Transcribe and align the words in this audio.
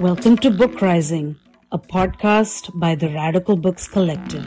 Welcome 0.00 0.38
to 0.38 0.50
Book 0.50 0.80
Rising, 0.80 1.36
a 1.72 1.78
podcast 1.78 2.70
by 2.78 2.94
the 2.94 3.08
Radical 3.08 3.56
Books 3.56 3.86
Collective. 3.86 4.44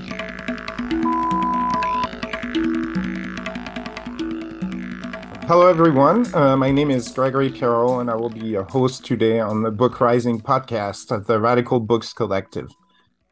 Hello, 5.45 5.67
everyone. 5.67 6.33
Uh, 6.33 6.55
my 6.57 6.71
name 6.71 6.89
is 6.89 7.09
Gregory 7.09 7.49
Pierrot, 7.49 8.01
and 8.01 8.09
I 8.09 8.15
will 8.15 8.29
be 8.29 8.55
a 8.55 8.63
host 8.63 9.05
today 9.05 9.39
on 9.39 9.61
the 9.61 9.71
Book 9.71 9.99
Rising 9.99 10.41
podcast 10.41 11.11
of 11.11 11.27
the 11.27 11.39
Radical 11.39 11.79
Books 11.79 12.13
Collective. 12.13 12.69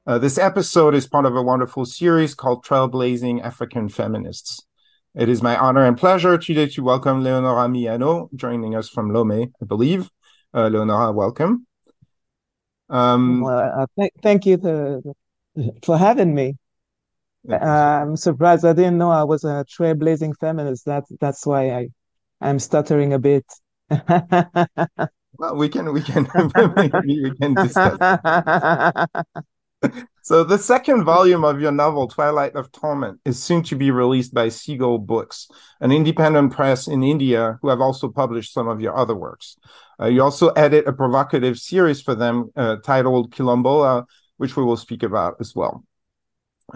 Uh, 0.08 0.18
this 0.18 0.40
episode 0.40 0.96
is 0.96 1.06
part 1.06 1.28
of 1.28 1.36
a 1.36 1.44
wonderful 1.44 1.86
series 1.86 2.34
called 2.34 2.66
Trailblazing 2.66 3.44
African 3.44 3.88
Feminists. 3.88 4.60
It 5.14 5.30
is 5.30 5.44
my 5.44 5.56
honor 5.56 5.86
and 5.86 5.96
pleasure 5.96 6.40
today 6.40 6.66
to 6.70 6.82
welcome 6.84 7.24
Leonora 7.24 7.68
Miano, 7.68 8.34
joining 8.34 8.74
us 8.74 8.90
from 8.90 9.12
Lomé, 9.12 9.52
I 9.62 9.66
believe. 9.66 10.10
Uh, 10.56 10.70
Leonora, 10.70 11.12
welcome. 11.12 11.68
Um, 12.90 13.42
well, 13.42 13.82
uh, 13.82 13.86
th- 14.00 14.12
thank 14.24 14.48
you 14.48 14.58
to, 14.58 15.04
for 15.84 16.00
having 16.00 16.34
me. 16.34 16.58
Uh, 17.48 17.58
I'm 17.58 18.18
surprised. 18.18 18.66
I 18.66 18.74
didn't 18.74 18.98
know 18.98 19.12
I 19.12 19.24
was 19.24 19.44
a 19.44 19.66
trailblazing 19.70 20.34
feminist. 20.40 20.84
That's 20.84 21.12
that's 21.20 21.46
why 21.46 21.70
I 21.70 21.90
I'm 22.40 22.58
stuttering 22.58 23.14
a 23.14 23.20
bit. 23.20 23.46
well, 23.90 25.56
we 25.56 25.70
can 25.70 25.94
we 25.94 26.02
can 26.02 26.28
we 27.06 27.32
can 27.40 27.54
discuss. 27.54 27.98
so 30.22 30.44
the 30.44 30.58
second 30.58 31.04
volume 31.04 31.44
of 31.44 31.60
your 31.60 31.72
novel 31.72 32.08
twilight 32.08 32.56
of 32.56 32.72
torment 32.72 33.20
is 33.26 33.42
soon 33.42 33.64
to 33.64 33.76
be 33.76 33.92
released 33.92 34.34
by 34.34 34.48
seagull 34.48 34.98
books 34.98 35.48
an 35.80 35.92
independent 35.92 36.54
press 36.54 36.88
in 36.88 37.04
india 37.04 37.58
who 37.62 37.70
have 37.70 37.82
also 37.82 38.08
published 38.08 38.54
some 38.54 38.68
of 38.68 38.80
your 38.80 38.96
other 38.96 39.16
works 39.16 39.58
uh, 40.00 40.06
you 40.08 40.22
also 40.22 40.50
edit 40.50 40.88
a 40.88 40.94
provocative 40.94 41.58
series 41.58 42.02
for 42.02 42.16
them 42.16 42.52
uh, 42.56 42.76
titled 42.78 43.32
kilombola 43.34 44.06
which 44.42 44.58
we 44.58 44.64
will 44.64 44.76
speak 44.76 45.04
about 45.04 45.36
as 45.40 45.56
well. 45.56 45.84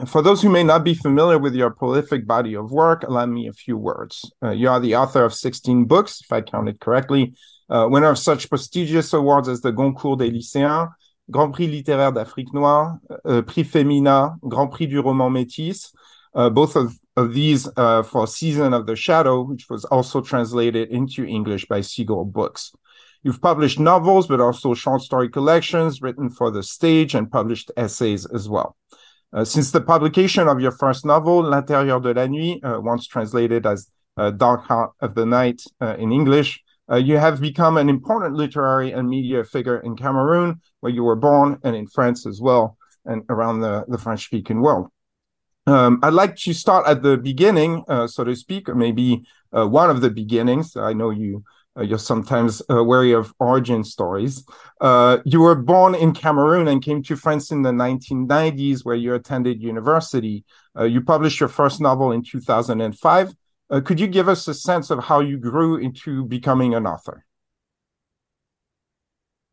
For 0.05 0.21
those 0.21 0.39
who 0.39 0.49
may 0.49 0.61
not 0.61 0.83
be 0.83 0.93
familiar 0.93 1.39
with 1.39 1.55
your 1.55 1.71
prolific 1.71 2.27
body 2.27 2.53
of 2.53 2.71
work, 2.71 3.01
allow 3.01 3.25
me 3.25 3.47
a 3.47 3.53
few 3.53 3.75
words. 3.75 4.31
Uh, 4.43 4.51
you 4.51 4.69
are 4.69 4.79
the 4.79 4.95
author 4.95 5.23
of 5.25 5.33
16 5.33 5.85
books, 5.85 6.21
if 6.23 6.31
I 6.31 6.41
counted 6.41 6.79
correctly, 6.79 7.33
uh, 7.69 7.87
winner 7.89 8.09
of 8.09 8.19
such 8.19 8.49
prestigious 8.49 9.13
awards 9.13 9.47
as 9.47 9.61
the 9.61 9.71
Goncourt 9.71 10.19
des 10.19 10.29
lycéens, 10.29 10.91
Grand 11.29 11.51
Prix 11.51 11.67
littéraire 11.67 12.13
d'Afrique 12.13 12.53
noire, 12.53 12.97
uh, 13.25 13.41
Prix 13.41 13.63
Femina, 13.63 14.35
Grand 14.43 14.67
Prix 14.67 14.87
du 14.87 14.99
roman 14.99 15.29
métis, 15.29 15.91
uh, 16.35 16.49
both 16.49 16.75
of, 16.75 16.93
of 17.15 17.33
these 17.33 17.67
uh, 17.77 18.03
for 18.03 18.27
Season 18.27 18.73
of 18.73 18.85
the 18.85 18.95
Shadow, 18.95 19.41
which 19.41 19.67
was 19.69 19.85
also 19.85 20.21
translated 20.21 20.89
into 20.89 21.25
English 21.25 21.65
by 21.65 21.81
Seagull 21.81 22.25
Books. 22.25 22.73
You've 23.23 23.41
published 23.41 23.79
novels, 23.79 24.27
but 24.27 24.39
also 24.39 24.75
short 24.75 25.01
story 25.01 25.29
collections 25.29 26.01
written 26.01 26.29
for 26.29 26.51
the 26.51 26.61
stage 26.61 27.15
and 27.15 27.31
published 27.31 27.71
essays 27.75 28.27
as 28.27 28.47
well. 28.47 28.75
Uh, 29.33 29.43
since 29.43 29.71
the 29.71 29.81
publication 29.81 30.47
of 30.47 30.61
your 30.61 30.71
first 30.71 31.05
novel, 31.05 31.39
L'Intérieur 31.39 31.99
de 32.01 32.13
la 32.13 32.27
Nuit, 32.27 32.63
uh, 32.63 32.79
once 32.79 33.07
translated 33.07 33.65
as 33.65 33.89
uh, 34.17 34.29
Dark 34.29 34.63
Heart 34.65 34.91
of 35.01 35.15
the 35.15 35.25
Night 35.25 35.63
in 35.81 36.11
English, 36.11 36.61
uh, 36.91 36.95
you 36.95 37.17
have 37.17 37.41
become 37.41 37.77
an 37.77 37.89
important 37.89 38.35
literary 38.35 38.91
and 38.91 39.09
media 39.09 39.43
figure 39.43 39.79
in 39.79 39.95
Cameroon, 39.95 40.61
where 40.79 40.91
you 40.91 41.03
were 41.03 41.15
born, 41.15 41.59
and 41.63 41.75
in 41.75 41.87
France 41.87 42.25
as 42.25 42.39
well, 42.41 42.77
and 43.05 43.23
around 43.29 43.61
the, 43.61 43.85
the 43.87 43.97
French 43.97 44.25
speaking 44.25 44.61
world. 44.61 44.87
Um, 45.67 45.99
I'd 46.03 46.13
like 46.13 46.35
to 46.37 46.53
start 46.53 46.87
at 46.87 47.01
the 47.01 47.17
beginning, 47.17 47.83
uh, 47.87 48.07
so 48.07 48.23
to 48.23 48.35
speak, 48.35 48.69
or 48.69 48.75
maybe 48.75 49.25
one 49.51 49.89
of 49.89 50.01
the 50.01 50.09
beginnings. 50.09 50.75
I 50.75 50.93
know 50.93 51.09
you 51.09 51.43
uh, 51.77 51.83
you're 51.83 51.99
sometimes 51.99 52.61
uh, 52.69 52.83
wary 52.83 53.11
of 53.11 53.33
origin 53.39 53.83
stories. 53.83 54.45
Uh, 54.79 55.17
you 55.25 55.41
were 55.41 55.55
born 55.55 55.93
in 55.93 56.13
Cameroon 56.13 56.67
and 56.67 56.81
came 56.81 57.03
to 57.03 57.15
France 57.15 57.51
in 57.51 57.63
the 57.63 57.71
1990s, 57.71 58.85
where 58.85 58.95
you 58.95 59.13
attended 59.13 59.61
university. 59.61 60.45
Uh, 60.77 60.85
you 60.85 61.01
published 61.01 61.39
your 61.39 61.49
first 61.49 61.81
novel 61.81 62.11
in 62.11 62.23
2005. 62.23 63.33
Uh, 63.69 63.81
could 63.81 63.99
you 63.99 64.07
give 64.07 64.29
us 64.29 64.47
a 64.47 64.53
sense 64.53 64.89
of 64.89 65.03
how 65.05 65.19
you 65.19 65.37
grew 65.37 65.77
into 65.77 66.25
becoming 66.25 66.75
an 66.75 66.85
author? 66.85 67.25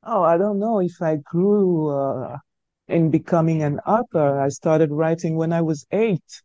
Oh, 0.05 0.23
I 0.23 0.37
don't 0.37 0.59
know 0.59 0.81
if 0.81 1.01
I 1.01 1.17
grew 1.17 1.89
uh, 1.89 2.39
in 2.89 3.11
becoming 3.11 3.63
an 3.63 3.79
author. 3.81 4.41
I 4.41 4.49
started 4.49 4.91
writing 4.91 5.37
when 5.37 5.53
I 5.53 5.63
was 5.63 5.87
eight 5.93 6.43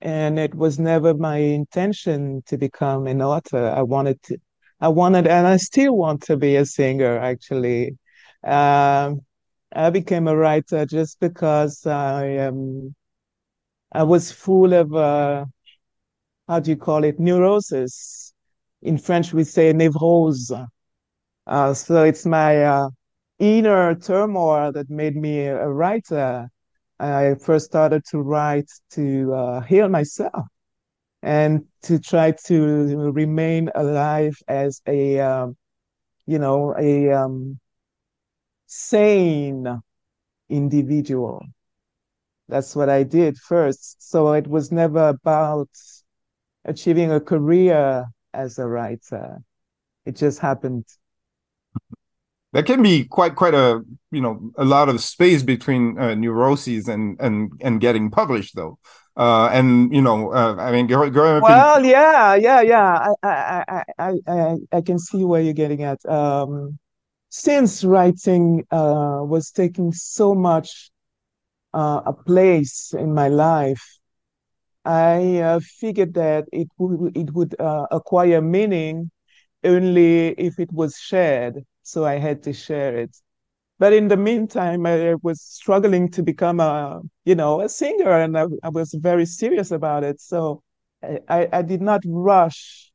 and 0.00 0.38
it 0.38 0.54
was 0.54 0.78
never 0.78 1.14
my 1.14 1.36
intention 1.36 2.42
to 2.46 2.56
become 2.58 3.06
an 3.06 3.22
author. 3.22 3.68
I 3.68 3.82
wanted 3.82 4.22
to, 4.24 4.38
I 4.80 4.88
wanted, 4.88 5.26
and 5.26 5.46
I 5.46 5.56
still 5.58 5.96
want 5.96 6.22
to 6.24 6.36
be 6.36 6.56
a 6.56 6.64
singer, 6.64 7.18
actually. 7.18 7.98
Um, 8.44 9.20
I 9.72 9.90
became 9.90 10.26
a 10.28 10.36
writer 10.36 10.86
just 10.86 11.20
because 11.20 11.86
I 11.86 12.38
um, 12.38 12.94
I 13.92 14.02
was 14.04 14.32
full 14.32 14.72
of 14.72 14.94
uh, 14.94 15.44
how 16.50 16.58
do 16.58 16.72
you 16.72 16.76
call 16.76 17.04
it 17.04 17.20
neurosis. 17.20 18.34
In 18.82 18.98
French, 18.98 19.32
we 19.32 19.44
say 19.44 19.72
névrose. 19.72 20.66
Uh, 21.46 21.74
so 21.74 22.02
it's 22.02 22.26
my 22.26 22.64
uh, 22.64 22.88
inner 23.38 23.94
turmoil 23.94 24.72
that 24.72 24.90
made 24.90 25.14
me 25.14 25.46
a 25.46 25.68
writer. 25.68 26.48
I 26.98 27.36
first 27.36 27.66
started 27.66 28.02
to 28.10 28.18
write 28.18 28.68
to 28.90 29.32
uh, 29.32 29.60
heal 29.60 29.88
myself 29.88 30.44
and 31.22 31.66
to 31.82 32.00
try 32.00 32.32
to 32.46 33.12
remain 33.12 33.70
alive 33.76 34.34
as 34.48 34.82
a 34.88 35.20
um, 35.20 35.56
you 36.26 36.40
know 36.40 36.74
a 36.76 37.12
um, 37.12 37.60
sane 38.66 39.80
individual 40.48 41.44
that's 42.48 42.74
what 42.74 42.88
i 42.88 43.02
did 43.02 43.36
first 43.38 43.96
so 44.02 44.32
it 44.32 44.46
was 44.46 44.72
never 44.72 45.08
about 45.08 45.68
achieving 46.64 47.10
a 47.10 47.20
career 47.20 48.04
as 48.32 48.58
a 48.58 48.66
writer 48.66 49.38
it 50.04 50.16
just 50.16 50.38
happened 50.38 50.84
There 52.52 52.62
can 52.64 52.82
be 52.82 53.04
quite 53.04 53.34
quite 53.36 53.54
a 53.54 53.80
you 54.10 54.20
know 54.20 54.52
a 54.56 54.64
lot 54.64 54.88
of 54.88 55.00
space 55.00 55.42
between 55.42 55.98
uh, 55.98 56.14
neuroses 56.14 56.88
and 56.88 57.20
and 57.20 57.52
and 57.60 57.80
getting 57.80 58.10
published 58.10 58.56
though 58.56 58.78
uh, 59.16 59.50
and 59.52 59.94
you 59.94 60.00
know, 60.00 60.32
uh, 60.32 60.56
I 60.58 60.72
mean, 60.72 60.86
growing 60.86 61.14
up. 61.14 61.42
Well, 61.42 61.78
in... 61.78 61.84
yeah, 61.84 62.34
yeah, 62.36 62.60
yeah. 62.62 63.12
I, 63.22 63.28
I, 63.28 63.84
I, 63.98 64.14
I, 64.26 64.56
I 64.72 64.80
can 64.80 64.98
see 64.98 65.24
where 65.24 65.42
you're 65.42 65.52
getting 65.52 65.82
at. 65.82 66.04
Um, 66.06 66.78
since 67.28 67.84
writing 67.84 68.64
uh, 68.70 69.20
was 69.22 69.50
taking 69.50 69.92
so 69.92 70.34
much 70.34 70.90
uh, 71.74 72.00
a 72.06 72.12
place 72.12 72.94
in 72.96 73.12
my 73.12 73.28
life, 73.28 73.99
I 74.90 75.38
uh, 75.40 75.60
figured 75.60 76.14
that 76.14 76.46
it 76.52 76.68
would 76.78 77.16
it 77.16 77.32
would 77.34 77.54
uh, 77.60 77.86
acquire 77.90 78.40
meaning 78.42 79.10
only 79.64 80.28
if 80.48 80.58
it 80.60 80.72
was 80.72 80.96
shared. 80.98 81.64
So 81.82 82.04
I 82.06 82.16
had 82.18 82.42
to 82.44 82.52
share 82.54 82.96
it. 82.96 83.16
But 83.78 83.92
in 83.94 84.08
the 84.08 84.16
meantime, 84.16 84.86
I 84.86 85.14
was 85.22 85.40
struggling 85.42 86.10
to 86.12 86.22
become 86.22 86.60
a, 86.60 87.00
you 87.24 87.34
know, 87.34 87.60
a 87.62 87.68
singer, 87.68 88.10
and 88.12 88.36
I, 88.38 88.46
I 88.62 88.68
was 88.70 88.92
very 88.94 89.26
serious 89.26 89.70
about 89.72 90.04
it. 90.04 90.20
So 90.20 90.62
I, 91.28 91.48
I 91.52 91.62
did 91.62 91.80
not 91.82 92.02
rush 92.06 92.92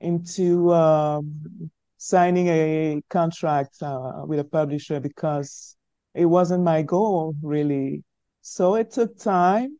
into 0.00 0.72
um, 0.72 1.70
signing 1.96 2.48
a 2.48 3.02
contract 3.10 3.82
uh, 3.82 4.22
with 4.26 4.38
a 4.40 4.44
publisher 4.44 5.00
because 5.00 5.76
it 6.14 6.26
wasn't 6.26 6.62
my 6.64 6.82
goal 6.82 7.34
really. 7.42 8.04
So 8.42 8.76
it 8.76 8.90
took 8.92 9.18
time. 9.18 9.78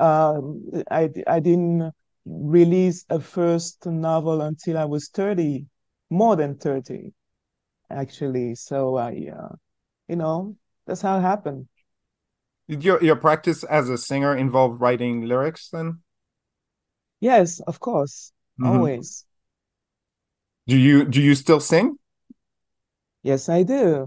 Um, 0.00 0.70
I 0.90 1.10
I 1.26 1.40
didn't 1.40 1.92
release 2.24 3.04
a 3.10 3.20
first 3.20 3.86
novel 3.86 4.40
until 4.40 4.78
I 4.78 4.84
was 4.86 5.08
thirty, 5.08 5.66
more 6.10 6.36
than 6.36 6.56
thirty 6.56 7.12
actually. 7.90 8.54
So 8.54 8.96
I, 8.96 9.28
uh, 9.36 9.54
you 10.08 10.16
know, 10.16 10.56
that's 10.86 11.02
how 11.02 11.18
it 11.18 11.22
happened. 11.22 11.68
Did 12.68 12.84
your 12.84 13.02
your 13.02 13.16
practice 13.16 13.64
as 13.64 13.88
a 13.88 13.98
singer 13.98 14.36
involve 14.36 14.80
writing 14.80 15.22
lyrics 15.22 15.68
then? 15.70 16.00
Yes, 17.20 17.60
of 17.60 17.80
course, 17.80 18.32
mm-hmm. 18.60 18.70
always. 18.70 19.26
Do 20.66 20.76
you 20.76 21.04
do 21.04 21.20
you 21.20 21.34
still 21.34 21.60
sing? 21.60 21.96
Yes, 23.22 23.48
I 23.48 23.64
do, 23.64 24.06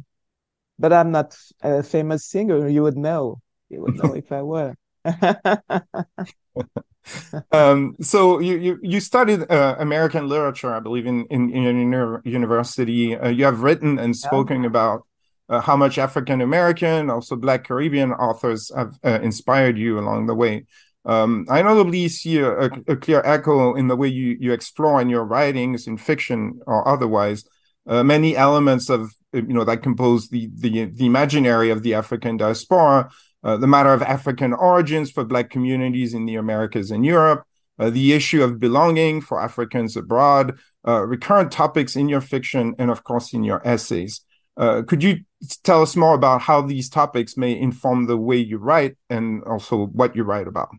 but 0.79 0.93
I'm 0.93 1.11
not 1.11 1.37
a 1.61 1.83
famous 1.83 2.25
singer. 2.25 2.67
You 2.67 2.83
would 2.83 2.97
know. 2.97 3.41
You 3.69 3.81
would 3.81 3.95
know 3.95 4.13
if 4.21 4.31
I 4.31 4.41
were. 4.41 4.75
um, 7.51 7.95
so 8.01 8.39
you 8.39 8.57
you, 8.57 8.79
you 8.81 9.00
studied 9.00 9.50
uh, 9.51 9.75
American 9.79 10.27
literature, 10.27 10.73
I 10.73 10.79
believe, 10.79 11.05
in 11.05 11.25
in, 11.27 11.53
in 11.53 11.91
your 11.91 12.21
university. 12.25 13.15
Uh, 13.15 13.29
you 13.29 13.45
have 13.45 13.61
written 13.61 14.00
and 14.00 14.15
spoken 14.15 14.61
yeah. 14.61 14.67
about 14.67 15.05
uh, 15.50 15.61
how 15.61 15.75
much 15.75 15.97
African 15.97 16.41
American, 16.41 17.09
also 17.09 17.35
Black 17.35 17.65
Caribbean 17.65 18.11
authors 18.13 18.71
have 18.75 18.97
uh, 19.03 19.19
inspired 19.21 19.77
you 19.77 20.00
along 20.00 20.27
the 20.27 20.35
way. 20.35 20.65
Um, 21.05 21.45
I 21.50 21.61
notably 21.61 22.07
see 22.07 22.38
a, 22.38 22.57
a, 22.57 22.69
a, 22.88 22.95
clear 22.95 23.21
echo 23.25 23.75
in 23.75 23.89
the 23.89 23.95
way 23.97 24.07
you, 24.07 24.38
you 24.39 24.53
explore 24.53 25.01
in 25.01 25.09
your 25.09 25.25
writings, 25.25 25.85
in 25.85 25.97
fiction 25.97 26.61
or 26.65 26.88
otherwise, 26.88 27.44
uh, 27.88 28.03
many 28.03 28.38
elements 28.38 28.89
of 28.89 29.11
you 29.33 29.41
know 29.41 29.65
that 29.65 29.83
compose 29.83 30.29
the 30.29 30.50
the, 30.55 30.85
the 30.85 31.05
imaginary 31.05 31.71
of 31.71 31.83
the 31.83 31.94
African 31.94 32.38
diaspora, 32.38 33.09
uh, 33.43 33.57
the 33.57 33.67
matter 33.67 33.93
of 33.93 34.01
African 34.01 34.53
origins 34.53 35.11
for 35.11 35.23
Black 35.23 35.49
communities 35.49 36.13
in 36.13 36.25
the 36.25 36.35
Americas 36.35 36.91
and 36.91 37.05
Europe, 37.05 37.43
uh, 37.79 37.89
the 37.89 38.13
issue 38.13 38.43
of 38.43 38.59
belonging 38.59 39.21
for 39.21 39.41
Africans 39.41 39.97
abroad, 39.97 40.57
uh, 40.87 41.05
recurrent 41.05 41.51
topics 41.51 41.95
in 41.95 42.07
your 42.09 42.21
fiction, 42.21 42.75
and 42.77 42.91
of 42.91 43.03
course 43.03 43.33
in 43.33 43.43
your 43.43 43.65
essays. 43.67 44.21
Uh, 44.55 44.83
could 44.87 45.01
you 45.01 45.17
tell 45.63 45.81
us 45.81 45.95
more 45.95 46.13
about 46.13 46.41
how 46.41 46.61
these 46.61 46.89
topics 46.89 47.35
may 47.35 47.57
inform 47.57 48.05
the 48.05 48.17
way 48.17 48.37
you 48.37 48.57
write 48.57 48.95
and 49.09 49.43
also 49.45 49.87
what 49.87 50.15
you 50.15 50.23
write 50.23 50.47
about? 50.47 50.69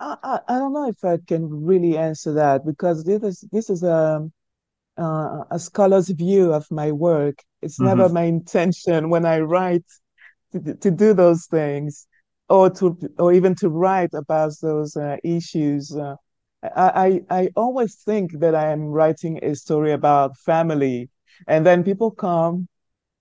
I, 0.00 0.38
I 0.48 0.58
don't 0.58 0.72
know 0.72 0.88
if 0.88 1.04
I 1.04 1.18
can 1.26 1.64
really 1.64 1.98
answer 1.98 2.32
that 2.34 2.64
because 2.64 3.04
this 3.04 3.22
is 3.22 3.44
this 3.50 3.68
is 3.68 3.82
a 3.82 4.30
uh, 4.96 5.44
a 5.50 5.58
scholar's 5.58 6.08
view 6.08 6.52
of 6.52 6.70
my 6.70 6.92
work. 6.92 7.42
It's 7.62 7.78
mm-hmm. 7.78 7.96
never 7.96 8.08
my 8.08 8.24
intention 8.24 9.10
when 9.10 9.24
I 9.24 9.40
write 9.40 9.84
to, 10.52 10.74
to 10.74 10.90
do 10.90 11.12
those 11.14 11.46
things 11.46 12.06
or 12.48 12.70
to 12.70 12.96
or 13.18 13.32
even 13.32 13.54
to 13.56 13.68
write 13.68 14.14
about 14.14 14.52
those 14.62 14.96
uh, 14.96 15.16
issues. 15.22 15.94
Uh, 15.94 16.16
I, 16.62 17.22
I 17.30 17.40
I 17.40 17.48
always 17.56 17.96
think 17.96 18.38
that 18.40 18.54
I 18.54 18.70
am 18.72 18.86
writing 18.86 19.38
a 19.42 19.54
story 19.54 19.92
about 19.92 20.36
family, 20.38 21.10
and 21.46 21.64
then 21.66 21.84
people 21.84 22.10
come 22.10 22.68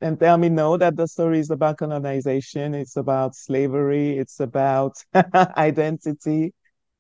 and 0.02 0.20
tell 0.20 0.38
me 0.38 0.50
no 0.50 0.78
that 0.78 0.96
the 0.96 1.08
story 1.08 1.40
is 1.40 1.50
about 1.50 1.78
colonization, 1.78 2.76
it's 2.76 2.96
about 2.98 3.36
slavery, 3.36 4.18
it's 4.18 4.40
about 4.40 4.94
identity, 5.58 6.54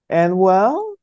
and 0.09 0.37
well, 0.37 0.95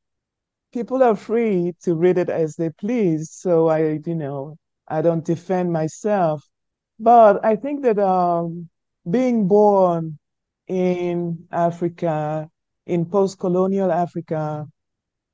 people 0.73 1.01
are 1.03 1.15
free 1.15 1.73
to 1.83 1.95
read 1.95 2.17
it 2.17 2.29
as 2.29 2.55
they 2.55 2.69
please. 2.69 3.31
So 3.31 3.69
I, 3.69 3.99
you 4.05 4.15
know, 4.15 4.57
I 4.87 5.01
don't 5.01 5.25
defend 5.25 5.71
myself. 5.71 6.43
But 6.99 7.43
I 7.43 7.55
think 7.55 7.83
that 7.83 7.99
um, 7.99 8.69
being 9.09 9.47
born 9.47 10.17
in 10.67 11.47
Africa, 11.51 12.49
in 12.85 13.05
post 13.05 13.39
colonial 13.39 13.91
Africa, 13.91 14.67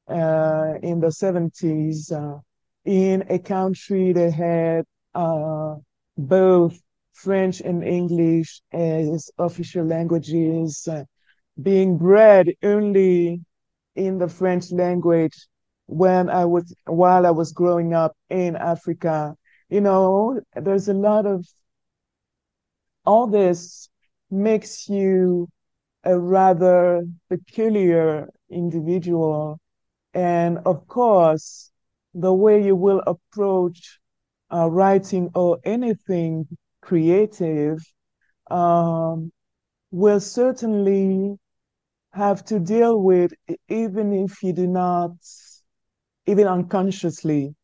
uh, 0.07 0.73
in 0.81 0.99
the 0.99 1.11
70s, 1.11 2.11
uh, 2.11 2.39
in 2.85 3.23
a 3.29 3.39
country 3.39 4.13
that 4.13 4.31
had 4.33 4.85
uh, 5.13 5.75
both 6.17 6.81
French 7.13 7.61
and 7.61 7.83
English 7.83 8.61
as 8.71 9.29
official 9.37 9.85
languages, 9.85 10.87
uh, 10.87 11.03
being 11.61 11.97
bred 11.97 12.49
only 12.63 13.41
in 13.95 14.17
the 14.17 14.27
French 14.27 14.71
language 14.71 15.47
when 15.85 16.29
I 16.29 16.45
was 16.45 16.73
while 16.85 17.25
I 17.25 17.31
was 17.31 17.51
growing 17.51 17.93
up 17.93 18.15
in 18.29 18.55
Africa. 18.55 19.35
You 19.71 19.81
know, 19.81 20.39
there's 20.55 20.87
a 20.87 20.93
lot 20.93 21.25
of 21.25 21.47
all 23.05 23.27
this 23.27 23.89
makes 24.29 24.89
you 24.89 25.49
a 26.03 26.17
rather 26.19 27.03
peculiar 27.29 28.29
individual. 28.49 29.59
And 30.13 30.59
of 30.65 30.87
course, 30.87 31.71
the 32.13 32.33
way 32.33 32.63
you 32.63 32.75
will 32.75 33.03
approach 33.07 33.99
uh, 34.53 34.69
writing 34.69 35.31
or 35.35 35.59
anything 35.63 36.47
creative 36.81 37.79
um, 38.51 39.31
will 39.91 40.19
certainly 40.19 41.37
have 42.13 42.45
to 42.45 42.59
deal 42.59 43.01
with, 43.01 43.33
even 43.69 44.13
if 44.13 44.43
you 44.43 44.53
do 44.53 44.67
not, 44.67 45.11
even 46.25 46.47
unconsciously, 46.47 47.55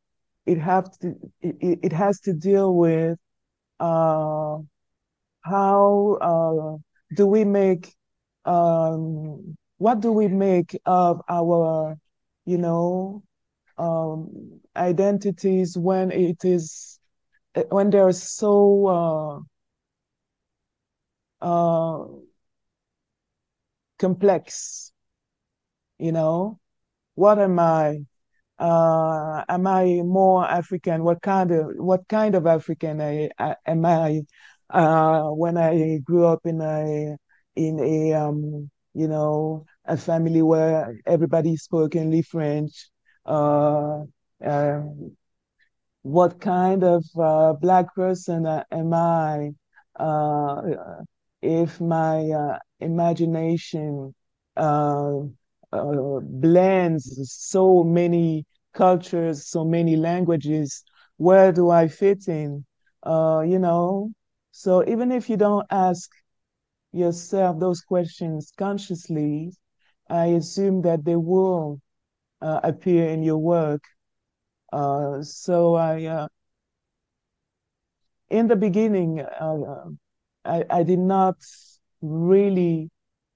it 0.48 0.58
have 0.60 0.92
to 1.00 1.16
it, 1.42 1.80
it 1.84 1.94
has 1.94 2.20
to 2.22 2.34
deal 2.34 2.76
with 2.76 3.18
uh, 3.80 4.58
how 5.42 6.18
uh, 6.22 6.78
do 7.16 7.28
we 7.28 7.44
make 7.46 7.94
um, 8.46 9.58
what 9.78 10.00
do 10.02 10.12
we 10.12 10.28
make 10.28 10.80
of 10.86 11.22
our 11.30 11.98
you 12.46 12.58
know 12.58 13.24
um, 13.78 14.60
identities 14.76 15.78
when 15.78 16.12
it 16.12 16.44
is 16.44 17.00
when 17.70 17.90
they're 17.90 18.12
so 18.12 19.46
uh, 21.42 21.46
uh, 21.46 22.06
complex. 24.00 24.92
You 26.00 26.12
know, 26.12 26.60
what 27.16 27.40
am 27.40 27.60
I? 27.60 28.06
Uh, 28.60 29.44
am 29.50 29.68
I 29.68 30.02
more 30.04 30.46
African? 30.48 31.04
What 31.04 31.22
kind 31.22 31.52
of 31.52 31.68
what 31.78 32.08
kind 32.08 32.36
of 32.36 32.48
African 32.48 33.02
I, 33.02 33.30
I, 33.40 33.56
am 33.66 33.86
I? 33.86 34.22
Uh, 34.70 35.30
when 35.30 35.58
I 35.58 36.00
grew 36.04 36.26
up 36.26 36.46
in 36.46 36.62
a 36.62 37.16
in 37.56 37.80
a 37.80 38.14
um, 38.14 38.70
you 38.94 39.08
know 39.08 39.66
a 39.86 39.98
family 39.98 40.42
where 40.42 40.96
everybody 41.06 41.56
spoke 41.58 41.96
only 41.96 42.22
French. 42.22 42.90
Uh, 43.26 44.04
um, 44.44 45.16
what 46.04 46.40
kind 46.40 46.84
of 46.84 47.06
uh, 47.20 47.54
black 47.54 47.94
person 47.96 48.46
am 48.46 48.94
I? 48.94 49.52
Uh, 49.96 50.62
if 51.42 51.80
my 51.82 52.24
uh, 52.30 52.60
imagination 52.80 54.14
uh, 55.74 55.78
uh, 56.18 56.20
blends 56.22 57.20
so 57.32 57.84
many 57.84 58.46
cultures, 58.74 59.48
so 59.48 59.66
many 59.66 59.96
languages, 59.96 60.84
where 61.18 61.52
do 61.52 61.70
I 61.70 61.88
fit 61.88 62.28
in? 62.28 62.66
Uh, 63.04 63.44
you 63.46 63.60
know, 63.60 64.12
so 64.52 64.84
even 64.88 65.12
if 65.12 65.30
you 65.30 65.38
don't 65.38 65.66
ask 65.72 66.12
yourself 66.92 67.60
those 67.60 67.82
questions 67.82 68.52
consciously, 68.58 69.52
I 70.10 70.28
assume 70.28 70.82
that 70.84 71.06
they 71.06 71.16
will 71.16 71.82
uh, 72.42 72.62
appear 72.64 73.10
in 73.10 73.24
your 73.24 73.38
work. 73.38 73.84
Uh, 74.72 75.22
so 75.24 75.76
I, 75.76 76.06
uh, 76.06 76.28
in 78.30 78.48
the 78.48 78.56
beginning, 78.56 79.22
I, 80.46 80.64
I 80.70 80.84
did 80.84 81.00
not 81.00 81.36
really 82.02 82.90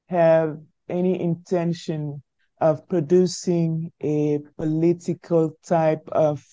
have 0.10 0.60
any 0.92 1.20
intention 1.20 2.22
of 2.60 2.88
producing 2.88 3.92
a 4.02 4.40
political 4.58 5.58
type 5.64 6.08
of 6.12 6.46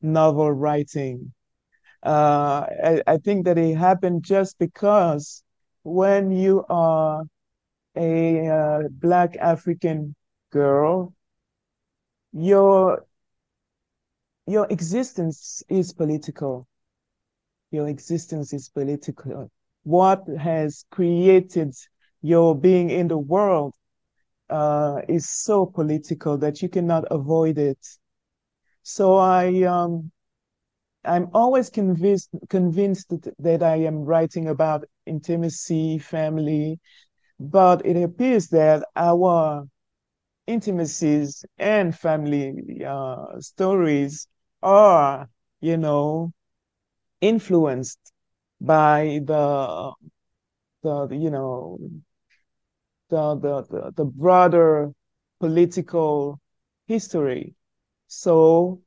novel 0.00 0.52
writing. 0.52 1.32
Uh, 2.04 2.66
I, 2.84 3.02
I, 3.06 3.16
think 3.16 3.46
that 3.46 3.58
it 3.58 3.74
happened 3.76 4.22
just 4.22 4.58
because 4.60 5.42
when 5.82 6.30
you 6.30 6.64
are 6.68 7.24
a 7.96 8.46
uh, 8.46 8.82
Black 8.90 9.36
African 9.38 10.14
girl, 10.52 11.14
your 12.32 13.04
your 14.46 14.68
existence 14.70 15.64
is 15.68 15.92
political. 15.92 16.68
Your 17.72 17.88
existence 17.88 18.52
is 18.52 18.68
political 18.68 19.50
what 19.86 20.26
has 20.36 20.84
created 20.90 21.72
your 22.20 22.58
being 22.58 22.90
in 22.90 23.06
the 23.06 23.16
world 23.16 23.72
uh, 24.50 25.00
is 25.08 25.28
so 25.28 25.66
political 25.66 26.36
that 26.38 26.62
you 26.62 26.68
cannot 26.68 27.04
avoid 27.10 27.58
it. 27.58 27.78
So 28.82 29.16
I, 29.16 29.62
um, 29.62 30.10
I'm 31.04 31.28
always 31.34 31.70
convinced 31.70 32.30
convinced 32.48 33.08
that, 33.10 33.34
that 33.38 33.62
I 33.62 33.76
am 33.76 34.04
writing 34.04 34.48
about 34.48 34.84
intimacy, 35.06 35.98
family, 35.98 36.80
but 37.40 37.84
it 37.86 37.96
appears 38.02 38.48
that 38.48 38.84
our 38.96 39.66
intimacies 40.46 41.44
and 41.58 41.96
family 41.96 42.84
uh, 42.86 43.40
stories 43.40 44.28
are, 44.62 45.28
you 45.60 45.76
know, 45.76 46.32
influenced 47.20 47.98
by 48.60 49.20
the 49.24 49.92
the 50.82 51.08
you 51.12 51.30
know 51.30 51.78
the 53.08 53.34
the 53.36 53.62
the, 53.62 53.92
the 53.96 54.04
broader 54.04 54.92
political 55.40 56.40
history. 56.86 57.54
So, 58.08 58.80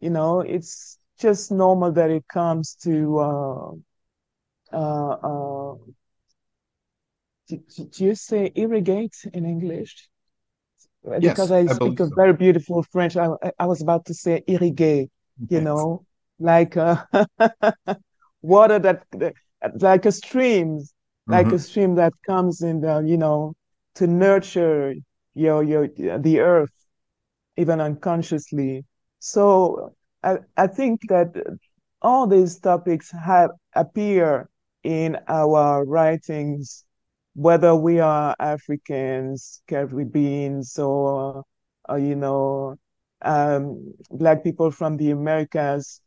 you 0.00 0.10
know, 0.10 0.40
it's 0.40 0.98
just 1.18 1.50
normal 1.50 1.92
that 1.92 2.10
it 2.10 2.26
comes 2.28 2.74
to 2.82 3.18
uh, 3.18 3.70
uh, 4.72 5.10
uh, 5.10 5.74
do, 7.48 7.60
you 7.96 8.14
say 8.14 8.52
irrigate 8.54 9.16
in 9.32 9.44
English? 9.44 10.08
Yes, 11.04 11.22
because 11.22 11.50
I, 11.50 11.58
I 11.58 11.66
speak 11.66 12.00
a 12.00 12.06
so. 12.06 12.14
very 12.14 12.32
beautiful 12.32 12.82
French. 12.90 13.16
I, 13.16 13.28
I 13.58 13.66
was 13.66 13.82
about 13.82 14.06
to 14.06 14.14
say 14.14 14.42
irrigate, 14.46 15.10
you 15.50 15.60
know, 15.60 16.04
like 16.38 16.76
uh, 16.76 17.04
water 18.42 18.78
that 18.78 19.04
like 19.80 20.06
a 20.06 20.12
stream, 20.12 20.80
like 21.26 21.52
Mhm. 21.52 21.54
a 21.54 21.58
stream 21.58 21.94
that 21.96 22.12
comes 22.26 22.62
in 22.62 22.80
the, 22.80 23.02
you 23.06 23.16
know, 23.18 23.54
to 23.96 24.06
nurture 24.06 24.94
your 25.34 25.62
your 25.62 25.88
the 26.18 26.40
earth 26.40 26.72
even 27.56 27.80
unconsciously. 27.80 28.84
So 29.18 29.94
I 30.22 30.38
I 30.56 30.66
think 30.68 31.02
that 31.08 31.34
all 32.02 32.26
these 32.26 32.58
topics 32.58 33.10
have 33.12 33.50
appear 33.74 34.48
in 34.82 35.18
our 35.28 35.84
writings, 35.84 36.84
whether 37.34 37.74
we 37.74 38.00
are 38.00 38.34
Africans, 38.38 39.62
Caribbeans, 39.68 40.78
or, 40.78 41.44
or 41.88 41.98
you 41.98 42.14
know, 42.16 42.76
um, 43.22 43.94
Black 44.10 44.44
people 44.44 44.70
from 44.70 44.96
the 44.96 45.10
Americas 45.10 46.00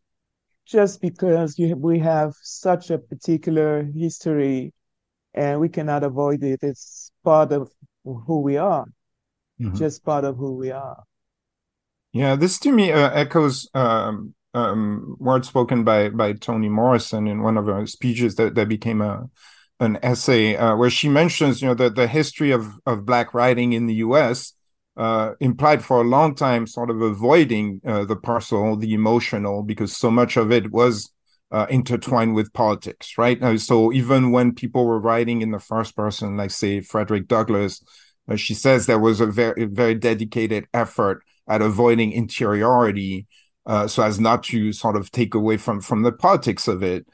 just 0.66 1.02
because 1.02 1.58
you, 1.58 1.76
we 1.76 2.00
have 2.00 2.34
such 2.42 2.90
a 2.92 2.98
particular 3.00 3.84
history 3.96 4.74
and 5.38 5.60
we 5.62 5.70
cannot 5.70 6.04
avoid 6.04 6.44
it. 6.44 6.62
It's 6.64 7.12
part 7.24 7.52
of 7.54 7.72
who 8.06 8.42
we 8.42 8.58
are, 8.58 8.86
Mhm. 9.60 9.84
just 9.84 10.04
part 10.06 10.26
of 10.26 10.38
who 10.38 10.54
we 10.56 10.72
are. 10.72 11.04
Yeah, 12.14 12.36
this 12.36 12.58
to 12.60 12.72
me 12.72 12.92
uh, 12.92 13.10
echoes 13.12 13.70
um, 13.74 14.34
um, 14.54 15.16
words 15.20 15.48
spoken 15.48 15.84
by 15.84 16.10
by 16.10 16.34
Toni 16.34 16.70
Morrison 16.70 17.28
in 17.28 17.44
one 17.44 17.58
of 17.58 17.68
her 17.68 17.86
speeches 17.86 18.36
that, 18.36 18.56
that 18.56 18.70
became 18.70 19.02
a 19.02 19.30
an 19.80 20.00
essay 20.02 20.56
uh, 20.56 20.76
where 20.76 20.90
she 20.90 21.08
mentions, 21.08 21.62
you 21.62 21.68
know, 21.68 21.76
that 21.76 21.96
the 21.96 22.08
history 22.08 22.52
of 22.52 22.68
of 22.86 23.06
Black 23.06 23.34
writing 23.34 23.74
in 23.74 23.86
the 23.88 23.96
U.S. 23.96 24.54
Uh, 24.96 25.34
implied 25.40 25.84
for 25.84 26.02
a 26.02 26.04
long 26.08 26.34
time 26.34 26.66
sort 26.66 26.90
of 26.90 27.02
avoiding 27.02 27.82
uh, 27.86 28.04
the 28.06 28.16
personal, 28.16 28.76
the 28.76 28.94
emotional, 28.94 29.62
because 29.62 29.96
so 29.96 30.10
much 30.10 30.38
of 30.38 30.52
it 30.52 30.72
was 30.72 31.12
uh, 31.52 31.66
intertwined 31.70 32.36
with 32.36 32.54
politics, 32.54 33.18
right? 33.18 33.42
Uh, 33.42 33.58
so 33.58 33.94
even 33.94 34.32
when 34.32 34.54
people 34.54 34.86
were 34.86 35.00
writing 35.00 35.42
in 35.42 35.52
the 35.52 35.60
first 35.60 35.96
person, 35.96 36.38
like 36.38 36.52
say 36.52 36.82
Frederick 36.82 37.28
Douglass, 37.28 37.82
uh, 38.30 38.36
she 38.36 38.54
says 38.54 38.86
there 38.86 39.00
was 39.00 39.22
a 39.22 39.26
very 39.26 39.66
very 39.66 39.96
dedicated 39.96 40.68
effort 40.74 41.24
at 41.48 41.62
avoiding 41.62 42.12
interiority 42.12 43.26
uh, 43.68 43.86
so 43.88 44.02
as 44.02 44.20
not 44.20 44.44
to 44.44 44.72
sort 44.72 44.96
of 44.96 45.12
take 45.12 45.36
away 45.36 45.58
from 45.58 45.82
from 45.82 46.02
the 46.02 46.12
politics 46.12 46.68
of 46.68 46.82
it. 46.82 47.06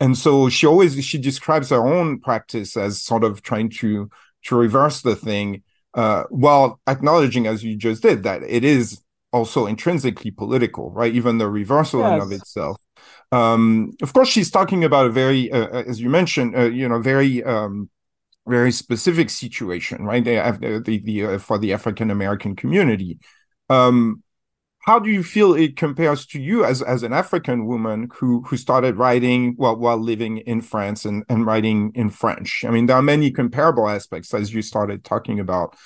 And 0.00 0.16
so 0.18 0.48
she 0.48 0.66
always 0.66 1.02
she 1.04 1.18
describes 1.18 1.70
her 1.70 1.86
own 1.86 2.20
practice 2.20 2.76
as 2.76 3.02
sort 3.02 3.24
of 3.24 3.42
trying 3.42 3.70
to 3.80 4.10
to 4.44 4.56
reverse 4.56 5.02
the 5.02 5.14
thing 5.16 5.62
uh, 5.94 6.24
while 6.30 6.80
acknowledging 6.86 7.46
as 7.46 7.62
you 7.62 7.76
just 7.76 8.02
did 8.02 8.22
that 8.24 8.42
it 8.42 8.64
is 8.64 9.02
also 9.32 9.66
intrinsically 9.66 10.30
political 10.30 10.90
right? 10.90 11.14
Even 11.14 11.38
the 11.38 11.48
reversal 11.48 12.04
in 12.04 12.20
of 12.20 12.32
itself 12.32 12.76
um, 13.32 13.92
of 14.02 14.12
course 14.12 14.28
she's 14.28 14.50
talking 14.50 14.84
about 14.84 15.06
a 15.06 15.10
very 15.10 15.50
uh, 15.52 15.68
as 15.68 16.00
you 16.00 16.08
mentioned 16.08 16.56
uh, 16.56 16.62
you 16.62 16.88
know 16.88 17.00
very 17.00 17.42
um, 17.44 17.88
very 18.46 18.72
specific 18.72 19.30
situation 19.30 20.04
right 20.04 20.24
they 20.24 20.34
have 20.34 20.60
the, 20.60 20.80
the, 20.80 20.98
the 20.98 21.24
uh, 21.24 21.38
for 21.38 21.58
the 21.58 21.72
african 21.72 22.10
american 22.10 22.56
community 22.56 23.18
um, 23.68 24.22
how 24.80 24.98
do 24.98 25.10
you 25.10 25.22
feel 25.22 25.54
it 25.54 25.76
compares 25.76 26.26
to 26.26 26.40
you 26.40 26.64
as 26.64 26.80
as 26.82 27.02
an 27.02 27.12
African 27.12 27.66
woman 27.66 28.08
who 28.14 28.42
who 28.42 28.56
started 28.56 28.96
writing 28.96 29.54
while 29.56 29.76
while 29.76 29.98
living 29.98 30.38
in 30.38 30.62
France 30.62 31.04
and 31.04 31.22
and 31.28 31.44
writing 31.44 31.92
in 31.94 32.10
French? 32.10 32.64
I 32.66 32.70
mean, 32.70 32.86
there 32.86 32.96
are 32.96 33.02
many 33.02 33.30
comparable 33.30 33.88
aspects 33.88 34.32
as 34.34 34.52
you 34.54 34.62
started 34.62 35.04
talking 35.04 35.38
about. 35.38 35.76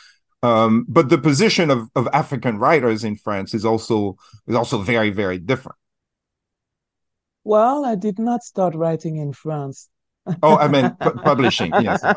Um, 0.42 0.84
but 0.88 1.08
the 1.08 1.18
position 1.18 1.70
of, 1.70 1.88
of 1.96 2.06
African 2.12 2.58
writers 2.58 3.02
in 3.02 3.16
France 3.16 3.54
is 3.54 3.64
also 3.64 4.16
is 4.46 4.54
also 4.54 4.78
very 4.78 5.10
very 5.10 5.38
different. 5.38 5.76
Well, 7.44 7.84
I 7.84 7.94
did 7.94 8.18
not 8.18 8.42
start 8.42 8.74
writing 8.74 9.18
in 9.18 9.32
France. 9.34 9.88
Oh, 10.42 10.56
I 10.56 10.68
mean 10.68 10.96
pu- 11.02 11.18
publishing. 11.18 11.74
Yes, 11.76 12.04
I 12.04 12.14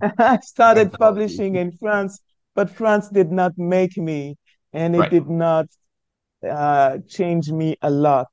started 0.42 0.96
publishing 0.98 1.56
in 1.56 1.72
France, 1.72 2.20
but 2.54 2.70
France 2.70 3.08
did 3.08 3.30
not 3.30 3.52
make 3.56 3.96
me, 3.96 4.36
and 4.72 4.96
it 4.96 5.08
Right. 5.08 5.10
did 5.10 5.28
not 5.28 5.66
uh, 6.48 6.98
change 7.08 7.50
me 7.52 7.76
a 7.82 7.90
lot. 7.90 8.28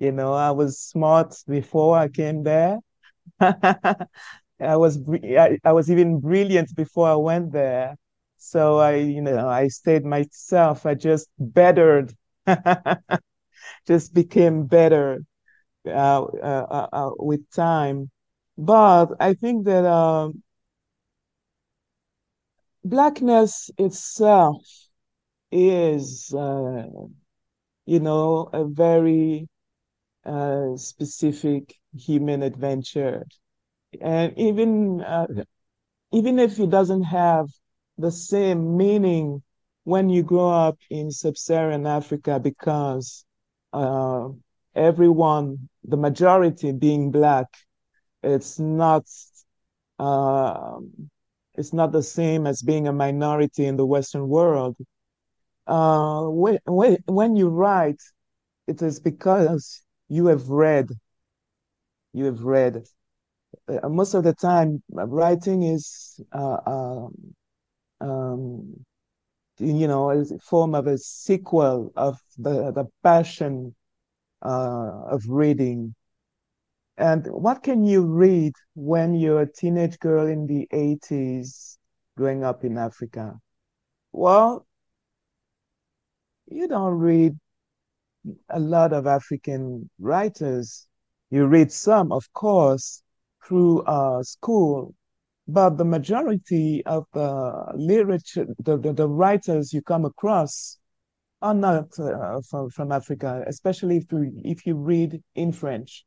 You 0.00 0.12
know, 0.12 0.34
I 0.34 0.52
was 0.52 0.78
smart 0.80 1.34
before 1.48 1.98
I 1.98 2.08
came 2.08 2.42
there. 2.44 2.78
I 3.40 4.76
was 4.76 5.00
I, 5.24 5.58
I 5.64 5.72
was 5.72 5.90
even 5.90 6.20
brilliant 6.20 6.74
before 6.76 7.08
I 7.08 7.16
went 7.16 7.52
there. 7.52 7.96
So 8.38 8.78
I, 8.78 8.96
you 8.96 9.22
know, 9.22 9.48
I 9.48 9.68
stayed 9.68 10.04
myself. 10.04 10.86
I 10.86 10.94
just 10.94 11.28
bettered, 11.38 12.14
just 13.86 14.14
became 14.14 14.66
better 14.66 15.20
with 15.84 17.50
time. 17.50 18.10
But 18.56 19.08
I 19.20 19.34
think 19.34 19.64
that 19.66 19.84
um, 19.84 20.42
blackness 22.84 23.70
itself 23.78 24.62
is, 25.50 26.34
uh, 26.34 26.84
you 27.86 28.00
know, 28.00 28.48
a 28.52 28.64
very 28.64 29.48
uh, 30.24 30.76
specific 30.76 31.74
human 31.96 32.42
adventure. 32.42 33.24
And 34.00 34.36
even 34.38 35.00
uh, 35.02 35.26
even 36.12 36.38
if 36.38 36.58
it 36.58 36.70
doesn't 36.70 37.04
have 37.04 37.48
the 37.98 38.10
same 38.10 38.76
meaning 38.76 39.42
when 39.84 40.08
you 40.08 40.22
grow 40.22 40.50
up 40.50 40.78
in 40.90 41.10
sub-Saharan 41.10 41.86
Africa, 41.86 42.38
because 42.40 43.24
uh, 43.72 44.28
everyone, 44.74 45.68
the 45.84 45.96
majority 45.96 46.72
being 46.72 47.10
black, 47.10 47.46
it's 48.22 48.58
not 48.58 49.04
uh, 49.98 50.78
it's 51.54 51.72
not 51.72 51.92
the 51.92 52.02
same 52.02 52.46
as 52.46 52.62
being 52.62 52.88
a 52.88 52.92
minority 52.92 53.66
in 53.66 53.76
the 53.76 53.86
Western 53.86 54.28
world. 54.28 54.76
Uh, 55.66 56.24
when, 56.24 56.58
when, 57.06 57.36
you 57.36 57.48
write, 57.48 58.02
it 58.66 58.82
is 58.82 59.00
because 59.00 59.82
you 60.08 60.26
have 60.26 60.48
read, 60.48 60.90
you 62.12 62.24
have 62.24 62.42
read. 62.42 62.84
Uh, 63.68 63.88
most 63.88 64.14
of 64.14 64.24
the 64.24 64.34
time, 64.34 64.82
writing 64.90 65.62
is, 65.62 66.20
uh, 66.32 66.58
um, 66.66 67.34
um, 68.00 68.84
you 69.58 69.86
know, 69.86 70.10
a 70.10 70.24
form 70.40 70.74
of 70.74 70.86
a 70.86 70.98
sequel 70.98 71.92
of 71.96 72.18
the, 72.36 72.72
the 72.72 72.84
passion 73.02 73.74
uh, 74.44 75.04
of 75.10 75.22
reading. 75.28 75.94
And 76.96 77.26
what 77.26 77.62
can 77.62 77.84
you 77.84 78.04
read 78.04 78.52
when 78.74 79.14
you're 79.14 79.42
a 79.42 79.52
teenage 79.52 79.98
girl 79.98 80.26
in 80.26 80.46
the 80.46 80.68
80s 80.72 81.76
growing 82.16 82.44
up 82.44 82.64
in 82.64 82.78
Africa? 82.78 83.34
Well, 84.12 84.66
you 86.46 86.68
don't 86.68 86.94
read 86.94 87.36
a 88.50 88.60
lot 88.60 88.92
of 88.92 89.06
African 89.06 89.90
writers. 89.98 90.86
You 91.30 91.46
read 91.46 91.72
some, 91.72 92.12
of 92.12 92.32
course, 92.32 93.02
through 93.46 93.82
uh, 93.82 94.22
school, 94.22 94.94
but 95.48 95.76
the 95.76 95.84
majority 95.84 96.84
of 96.86 97.06
the 97.12 97.72
literature, 97.74 98.46
the, 98.58 98.78
the, 98.78 98.92
the 98.92 99.08
writers 99.08 99.72
you 99.72 99.82
come 99.82 100.04
across 100.04 100.78
are 101.42 101.54
not 101.54 101.98
uh, 101.98 102.40
from, 102.48 102.70
from 102.70 102.92
Africa, 102.92 103.44
especially 103.46 103.98
if 103.98 104.10
you, 104.10 104.32
if 104.44 104.66
you 104.66 104.76
read 104.76 105.22
in 105.34 105.52
French. 105.52 106.04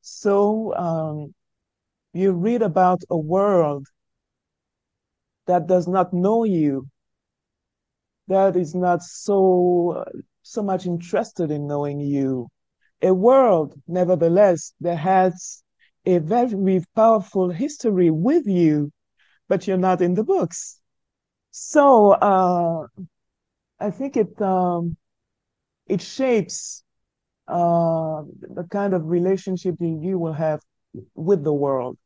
So 0.00 0.74
um, 0.74 1.34
you 2.12 2.32
read 2.32 2.62
about 2.62 3.02
a 3.10 3.16
world 3.16 3.86
that 5.46 5.66
does 5.66 5.88
not 5.88 6.12
know 6.12 6.44
you, 6.44 6.86
that 8.28 8.56
is 8.56 8.74
not 8.74 9.02
so 9.02 10.04
so 10.42 10.62
much 10.62 10.86
interested 10.86 11.50
in 11.50 11.66
knowing 11.66 12.00
you. 12.00 12.48
A 13.00 13.12
world, 13.12 13.74
nevertheless, 13.86 14.74
that 14.80 14.96
has 14.96 15.62
a 16.04 16.18
very 16.18 16.82
powerful 16.94 17.50
history 17.50 18.10
with 18.10 18.46
you, 18.46 18.90
but 19.48 19.66
you're 19.66 19.76
not 19.76 20.00
in 20.00 20.14
the 20.14 20.24
books. 20.24 20.80
So 21.50 22.12
uh, 22.12 22.86
I 23.82 23.90
think 23.90 24.16
it 24.16 24.40
um, 24.40 24.96
it 25.88 26.00
shapes 26.02 26.84
uh, 27.48 28.22
the 28.58 28.64
kind 28.70 28.94
of 28.94 29.06
relationship 29.06 29.76
you 29.80 30.18
will 30.18 30.32
have 30.34 30.60
with 31.14 31.44
the 31.44 31.54
world, 31.54 31.98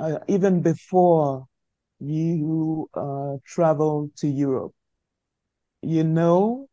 uh, 0.00 0.20
even 0.28 0.62
before 0.62 1.46
you 2.00 2.88
uh, 2.94 3.36
travel 3.46 4.10
to 4.18 4.28
Europe. 4.28 4.74
You 5.82 6.04
know 6.04 6.68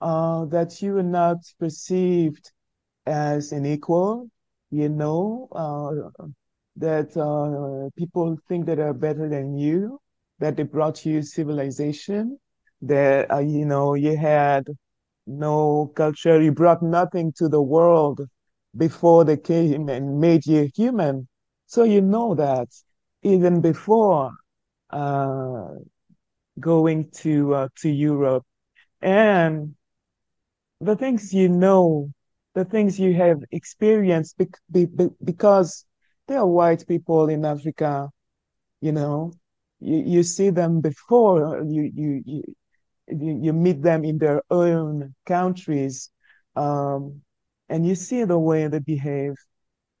uh, 0.00 0.46
that 0.46 0.82
you 0.82 0.98
are 0.98 1.02
not 1.02 1.38
perceived 1.58 2.52
as 3.06 3.52
an 3.52 3.66
equal. 3.66 4.30
You 4.70 4.88
know 4.90 5.48
uh, 5.52 6.26
that 6.76 7.16
uh, 7.16 7.90
people 7.98 8.38
think 8.48 8.66
that 8.66 8.78
are 8.80 8.94
better 8.94 9.28
than 9.28 9.56
you, 9.58 10.00
that 10.40 10.56
they 10.56 10.64
brought 10.64 11.06
you 11.06 11.22
civilization, 11.22 12.38
that 12.82 13.30
uh, 13.32 13.38
you 13.38 13.64
know 13.64 13.94
you 13.94 14.16
had 14.16 14.66
no 15.26 15.92
culture. 15.96 16.40
You 16.42 16.52
brought 16.52 16.82
nothing 16.82 17.32
to 17.36 17.48
the 17.48 17.62
world 17.62 18.20
before 18.76 19.24
they 19.24 19.36
came 19.36 19.88
and 19.88 20.20
made 20.20 20.46
you 20.46 20.70
human. 20.74 21.28
So 21.66 21.84
you 21.84 22.00
know 22.00 22.34
that 22.34 22.68
even 23.22 23.60
before 23.60 24.32
uh, 24.90 25.68
going 26.60 27.10
to 27.22 27.54
uh, 27.54 27.68
to 27.80 27.90
Europe, 27.90 28.44
and 29.02 29.74
the 30.80 30.96
things 30.96 31.32
you 31.32 31.48
know, 31.48 32.10
the 32.54 32.64
things 32.64 32.98
you 32.98 33.14
have 33.14 33.38
experienced, 33.52 34.36
be, 34.38 34.46
be, 34.70 34.86
be, 34.86 35.08
because 35.24 35.86
there 36.28 36.38
are 36.38 36.46
white 36.46 36.86
people 36.86 37.28
in 37.28 37.44
Africa, 37.44 38.10
you 38.80 38.92
know, 38.92 39.32
you, 39.80 39.98
you 40.06 40.22
see 40.22 40.50
them 40.50 40.80
before 40.80 41.62
you, 41.64 41.90
you 41.94 42.22
you 42.26 42.42
you 43.08 43.52
meet 43.52 43.82
them 43.82 44.04
in 44.04 44.18
their 44.18 44.42
own 44.50 45.14
countries, 45.26 46.10
um, 46.56 47.22
and 47.68 47.86
you 47.86 47.94
see 47.94 48.24
the 48.24 48.38
way 48.38 48.66
they 48.68 48.78
behave, 48.78 49.34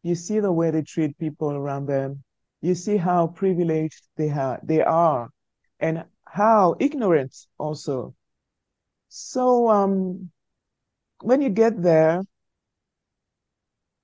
you 0.02 0.14
see 0.14 0.40
the 0.40 0.52
way 0.52 0.70
they 0.70 0.82
treat 0.82 1.18
people 1.18 1.50
around 1.52 1.86
them, 1.86 2.22
you 2.60 2.74
see 2.74 2.96
how 2.96 3.26
privileged 3.28 4.06
they 4.16 4.28
have 4.28 4.60
they 4.66 4.82
are, 4.82 5.30
and 5.80 6.04
how 6.26 6.76
ignorant 6.80 7.34
also. 7.58 8.14
So 9.08 9.68
um, 9.70 10.30
when 11.20 11.42
you 11.42 11.50
get 11.50 11.82
there, 11.82 12.22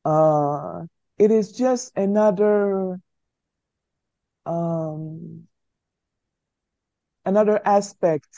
uh, 0.05 0.85
it 1.19 1.31
is 1.31 1.53
just 1.53 1.93
another 1.97 2.99
um, 4.47 5.47
another 7.25 7.61
aspect 7.65 8.29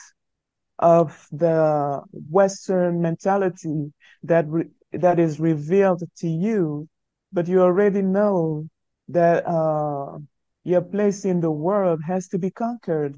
of 0.81 1.27
the 1.31 2.01
Western 2.11 3.01
mentality 3.01 3.93
that 4.23 4.47
re- 4.49 4.69
that 4.93 5.19
is 5.19 5.39
revealed 5.39 6.03
to 6.17 6.27
you, 6.27 6.89
but 7.31 7.47
you 7.47 7.61
already 7.61 8.01
know 8.01 8.67
that 9.07 9.45
uh, 9.47 10.17
your 10.63 10.81
place 10.81 11.25
in 11.25 11.39
the 11.41 11.51
world 11.51 12.01
has 12.07 12.27
to 12.29 12.37
be 12.39 12.51
conquered. 12.51 13.15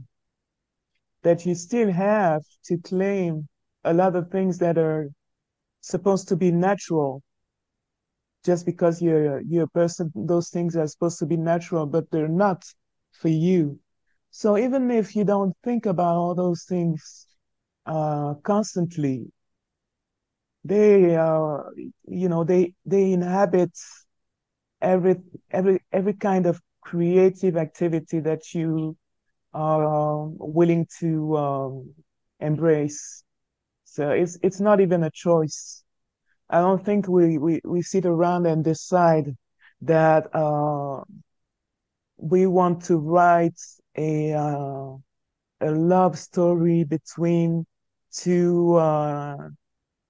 That 1.24 1.46
you 1.46 1.55
still 1.55 1.91
have 1.91 2.43
to 2.65 2.77
claim 2.77 3.48
a 3.84 3.93
lot 3.93 4.15
of 4.15 4.29
things 4.29 4.60
that 4.60 4.77
are 4.77 5.10
supposed 5.82 6.27
to 6.29 6.36
be 6.38 6.51
natural. 6.51 7.24
Just 8.46 8.65
because 8.65 9.01
you're 9.01 9.41
you're 9.41 9.63
a 9.65 9.67
person, 9.67 10.12
those 10.15 10.50
things 10.50 10.75
are 10.75 10.88
supposed 10.88 11.20
to 11.20 11.25
be 11.25 11.38
natural, 11.38 11.86
but 11.86 12.10
they're 12.12 12.27
not 12.27 12.63
for 13.12 13.29
you. 13.29 13.79
So 14.32 14.58
even 14.58 14.91
if 14.91 15.15
you 15.15 15.24
don't 15.24 15.55
think 15.63 15.86
about 15.86 16.15
all 16.17 16.36
those 16.36 16.63
things 16.65 17.27
uh, 17.85 18.35
constantly. 18.43 19.31
They, 20.65 21.15
uh, 21.15 21.57
you 22.07 22.29
know, 22.29 22.43
they 22.43 22.73
they 22.85 23.11
inhabit 23.11 23.71
every 24.81 25.15
every 25.51 25.79
every 25.91 26.13
kind 26.13 26.45
of 26.45 26.61
creative 26.81 27.57
activity 27.57 28.19
that 28.21 28.53
you 28.53 28.95
are 29.53 30.27
willing 30.39 30.87
to 30.99 31.37
um, 31.37 31.93
embrace. 32.39 33.23
So 33.85 34.11
it's 34.11 34.37
it's 34.43 34.59
not 34.59 34.81
even 34.81 35.03
a 35.03 35.11
choice. 35.11 35.83
I 36.49 36.59
don't 36.61 36.83
think 36.83 37.07
we 37.07 37.37
we, 37.37 37.61
we 37.65 37.81
sit 37.81 38.05
around 38.05 38.45
and 38.47 38.63
decide 38.63 39.35
that 39.81 40.27
uh, 40.35 41.03
we 42.17 42.45
want 42.47 42.83
to 42.85 42.97
write 42.97 43.59
a 43.97 44.33
uh, 44.33 44.95
a 45.61 45.71
love 45.71 46.17
story 46.17 46.83
between 46.83 47.65
to 48.22 48.75
uh, 48.75 49.38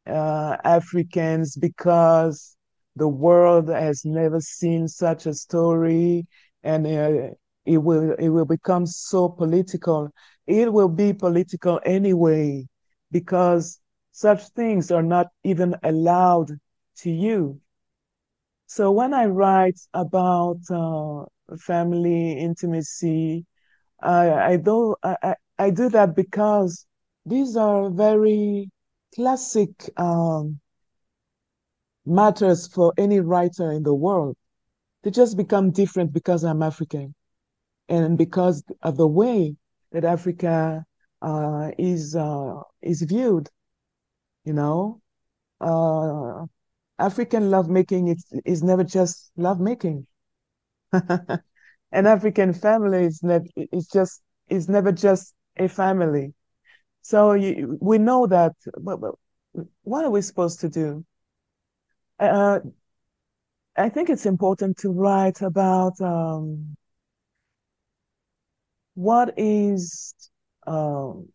uh, 0.08 0.58
Africans 0.64 1.56
because 1.56 2.56
the 2.96 3.08
world 3.08 3.70
has 3.70 4.04
never 4.06 4.40
seen 4.42 4.88
such 4.88 5.26
a 5.26 5.34
story, 5.34 6.28
and 6.64 6.86
uh, 6.88 7.30
it 7.66 7.78
will 7.78 8.14
it 8.20 8.30
will 8.30 8.46
become 8.46 8.86
so 8.86 9.30
political. 9.30 10.12
It 10.48 10.72
will 10.74 10.89
be 10.89 11.13
political 11.13 11.80
anyway 11.86 12.68
because 13.12 13.80
such 14.12 14.48
things 14.50 14.92
are 14.92 15.04
not 15.04 15.28
even 15.44 15.76
allowed 15.84 16.52
to 16.98 17.12
you. 17.12 17.62
So 18.68 18.92
when 18.92 19.13
I 19.13 19.26
write 19.26 19.80
about 19.94 20.60
uh, 20.70 21.26
family 21.58 22.34
intimacy, 22.39 23.46
I, 24.02 24.54
I 24.54 24.58
do 24.58 24.96
I, 25.04 25.36
I 25.60 25.70
do 25.72 25.89
that 25.89 26.16
because 26.16 26.86
these 27.26 27.56
are 27.56 27.90
very 27.90 28.70
classic 29.16 29.70
um, 29.98 30.60
matters 32.06 32.68
for 32.68 32.94
any 32.98 33.20
writer 33.20 33.72
in 33.72 33.84
the 33.84 33.94
world. 33.94 34.36
They 35.04 35.12
just 35.12 35.38
become 35.38 35.72
different 35.72 36.14
because 36.14 36.44
I'm 36.44 36.62
African 36.64 37.16
and 37.90 38.18
because 38.18 38.64
of 38.82 38.98
the 38.98 39.08
way 39.08 39.56
that 39.92 40.06
Africa 40.06 40.86
uh, 41.22 41.72
is 41.78 42.16
uh, 42.16 42.62
is 42.82 43.02
viewed. 43.04 43.50
You 44.46 44.54
know, 44.54 45.02
uh, 45.62 46.46
African 47.00 47.52
lovemaking 47.52 48.10
is 48.10 48.26
is 48.46 48.64
never 48.64 48.84
just 48.84 49.32
lovemaking. 49.38 50.08
An 50.94 52.08
African 52.08 52.54
family 52.54 53.06
is 53.06 53.22
not 53.24 53.42
is 53.56 53.88
just 53.88 54.22
is 54.50 54.70
never 54.70 54.92
just 54.92 55.34
a 55.58 55.68
family. 55.68 56.34
So 57.04 57.34
you, 57.34 57.78
we 57.82 58.00
know 58.00 58.26
that. 58.28 58.54
But, 58.80 59.00
but 59.00 59.16
what 59.84 60.06
are 60.06 60.10
we 60.12 60.22
supposed 60.22 60.62
to 60.62 60.70
do? 60.70 61.06
Uh, 62.20 62.60
I 63.76 63.89
think 63.89 64.10
it's 64.10 64.26
important 64.26 64.78
to 64.80 64.89
write 64.92 65.42
about 65.42 66.00
um, 66.02 66.76
what 68.96 69.34
is 69.38 70.13
um, 70.68 71.30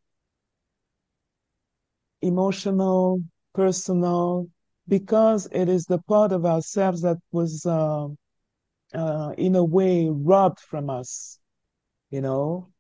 emotional, 2.23 3.23
personal, 3.55 4.49
because 4.87 5.49
it 5.53 5.69
is 5.69 5.85
the 5.87 5.99
part 5.99 6.33
of 6.33 6.47
ourselves 6.47 7.03
that 7.03 7.19
was, 7.33 7.67
uh, 7.67 8.07
uh, 8.95 9.35
in 9.39 9.57
a 9.57 9.65
way, 9.65 10.09
robbed 10.11 10.61
from 10.61 10.91
us. 10.91 11.39
You 12.11 12.23
know, 12.23 12.73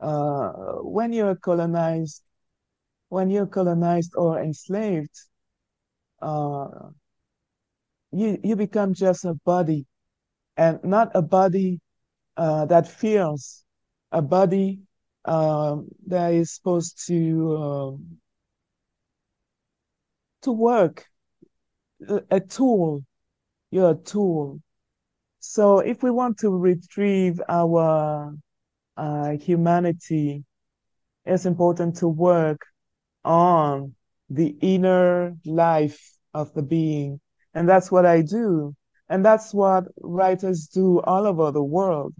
uh, 0.00 0.50
when 0.82 1.12
you're 1.12 1.36
colonized, 1.36 2.23
when 3.08 3.30
you're 3.30 3.46
colonized 3.46 4.12
or 4.16 4.40
enslaved, 4.40 5.14
uh, 6.20 6.68
you 8.12 8.38
you 8.42 8.56
become 8.56 8.94
just 8.94 9.24
a 9.24 9.34
body, 9.44 9.86
and 10.56 10.82
not 10.84 11.10
a 11.14 11.22
body 11.22 11.80
uh, 12.36 12.66
that 12.66 12.86
feels, 12.86 13.64
a 14.12 14.22
body 14.22 14.80
um, 15.24 15.88
that 16.06 16.32
is 16.32 16.54
supposed 16.54 17.06
to 17.06 17.56
um, 17.56 18.18
to 20.42 20.52
work, 20.52 21.06
a 22.30 22.40
tool. 22.40 23.04
You're 23.70 23.90
a 23.90 23.94
tool. 23.96 24.60
So 25.40 25.80
if 25.80 26.02
we 26.02 26.10
want 26.10 26.38
to 26.38 26.50
retrieve 26.50 27.40
our 27.48 28.34
uh, 28.96 29.30
humanity, 29.32 30.44
it's 31.24 31.44
important 31.44 31.96
to 31.96 32.08
work 32.08 32.60
on 33.24 33.94
the 34.30 34.56
inner 34.60 35.36
life 35.44 36.00
of 36.34 36.52
the 36.54 36.62
being. 36.62 37.20
And 37.54 37.68
that's 37.68 37.90
what 37.90 38.06
I 38.06 38.22
do. 38.22 38.74
And 39.08 39.24
that's 39.24 39.54
what 39.54 39.84
writers 40.00 40.66
do 40.66 41.00
all 41.00 41.26
over 41.26 41.50
the 41.52 41.62
world. 41.62 42.14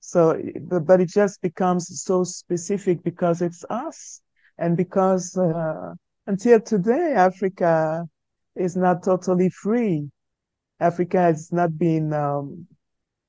So, 0.00 0.40
but 0.60 1.00
it 1.00 1.08
just 1.08 1.40
becomes 1.42 2.02
so 2.02 2.24
specific 2.24 3.02
because 3.04 3.42
it's 3.42 3.64
us. 3.70 4.20
And 4.58 4.76
because 4.76 5.36
uh, 5.36 5.94
until 6.26 6.60
today, 6.60 7.14
Africa 7.14 8.06
is 8.56 8.76
not 8.76 9.02
totally 9.04 9.50
free. 9.50 10.10
Africa 10.80 11.18
has 11.18 11.52
not 11.52 11.78
been 11.78 12.12
um, 12.12 12.66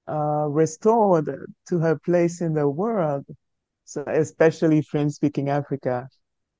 uh, 0.07 0.47
restored 0.49 1.29
to 1.67 1.79
her 1.79 1.97
place 1.99 2.41
in 2.41 2.53
the 2.53 2.67
world. 2.67 3.25
So, 3.85 4.03
especially 4.07 4.81
French 4.81 5.13
speaking 5.13 5.49
Africa. 5.49 6.07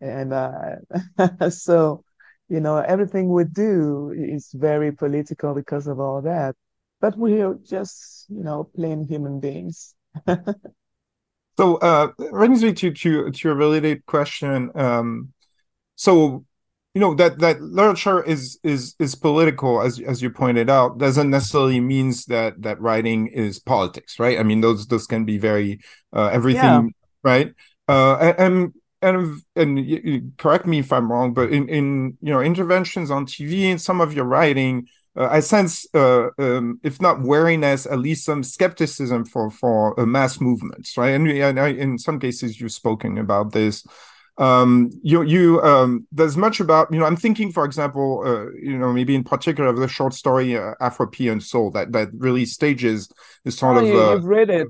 And 0.04 0.34
uh, 0.34 1.50
so, 1.50 2.04
you 2.50 2.60
know, 2.60 2.78
everything 2.78 3.32
we 3.32 3.46
do 3.46 4.13
is 4.16 4.52
very 4.54 4.92
political 4.92 5.54
because 5.54 5.88
of 5.88 6.00
all 6.00 6.22
that. 6.24 6.56
But 7.00 7.18
we're 7.18 7.56
just, 7.63 8.26
you 8.30 8.44
know, 8.44 8.66
plain 8.76 9.06
human 9.08 9.39
beings. 9.39 9.96
so 11.58 11.76
uh 11.78 12.08
brings 12.32 12.63
me 12.63 12.74
to 12.74 12.92
to 12.92 13.32
to 13.32 13.52
a 13.52 13.56
related 13.56 14.06
question. 14.06 14.72
Um 14.76 15.34
so 15.96 16.46
you 16.94 17.00
know 17.00 17.16
that 17.16 17.39
that 17.39 17.62
literature 17.62 18.22
is 18.24 18.60
is 18.63 18.96
is 19.00 19.16
political 19.16 19.82
as 19.82 20.00
as 20.00 20.22
you 20.22 20.30
pointed 20.30 20.70
out 20.70 20.98
doesn't 21.00 21.30
necessarily 21.30 21.80
means 21.80 22.26
that 22.26 22.62
that 22.62 22.80
writing 22.80 23.28
is 23.28 23.60
politics 23.60 24.20
right 24.20 24.39
i 24.39 24.44
mean 24.44 24.62
those 24.62 24.86
those 24.88 25.08
can 25.08 25.26
be 25.26 25.39
very 25.39 25.80
uh 26.16 26.30
everything 26.32 26.63
yeah. 26.63 26.82
right 27.24 27.54
uh 27.88 28.18
and, 28.22 28.39
and 28.39 28.74
and 29.04 29.42
and 29.56 30.38
correct 30.38 30.66
me 30.66 30.80
if 30.80 30.92
I'm 30.92 31.12
wrong, 31.12 31.34
but 31.34 31.52
in 31.52 31.70
in 31.70 32.18
you 32.22 32.32
know 32.34 32.42
interventions 32.42 33.12
on 33.12 33.26
TV 33.26 33.66
and 33.66 33.82
some 33.82 34.02
of 34.02 34.13
your 34.13 34.26
writing, 34.26 34.88
uh, 35.16 35.28
I 35.30 35.42
sense, 35.42 35.86
uh, 35.94 36.30
um, 36.39 36.80
if 36.84 37.00
not 37.00 37.22
wariness, 37.22 37.86
at 37.86 38.00
least 38.00 38.26
some 38.26 38.44
skepticism 38.44 39.26
for 39.26 39.52
for 39.52 40.00
uh, 40.00 40.06
mass 40.06 40.42
movements, 40.42 40.98
right? 40.98 41.10
And, 41.10 41.28
and 41.28 41.60
I, 41.60 41.68
in 41.70 42.00
some 42.00 42.20
cases, 42.20 42.60
you've 42.60 42.72
spoken 42.72 43.18
about 43.20 43.52
this. 43.52 43.86
Um, 44.39 44.89
you 45.04 45.22
you 45.22 45.62
um, 45.62 46.08
there's 46.12 46.36
much 46.36 46.60
about 46.60 46.92
you 46.92 47.00
know. 47.00 47.06
I'm 47.06 47.16
thinking, 47.16 47.52
for 47.52 47.63
example, 47.66 48.24
uh, 48.26 48.52
you 48.60 48.78
know, 48.78 48.92
maybe 48.92 49.13
in 49.13 49.24
particular 49.24 49.70
of 49.70 49.78
the 49.78 49.88
short 49.88 50.16
story 50.16 50.58
uh, 50.58 50.74
Afropean 50.82 51.44
Soul 51.44 51.70
that 51.72 51.92
that 51.92 52.10
really 52.13 52.46
stages 52.46 53.12
this 53.44 53.60
sort 53.60 53.78
oh, 53.78 53.86
of. 53.86 53.96
Uh, 53.96 54.16
you've 54.16 54.26
read 54.26 54.50
it. 54.50 54.68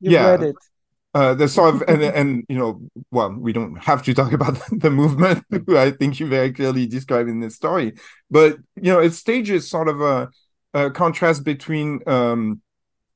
You've 0.00 0.12
yeah, 0.12 0.30
read 0.30 0.42
it. 0.42 0.56
Uh, 1.14 1.32
the 1.32 1.46
sort 1.46 1.72
of 1.76 1.82
and, 1.86 2.02
and 2.18 2.44
you 2.48 2.58
know 2.58 2.80
well 3.12 3.32
we 3.32 3.52
don't 3.52 3.76
have 3.76 4.02
to 4.02 4.12
talk 4.12 4.32
about 4.32 4.58
the 4.72 4.90
movement 4.90 5.44
i 5.68 5.88
think 5.92 6.18
you 6.18 6.26
very 6.26 6.52
clearly 6.52 6.86
describe 6.86 7.28
in 7.28 7.38
this 7.38 7.54
story. 7.54 7.92
But 8.30 8.56
you 8.74 8.92
know 8.92 8.98
it 8.98 9.12
stages 9.12 9.70
sort 9.70 9.88
of 9.88 10.00
a, 10.00 10.28
a 10.74 10.90
contrast 10.90 11.44
between 11.44 12.00
um 12.08 12.60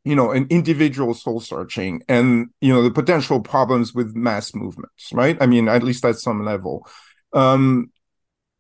you 0.05 0.15
know 0.15 0.31
an 0.31 0.47
individual 0.49 1.13
soul 1.13 1.41
searching 1.41 2.03
and 2.09 2.51
you 2.61 2.73
know 2.73 2.83
the 2.83 2.91
potential 2.93 3.41
problems 3.41 3.93
with 3.93 4.15
mass 4.15 4.55
movements 4.55 5.11
right? 5.13 5.37
I 5.41 5.47
mean 5.47 5.69
at 5.69 5.83
least 5.83 6.05
at 6.05 6.19
some 6.19 6.45
level. 6.45 6.87
Um 7.33 7.91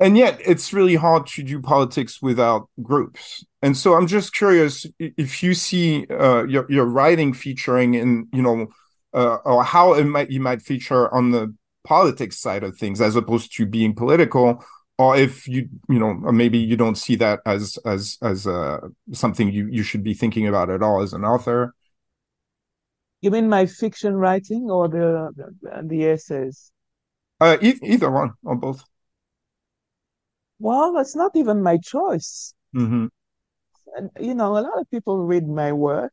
and 0.01 0.17
yet 0.17 0.41
it's 0.45 0.73
really 0.73 0.95
hard 0.97 1.27
to 1.29 1.43
do 1.45 1.61
politics 1.61 2.21
without 2.21 2.69
groups. 2.83 3.45
And 3.63 3.77
so 3.77 3.95
i'm 3.95 4.09
just 4.09 4.35
curious 4.35 4.85
if 4.99 5.45
you 5.45 5.55
see 5.55 6.07
uh, 6.11 6.43
your, 6.43 6.67
your 6.69 6.87
writing 6.87 7.33
featuring 7.35 7.95
in 7.95 8.27
you 8.33 8.43
know 8.43 8.67
uh, 9.15 9.37
or 9.45 9.65
how 9.65 9.95
it 9.95 10.05
might 10.05 10.31
you 10.31 10.41
might 10.41 10.63
feature 10.63 11.13
on 11.15 11.31
the 11.31 11.55
politics 11.85 12.39
side 12.39 12.63
of 12.63 12.77
things 12.77 13.01
as 13.01 13.17
opposed 13.17 13.55
to 13.57 13.65
being 13.65 13.95
political 13.95 14.63
or 14.99 15.17
if 15.17 15.47
you 15.49 15.69
you 15.89 15.99
know 15.99 16.21
or 16.25 16.33
maybe 16.33 16.59
you 16.59 16.77
don't 16.77 16.97
see 16.97 17.17
that 17.17 17.41
as 17.47 17.79
as 17.87 18.19
as 18.23 18.47
uh, 18.47 18.81
something 19.13 19.51
you 19.51 19.69
you 19.71 19.83
should 19.83 20.03
be 20.03 20.13
thinking 20.15 20.47
about 20.47 20.71
at 20.71 20.83
all 20.83 21.01
as 21.01 21.13
an 21.13 21.25
author. 21.25 21.75
You 23.21 23.31
mean 23.31 23.49
my 23.49 23.67
fiction 23.67 24.15
writing 24.15 24.71
or 24.71 24.89
the 24.89 25.31
the, 25.37 25.83
the 25.85 26.05
essays? 26.07 26.71
Uh 27.41 27.57
e- 27.61 27.79
either 27.83 28.11
one 28.11 28.33
or 28.45 28.57
both. 28.57 28.85
Well 30.59 30.99
it's 30.99 31.17
not 31.17 31.33
even 31.35 31.63
my 31.63 31.79
choice. 31.79 32.53
Mm-hmm. 32.77 33.07
you 34.21 34.35
know 34.35 34.59
a 34.59 34.61
lot 34.61 34.79
of 34.79 34.91
people 34.91 35.25
read 35.25 35.49
my 35.49 35.73
work 35.73 36.13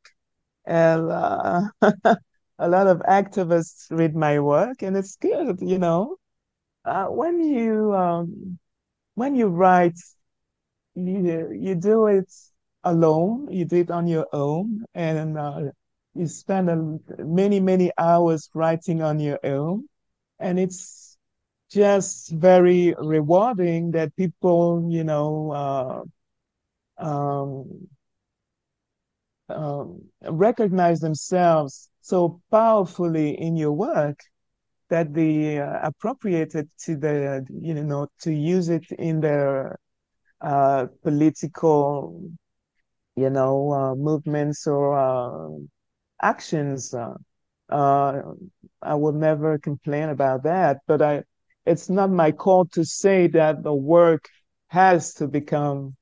and 0.65 1.11
uh, 1.11 1.63
a 2.59 2.67
lot 2.69 2.87
of 2.87 2.99
activists 3.01 3.87
read 3.91 4.15
my 4.15 4.39
work, 4.39 4.81
and 4.81 4.95
it's 4.97 5.15
good, 5.17 5.59
you 5.61 5.77
know. 5.79 6.17
Uh, 6.85 7.07
when 7.07 7.41
you 7.43 7.93
um, 7.95 8.59
when 9.15 9.35
you 9.35 9.47
write, 9.47 9.99
you 10.95 11.49
you 11.53 11.75
do 11.75 12.07
it 12.07 12.31
alone. 12.83 13.47
You 13.51 13.65
do 13.65 13.77
it 13.77 13.91
on 13.91 14.07
your 14.07 14.27
own, 14.33 14.85
and 14.93 15.37
uh, 15.37 15.59
you 16.13 16.27
spend 16.27 16.99
many 17.19 17.59
many 17.59 17.91
hours 17.97 18.49
writing 18.53 19.01
on 19.01 19.19
your 19.19 19.39
own, 19.43 19.87
and 20.39 20.59
it's 20.59 21.17
just 21.71 22.31
very 22.31 22.93
rewarding 22.99 23.91
that 23.91 24.15
people, 24.15 24.87
you 24.89 25.03
know, 25.03 25.51
uh, 26.99 27.05
um, 27.05 27.87
um, 29.49 30.01
recognize 30.29 30.99
themselves 30.99 31.89
so 32.05 32.39
powerfully 32.51 33.31
in 33.41 33.55
your 33.57 33.71
work 33.71 34.19
that 34.89 35.13
they 35.13 35.59
uh, 35.59 35.79
appropriated 35.81 36.69
to 36.77 36.95
the 36.95 37.43
you 37.61 37.73
know 37.73 38.07
to 38.21 38.31
use 38.31 38.69
it 38.69 38.85
in 38.99 39.19
their 39.21 39.77
uh, 40.41 40.85
political 41.03 42.29
you 43.15 43.29
know 43.29 43.71
uh, 43.71 43.95
movements 43.95 44.67
or 44.67 44.97
uh, 44.97 45.49
actions. 46.21 46.93
Uh, 46.93 47.15
uh, 47.69 48.21
i 48.83 48.93
will 48.93 49.13
never 49.13 49.57
complain 49.57 50.09
about 50.09 50.43
that 50.43 50.77
but 50.87 51.01
i 51.01 51.23
it's 51.65 51.89
not 51.89 52.11
my 52.11 52.31
call 52.31 52.65
to 52.65 52.85
say 52.85 53.27
that 53.27 53.63
the 53.63 53.73
work 53.73 54.29
has 54.67 55.13
to 55.15 55.27
become 55.27 55.95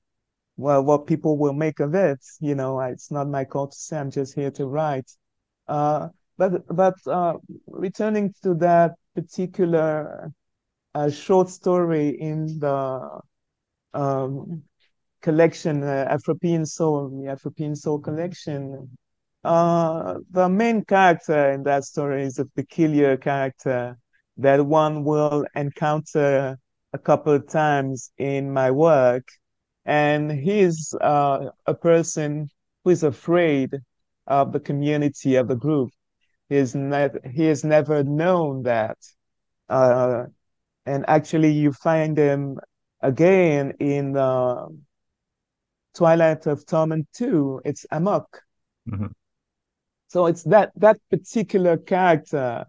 well 0.57 0.83
what 0.83 1.07
people 1.07 1.37
will 1.37 1.53
make 1.53 1.79
of 1.79 1.95
it 1.95 2.19
you 2.41 2.55
know 2.55 2.79
it's 2.81 3.11
not 3.11 3.29
my 3.29 3.45
call 3.45 3.67
to 3.67 3.77
say 3.77 3.97
i'm 3.97 4.11
just 4.11 4.35
here 4.35 4.51
to 4.51 4.65
write 4.65 5.09
uh, 5.67 6.10
but 6.38 6.65
but 6.76 6.95
uh, 7.08 7.34
returning 7.67 8.34
to 8.43 8.54
that 8.56 8.95
particular 9.15 10.32
uh, 10.95 11.10
short 11.10 11.49
story 11.49 12.10
in 12.10 12.60
the 12.60 13.19
um, 13.93 14.63
collection, 15.21 15.84
uh, 15.84 16.08
Afropean 16.10 16.67
Soul, 16.67 17.10
the 17.10 17.32
Afropean 17.32 17.76
Soul 17.76 17.99
collection, 17.99 18.89
uh, 19.43 20.15
the 20.32 20.49
main 20.49 20.84
character 20.86 21.52
in 21.52 21.63
that 21.63 21.84
story 21.84 22.23
is 22.23 22.39
a 22.39 22.45
peculiar 22.45 23.17
character 23.17 23.97
that 24.38 24.65
one 24.65 25.04
will 25.04 25.45
encounter 25.56 26.58
a 26.93 26.97
couple 26.97 27.34
of 27.34 27.47
times 27.47 28.12
in 28.17 28.52
my 28.52 28.71
work. 28.71 29.28
And 29.86 30.32
he's 30.32 30.93
uh, 31.02 31.49
a 31.65 31.73
person 31.73 32.49
who 32.84 32.91
is 32.91 33.04
afraid 33.04 33.71
of 34.27 34.51
the 34.51 34.59
community 34.59 35.36
of 35.36 35.47
the 35.47 35.55
group. 35.55 35.89
He 36.49 36.55
has, 36.55 36.75
ne- 36.75 37.09
he 37.31 37.45
has 37.45 37.63
never 37.63 38.03
known 38.03 38.63
that. 38.63 38.97
Uh, 39.69 40.25
and 40.86 41.05
actually, 41.07 41.51
you 41.51 41.71
find 41.71 42.17
him 42.17 42.59
again 43.01 43.73
in 43.79 44.17
uh, 44.17 44.65
Twilight 45.95 46.45
of 46.47 46.65
Torment 46.65 47.07
2. 47.13 47.62
It's 47.65 47.86
Amok. 47.91 48.41
Mm-hmm. 48.89 49.07
So 50.07 50.27
it's 50.27 50.43
that 50.43 50.71
that 50.75 50.97
particular 51.09 51.77
character 51.77 52.65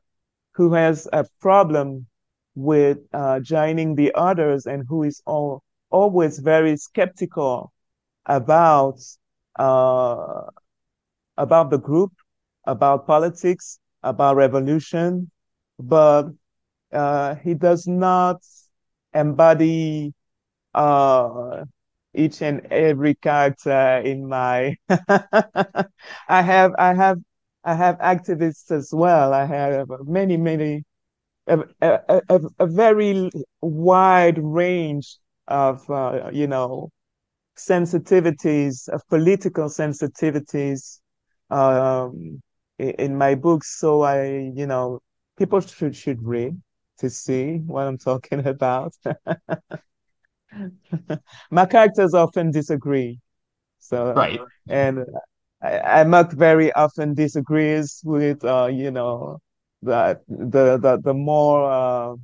who 0.55 0.73
has 0.73 1.09
a 1.13 1.27
problem 1.41 2.07
with 2.55 2.99
uh, 3.13 3.41
joining 3.41 3.95
the 3.97 4.13
others 4.15 4.67
and 4.67 4.85
who 4.89 5.03
is 5.03 5.23
all, 5.27 5.63
always 5.91 6.39
very 6.39 6.77
skeptical 6.77 7.73
about 8.27 9.01
uh, 9.59 10.43
about 11.37 11.71
the 11.71 11.79
group, 11.79 12.13
about 12.65 13.07
politics, 13.07 13.79
about 14.03 14.37
revolution, 14.37 15.31
but 15.79 16.29
uh, 16.93 17.35
he 17.37 17.55
does 17.55 17.87
not 17.87 18.43
embody 19.15 20.13
uh, 20.75 21.65
each 22.15 22.43
and 22.43 22.67
every 22.71 23.15
character 23.15 23.99
in 24.05 24.29
my. 24.29 24.77
I 26.29 26.43
have, 26.43 26.73
I 26.79 26.95
have, 26.95 27.19
I 27.65 27.75
have 27.75 27.99
activists 27.99 28.71
as 28.71 28.91
well. 28.93 29.33
I 29.33 29.45
have 29.47 29.89
many, 30.05 30.37
many, 30.37 30.85
a, 31.47 31.61
a, 31.83 32.23
a, 32.29 32.41
a 32.61 32.67
very 32.67 33.31
wide 33.61 34.39
range 34.39 35.19
of, 35.49 35.89
uh, 35.91 36.31
you 36.33 36.47
know, 36.47 36.91
sensitivities, 37.57 38.89
of 38.89 39.07
political 39.09 39.67
sensitivities, 39.69 41.01
um, 41.55 42.43
in 42.79 43.17
my 43.17 43.35
books. 43.35 43.79
So 43.79 44.03
I, 44.03 44.51
you 44.55 44.67
know, 44.67 45.01
people 45.39 45.61
should 45.61 45.97
should 45.97 46.23
read 46.25 46.61
to 46.99 47.11
see 47.11 47.59
what 47.67 47.87
I'm 47.87 47.99
talking 48.11 48.47
about. 48.47 48.95
my 51.51 51.67
characters 51.67 52.15
often 52.15 52.51
disagree. 52.51 53.19
So 53.79 54.15
right, 54.15 54.41
and 54.69 55.05
I, 55.63 56.03
Amok 56.03 56.33
very 56.33 56.73
often 56.73 57.15
disagrees 57.15 58.01
with, 58.05 58.45
uh, 58.45 58.69
you 58.73 58.91
know, 58.91 59.39
the 59.83 60.21
the 60.29 60.79
the, 60.79 60.99
the 61.03 61.15
more 61.15 61.71
uh, 61.71 62.15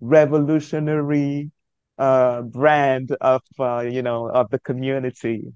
revolutionary 0.00 1.50
uh, 1.98 2.42
brand 2.42 3.10
of, 3.20 3.42
uh, 3.58 3.80
you 3.80 4.02
know, 4.02 4.28
of 4.30 4.50
the 4.50 4.58
community 4.60 5.52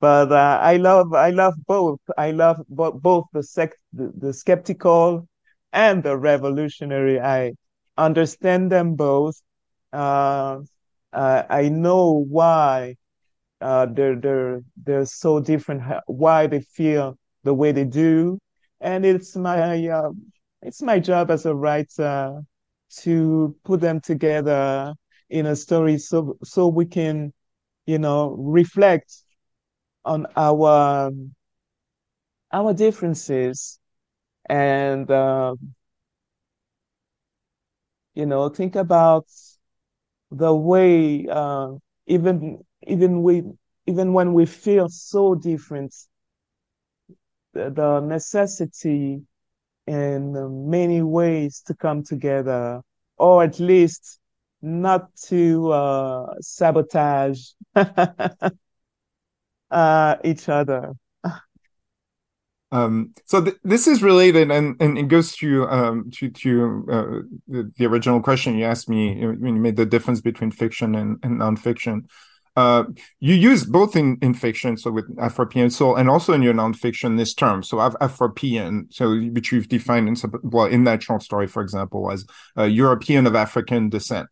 but 0.00 0.32
uh, 0.32 0.58
I 0.62 0.76
love 0.76 1.12
I 1.14 1.30
love 1.30 1.54
both. 1.66 2.00
I 2.18 2.30
love 2.32 2.60
bo- 2.68 2.92
both 2.92 3.26
the, 3.32 3.42
sec- 3.42 3.76
the, 3.92 4.12
the 4.16 4.32
skeptical 4.32 5.28
and 5.72 6.02
the 6.02 6.16
revolutionary. 6.16 7.20
I 7.20 7.54
understand 7.96 8.70
them 8.72 8.94
both. 8.96 9.40
Uh, 9.92 10.60
uh, 11.12 11.42
I 11.48 11.68
know 11.68 12.24
why 12.28 12.96
uh, 13.60 13.86
they're 13.86 14.16
they're 14.16 14.60
they're 14.84 15.06
so 15.06 15.40
different. 15.40 15.82
Why 16.06 16.46
they 16.46 16.60
feel 16.60 17.16
the 17.44 17.54
way 17.54 17.72
they 17.72 17.84
do, 17.84 18.38
and 18.80 19.04
it's 19.06 19.36
my 19.36 19.86
uh, 19.88 20.10
it's 20.62 20.82
my 20.82 20.98
job 21.00 21.30
as 21.30 21.46
a 21.46 21.54
writer 21.54 22.42
to 23.02 23.56
put 23.64 23.80
them 23.80 24.00
together 24.00 24.94
in 25.30 25.46
a 25.46 25.56
story 25.56 25.98
so 25.98 26.36
so 26.44 26.68
we 26.68 26.86
can 26.86 27.32
you 27.86 27.98
know 27.98 28.30
reflect 28.38 29.23
on 30.04 30.26
our 30.36 31.10
our 32.52 32.72
differences 32.72 33.78
and 34.48 35.10
uh, 35.10 35.54
You 38.14 38.26
know, 38.26 38.48
think 38.48 38.74
about 38.76 39.26
the 40.30 40.54
way 40.54 41.26
uh, 41.28 41.72
even 42.06 42.64
even 42.86 43.22
we 43.22 43.42
even 43.86 44.12
when 44.12 44.32
we 44.34 44.46
feel 44.46 44.88
so 44.88 45.34
different, 45.34 45.94
the, 47.52 47.70
the 47.70 48.00
necessity 48.00 49.22
in 49.86 50.70
many 50.70 51.02
ways 51.02 51.62
to 51.66 51.74
come 51.74 52.02
together, 52.02 52.80
or 53.18 53.42
at 53.44 53.58
least 53.60 54.20
not 54.62 55.14
to 55.16 55.70
uh, 55.72 56.34
sabotage 56.40 57.50
uh, 59.74 60.16
each 60.24 60.48
other. 60.48 60.94
Um, 62.72 63.12
so 63.26 63.40
th 63.40 63.54
this 63.62 63.86
is 63.86 64.02
related, 64.02 64.50
and, 64.50 64.74
and 64.80 64.98
it 64.98 65.06
goes 65.06 65.36
to 65.36 65.68
um, 65.68 66.10
to 66.16 66.28
to 66.42 66.50
uh, 66.90 67.18
the, 67.46 67.72
the, 67.76 67.86
original 67.86 68.20
question 68.20 68.58
you 68.58 68.64
asked 68.64 68.88
me 68.88 69.24
when 69.24 69.54
you 69.56 69.62
made 69.62 69.76
the 69.76 69.86
difference 69.86 70.20
between 70.20 70.50
fiction 70.50 70.96
and, 70.96 71.10
and 71.22 71.38
nonfiction. 71.38 71.96
Uh, 72.56 72.84
you 73.20 73.34
use 73.34 73.64
both 73.64 73.94
in, 73.96 74.16
in 74.22 74.32
fiction, 74.34 74.76
so 74.76 74.90
with 74.90 75.06
Afropean 75.16 75.70
soul, 75.70 75.94
and 75.94 76.08
also 76.08 76.32
in 76.32 76.42
your 76.42 76.54
nonfiction 76.54 77.16
this 77.16 77.34
term. 77.34 77.62
So 77.62 77.78
Af- 77.78 78.00
Afropean, 78.00 78.92
so 78.92 79.04
which 79.34 79.52
you've 79.52 79.68
defined 79.68 80.08
in 80.08 80.16
well 80.42 80.66
in 80.66 80.82
that 80.84 81.02
short 81.02 81.22
story, 81.22 81.46
for 81.46 81.62
example, 81.62 82.10
as 82.10 82.26
a 82.56 82.66
European 82.66 83.26
of 83.26 83.36
African 83.36 83.88
descent. 83.88 84.28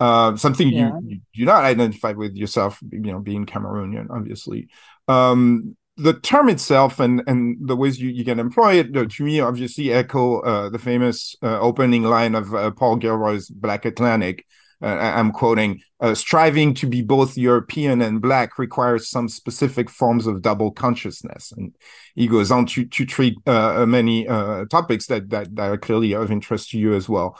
Uh, 0.00 0.34
something 0.34 0.68
yeah. 0.68 0.92
you, 1.04 1.20
you 1.34 1.40
do 1.40 1.44
not 1.44 1.64
identify 1.64 2.12
with 2.12 2.34
yourself, 2.34 2.80
you 2.90 3.12
know, 3.12 3.20
being 3.20 3.44
Cameroonian, 3.44 4.08
obviously. 4.10 4.68
Um, 5.08 5.76
the 6.00 6.14
term 6.14 6.48
itself 6.48 6.98
and 6.98 7.22
and 7.26 7.58
the 7.60 7.76
ways 7.76 8.00
you, 8.00 8.08
you 8.08 8.24
can 8.24 8.38
employ 8.38 8.74
it 8.74 8.92
to 8.92 9.22
me 9.22 9.40
obviously 9.40 9.92
echo 9.92 10.40
uh, 10.40 10.70
the 10.70 10.78
famous 10.78 11.36
uh, 11.42 11.60
opening 11.60 12.04
line 12.04 12.34
of 12.34 12.54
uh, 12.54 12.70
Paul 12.70 12.96
Gilroy's 12.96 13.48
Black 13.50 13.84
Atlantic. 13.84 14.46
Uh, 14.82 14.96
I'm 14.96 15.30
quoting: 15.30 15.80
uh, 16.00 16.14
"Striving 16.14 16.72
to 16.74 16.86
be 16.86 17.02
both 17.02 17.36
European 17.36 18.00
and 18.00 18.22
black 18.22 18.58
requires 18.58 19.10
some 19.10 19.28
specific 19.28 19.90
forms 19.90 20.26
of 20.26 20.40
double 20.40 20.70
consciousness." 20.70 21.52
And 21.54 21.76
he 22.14 22.26
goes 22.26 22.50
on 22.50 22.64
to 22.66 22.86
to 22.86 23.04
treat 23.04 23.36
uh, 23.46 23.84
many 23.84 24.24
topics 24.24 25.06
that, 25.08 25.28
that 25.28 25.54
that 25.56 25.70
are 25.70 25.76
clearly 25.76 26.14
of 26.14 26.30
interest 26.30 26.70
to 26.70 26.78
you 26.78 26.94
as 26.94 27.10
well. 27.10 27.38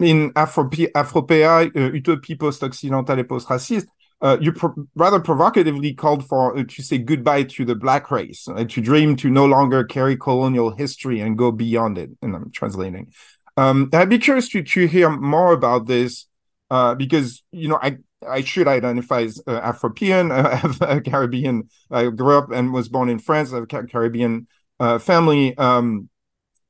In 0.00 0.32
Afropea, 0.34 0.92
Afropea 0.92 1.70
Utopie 1.74 2.38
post-occidentale 2.38 3.20
et 3.20 3.28
post-raciste, 3.28 3.88
uh, 4.22 4.38
you 4.40 4.52
pro- 4.52 4.74
rather 4.94 5.18
provocatively 5.18 5.92
called 5.92 6.26
for 6.26 6.56
uh, 6.56 6.62
to 6.68 6.82
say 6.82 6.96
goodbye 6.96 7.42
to 7.42 7.64
the 7.64 7.74
black 7.74 8.10
race, 8.10 8.46
uh, 8.48 8.64
to 8.64 8.80
dream 8.80 9.16
to 9.16 9.28
no 9.28 9.44
longer 9.44 9.82
carry 9.82 10.16
colonial 10.16 10.70
history 10.70 11.20
and 11.20 11.36
go 11.36 11.50
beyond 11.50 11.98
it. 11.98 12.10
And 12.22 12.36
I'm 12.36 12.50
translating. 12.52 13.12
Um, 13.56 13.90
I'd 13.92 14.08
be 14.08 14.18
curious 14.18 14.48
to, 14.50 14.62
to 14.62 14.86
hear 14.86 15.10
more 15.10 15.52
about 15.52 15.86
this 15.86 16.26
uh, 16.70 16.94
because 16.94 17.42
you 17.50 17.68
know 17.68 17.78
I 17.82 17.98
I 18.26 18.42
should 18.42 18.68
identify 18.68 19.22
as 19.22 19.42
uh, 19.46 19.60
Afropean. 19.60 20.30
I 20.32 20.54
have 20.54 20.80
a 20.80 21.00
Caribbean. 21.00 21.68
I 21.90 22.08
grew 22.08 22.38
up 22.38 22.52
and 22.52 22.72
was 22.72 22.88
born 22.88 23.08
in 23.08 23.18
France. 23.18 23.52
I 23.52 23.56
have 23.56 23.64
a 23.64 23.86
Caribbean 23.86 24.46
uh, 24.78 25.00
family, 25.00 25.58
um, 25.58 26.08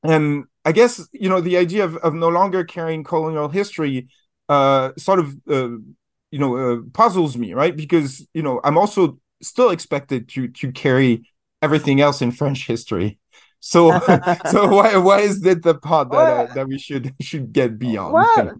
and 0.03 0.45
I 0.65 0.71
guess 0.71 1.07
you 1.11 1.29
know 1.29 1.41
the 1.41 1.57
idea 1.57 1.83
of, 1.85 1.97
of 1.97 2.13
no 2.13 2.29
longer 2.29 2.63
carrying 2.63 3.03
colonial 3.03 3.49
history 3.49 4.07
sort 4.49 5.19
of 5.19 5.35
you 5.47 6.39
know 6.39 6.57
uh, 6.57 6.77
puzzles 6.93 7.37
me 7.37 7.53
right? 7.53 7.75
Because 7.75 8.27
you 8.33 8.41
know 8.41 8.59
i'm 8.63 8.77
also 8.77 9.19
still 9.41 9.69
expected 9.69 10.29
to 10.29 10.47
to 10.47 10.71
carry 10.71 11.29
everything 11.61 12.01
else 12.01 12.21
in 12.21 12.31
french 12.31 12.67
history. 12.67 13.19
So 13.59 13.91
so 14.51 14.67
why 14.67 14.97
why 14.97 15.19
is 15.21 15.41
that 15.41 15.63
the 15.63 15.75
part 15.75 16.11
that 16.11 16.17
well, 16.17 16.47
uh, 16.49 16.53
that 16.53 16.67
we 16.67 16.77
should 16.77 17.13
should 17.21 17.53
get 17.53 17.79
beyond? 17.79 18.13
well, 18.13 18.59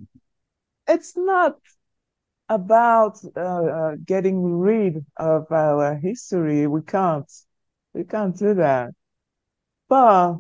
it's 0.88 1.18
not 1.18 1.58
about 2.50 3.20
uh, 3.36 3.40
uh, 3.40 3.96
getting 4.06 4.42
rid 4.44 5.06
of 5.18 5.52
our 5.52 5.96
history. 5.96 6.68
We 6.68 6.82
can't 6.82 7.32
we 7.94 8.04
can't 8.04 8.38
do 8.38 8.54
that. 8.56 8.92
But 9.90 10.38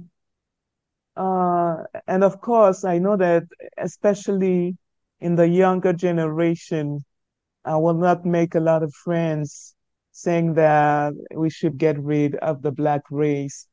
uh, 1.15 1.77
and 2.07 2.23
of 2.23 2.41
course 2.41 2.83
i 2.83 2.97
know 2.97 3.15
that 3.17 3.43
especially 3.77 4.75
in 5.19 5.35
the 5.35 5.47
younger 5.47 5.93
generation 5.93 7.03
I 7.65 7.77
will 7.77 7.95
not 7.95 8.25
make 8.25 8.55
a 8.55 8.59
lot 8.59 8.83
of 8.83 8.93
friends 8.93 9.75
saying 10.11 10.55
that 10.55 11.13
we 11.35 11.49
should 11.49 11.77
get 11.77 11.99
rid 11.99 12.35
of 12.37 12.61
the 12.61 12.71
black 12.71 13.01
race. 13.11 13.67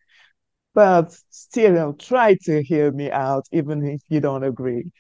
But 0.75 1.13
still, 1.31 1.95
try 1.95 2.37
to 2.45 2.63
hear 2.63 2.93
me 2.93 3.11
out, 3.11 3.47
even 3.53 3.87
if 3.87 4.03
you 4.09 4.21
don't 4.21 4.45
agree. 4.45 4.91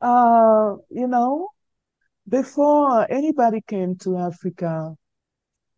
Uh, 0.00 0.76
you 0.90 1.06
know, 1.06 1.50
before 2.28 3.10
anybody 3.10 3.62
came 3.66 3.96
to 3.96 4.16
Africa 4.18 4.94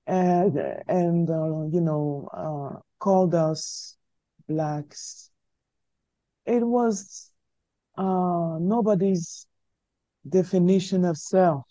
and, 0.07 0.59
and 0.89 1.31
uh, 1.31 1.65
you 1.73 1.81
know, 1.81 2.29
uh, 2.33 2.81
called 2.99 3.35
us 3.35 3.97
blacks, 4.49 5.30
it 6.51 6.67
was 6.67 7.31
uh, 7.97 8.59
nobody's 8.61 9.47
definition 10.29 11.05
of 11.05 11.17
self. 11.17 11.65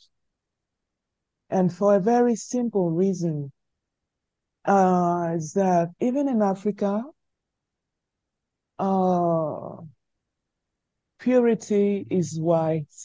And 1.50 1.74
for 1.74 1.96
a 1.96 2.00
very 2.00 2.36
simple 2.36 2.90
reason, 2.90 3.52
uh, 4.66 5.34
is 5.36 5.54
that 5.54 5.90
even 6.00 6.30
in 6.30 6.42
Africa, 6.42 7.04
uh, 8.78 9.78
purity 11.20 12.08
is 12.10 12.40
white. 12.40 12.96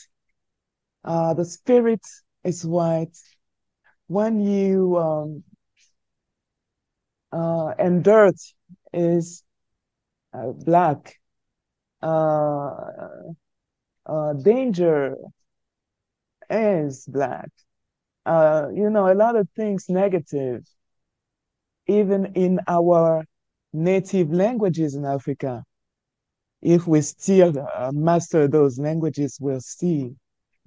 Uh, 1.02 1.34
the 1.34 1.44
spirit 1.44 2.06
is 2.44 2.64
white. 2.64 3.16
When 4.06 4.40
you, 4.40 4.96
um, 4.96 5.44
uh, 7.32 7.74
and 7.78 8.04
dirt 8.04 8.36
is 8.92 9.42
uh, 10.32 10.52
black. 10.52 11.18
Uh, 12.04 13.32
uh, 14.06 14.32
danger 14.34 15.16
is 16.50 17.06
black 17.06 17.48
uh, 18.26 18.68
you 18.74 18.90
know, 18.90 19.12
a 19.12 19.14
lot 19.14 19.36
of 19.36 19.48
things 19.50 19.86
negative, 19.88 20.64
even 21.86 22.26
in 22.34 22.60
our 22.66 23.24
native 23.72 24.32
languages 24.32 24.94
in 24.94 25.04
Africa. 25.04 25.62
If 26.62 26.86
we 26.86 27.02
still 27.02 27.52
master 27.92 28.48
those 28.48 28.78
languages, 28.78 29.36
we'll 29.40 29.60
see 29.60 30.14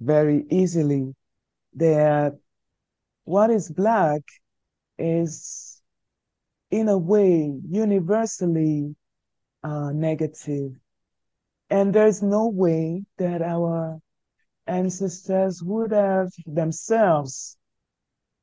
very 0.00 0.44
easily 0.50 1.14
that 1.74 2.38
what 3.24 3.50
is 3.50 3.68
Black 3.68 4.22
is, 4.96 5.82
in 6.70 6.88
a 6.88 6.96
way, 6.96 7.52
universally 7.68 8.94
uh, 9.64 9.90
negative. 9.92 10.72
And 11.70 11.94
there's 11.94 12.22
no 12.22 12.48
way 12.48 13.04
that 13.18 13.42
our 13.42 13.98
ancestors 14.66 15.62
would 15.62 15.92
have 15.92 16.30
themselves 16.46 17.56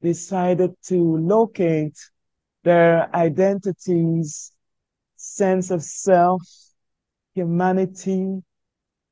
decided 0.01 0.71
to 0.83 1.17
locate 1.17 1.97
their 2.63 3.13
identities, 3.15 4.51
sense 5.15 5.71
of 5.71 5.83
self, 5.83 6.41
humanity 7.33 8.43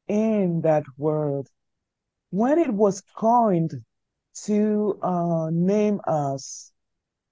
in 0.07 0.61
that 0.61 0.83
word. 0.97 1.47
When 2.29 2.59
it 2.59 2.71
was 2.71 3.01
coined 3.15 3.83
to 4.45 4.99
uh, 5.01 5.49
name 5.51 6.01
us, 6.07 6.71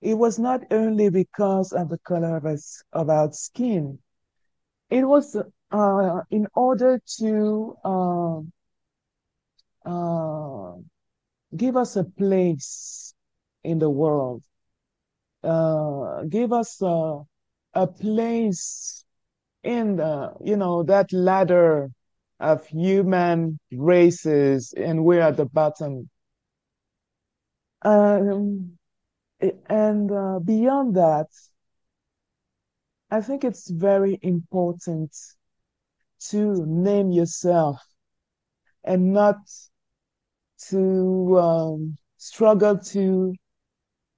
it 0.02 0.16
was 0.16 0.40
not 0.40 0.62
only 0.72 1.10
because 1.10 1.72
of 1.74 1.90
the 1.90 2.00
color 2.00 2.38
of, 2.38 2.46
us, 2.46 2.82
of 2.92 3.10
our 3.10 3.32
skin, 3.32 4.00
it 4.90 5.04
was 5.04 5.36
uh, 5.72 6.22
in 6.30 6.48
order 6.54 7.02
to 7.20 7.78
uh, 7.84 8.40
uh, 9.86 10.74
give 11.56 11.78
us 11.78 11.96
a 11.96 12.04
place 12.04 13.14
in 13.64 13.80
the 13.80 13.90
world. 13.90 14.44
Uh, 15.44 16.24
give 16.24 16.54
us 16.54 16.82
a, 16.82 17.22
a 17.74 17.88
place 17.88 19.04
in 19.64 19.96
the, 19.98 20.34
you 20.44 20.58
know, 20.58 20.84
that 20.84 21.12
ladder 21.12 21.90
of 22.40 22.66
human 22.68 23.60
races, 23.72 24.74
and 24.76 25.04
we're 25.04 25.22
at 25.22 25.38
the 25.38 25.46
bottom. 25.46 26.10
Um, 27.84 28.78
and 29.68 30.12
uh, 30.12 30.40
beyond 30.40 30.96
that, 30.96 31.28
I 33.10 33.22
think 33.22 33.44
it's 33.44 33.70
very 33.70 34.20
important 34.22 35.16
to 36.30 36.66
name 36.66 37.12
yourself 37.12 37.80
and 38.84 39.14
not 39.14 39.38
to 40.70 41.40
um, 41.40 41.98
struggle 42.18 42.78
to 42.78 43.34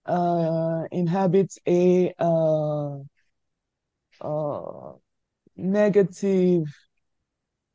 uh, 0.06 0.84
inhabit 0.92 1.54
a 1.68 2.14
uh, 2.20 2.98
uh, 4.22 4.94
negative 5.58 6.66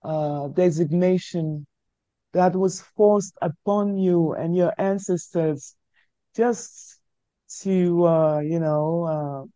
uh, 0.03 0.49
designation 0.49 1.67
that 2.33 2.55
was 2.55 2.81
forced 2.81 3.37
upon 3.43 3.97
you 3.99 4.33
and 4.35 4.57
your 4.57 4.73
ancestors 4.79 5.77
just 6.37 7.01
to, 7.61 8.07
uh, 8.07 8.41
you 8.41 8.61
know, 8.61 9.49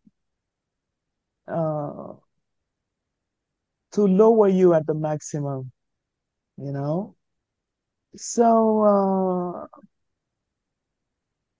uh, 1.46 2.14
to 3.92 4.06
lower 4.06 4.48
you 4.48 4.74
at 4.74 4.86
the 4.86 4.94
maximum, 4.94 5.70
you 6.56 6.72
know? 6.72 7.14
So, 8.16 8.82
uh, 8.82 9.66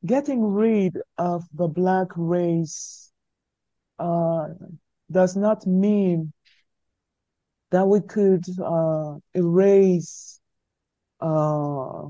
getting 0.04 0.44
rid 0.44 0.98
of 1.18 1.44
the 1.54 1.68
black 1.68 2.08
race 2.16 3.12
uh, 3.98 4.48
does 5.10 5.36
not 5.36 5.66
mean 5.66 6.32
that 7.70 7.86
we 7.86 8.00
could 8.00 8.44
uh, 8.60 9.16
erase 9.34 10.40
uh, 11.20 12.06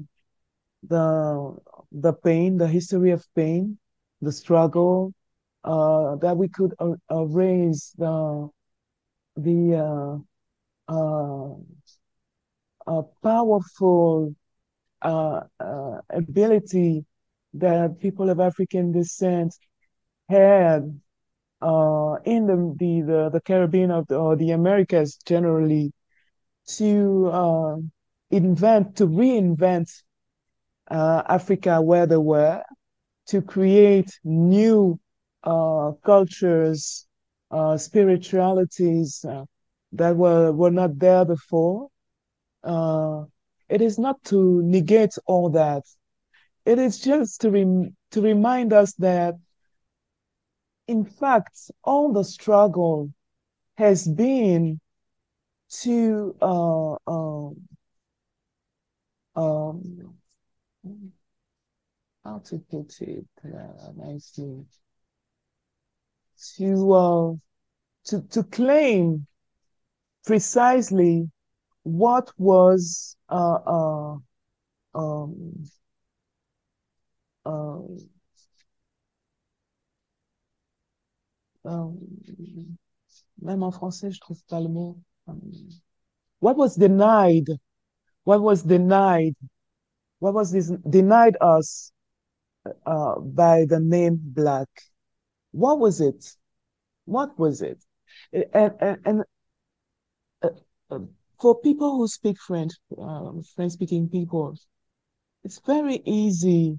the 0.89 1.57
the 1.93 2.13
pain, 2.13 2.57
the 2.57 2.67
history 2.67 3.11
of 3.11 3.25
pain, 3.35 3.79
the 4.21 4.33
struggle, 4.33 5.13
uh, 5.65 6.17
that 6.17 6.37
we 6.37 6.49
could 6.49 6.75
uh, 6.79 6.95
erase 7.11 7.93
the 7.99 8.49
the 9.37 10.23
uh, 10.89 11.55
powerful 13.23 14.35
ability 16.11 17.05
that 17.55 17.99
people 18.01 18.31
of 18.31 18.41
African 18.41 18.93
descent 18.93 19.55
had 20.29 21.01
uh, 21.61 22.17
in 22.25 22.47
the, 22.47 22.75
the, 22.79 23.31
the, 23.33 23.41
Caribbean 23.41 23.91
of 23.91 24.07
the, 24.09 24.17
or 24.17 24.37
the 24.37 24.51
Americas 24.51 25.17
generally 25.25 25.93
to 26.67 27.31
uh, 27.33 27.77
invent, 28.31 28.97
to 28.97 29.07
reinvent 29.07 29.91
uh, 30.91 31.23
Africa 31.29 31.81
where 31.81 32.07
they 32.07 32.17
were, 32.17 32.63
to 33.27 33.43
create 33.43 34.19
new 34.25 34.99
uh, 35.45 35.93
cultures, 36.05 37.07
uh, 37.53 37.77
spiritualities 37.77 39.25
uh, 39.29 39.45
that 39.93 40.17
were, 40.17 40.53
were 40.53 40.71
not 40.71 40.99
there 40.99 41.25
before. 41.25 41.89
it 43.69 43.81
is 43.81 43.99
not 43.99 44.23
to 44.25 44.63
negate 44.63 45.15
all 45.27 45.51
that 45.51 45.85
it 46.65 46.79
is 46.79 47.01
just 47.01 47.41
to, 47.41 47.51
rem- 47.51 47.97
to 48.13 48.21
remind 48.21 48.73
us 48.73 48.95
that, 48.95 49.35
in 50.87 51.05
fact, 51.05 51.71
all 51.83 52.13
the 52.13 52.25
struggle 52.25 53.13
has 53.77 54.07
been 54.07 54.81
to 55.71 56.37
uh, 56.41 56.93
um, 57.07 57.57
um, 59.35 60.15
how 62.25 62.39
to 62.39 62.59
put 62.71 63.01
it 63.01 63.25
uh, 63.45 63.91
nicely 63.97 64.65
to 66.57 66.93
uh, 66.93 67.33
to 68.05 68.23
to 68.31 68.43
claim 68.45 69.27
precisely 70.25 71.31
what 71.83 72.31
was 72.39 73.17
uh, 73.29 73.59
uh, 73.67 74.17
um, 74.95 75.65
um, 77.45 77.99
um, 81.65 81.99
même 83.41 83.63
en 83.63 83.73
français, 83.73 84.11
je 84.11 84.21
trouve 84.21 84.43
pas 84.45 84.61
le 84.61 84.69
mot. 84.69 84.97
Um, 85.27 85.41
what 86.41 86.57
was 86.57 86.77
denied? 86.77 87.49
What 88.25 88.41
was 88.43 88.63
denied? 88.63 89.35
What 90.21 90.35
was 90.35 90.53
this 90.53 90.71
denied 90.89 91.37
us 91.41 91.93
uh, 92.87 93.19
by 93.19 93.65
the 93.67 93.81
name 93.81 94.21
Black? 94.23 94.69
What 95.53 95.79
was 95.79 96.01
it? 96.01 96.25
What 97.05 97.39
was 97.39 97.63
it? 97.63 97.83
And, 98.33 98.73
and, 98.81 98.99
and 99.05 99.23
uh, 100.43 100.49
uh, 100.91 100.99
for 101.41 101.61
people 101.61 101.97
who 101.97 102.09
speak 102.09 102.39
French, 102.41 102.73
um, 102.99 103.43
French-speaking 103.57 104.09
people, 104.09 104.57
it's 105.45 105.61
very 105.67 106.03
easy 106.05 106.79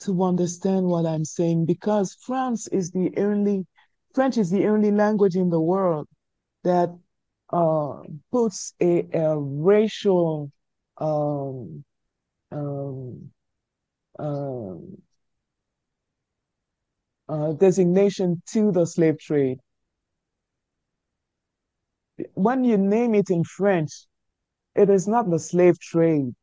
to 0.00 0.22
understand 0.22 0.86
what 0.86 1.06
I'm 1.06 1.24
saying 1.24 1.66
because 1.66 2.16
France 2.26 2.68
is 2.68 2.90
the 2.90 3.12
only 3.16 3.66
French 4.14 4.38
is 4.38 4.50
the 4.50 4.66
only 4.66 4.92
language 4.92 5.34
in 5.34 5.50
the 5.50 5.60
world 5.60 6.06
that 6.62 6.90
uh, 7.52 8.02
puts 8.30 8.74
a, 8.80 9.06
a 9.12 9.36
racial 9.38 10.50
um, 10.98 11.84
um, 12.52 13.30
um, 14.18 14.96
uh, 17.28 17.52
designation 17.52 18.42
to 18.52 18.72
the 18.72 18.86
slave 18.86 19.18
trade. 19.18 19.58
When 22.34 22.64
you 22.64 22.76
name 22.78 23.14
it 23.14 23.30
in 23.30 23.44
French, 23.44 24.06
it 24.74 24.90
is 24.90 25.08
not 25.08 25.30
the 25.30 25.38
slave 25.38 25.78
trade. 25.80 26.34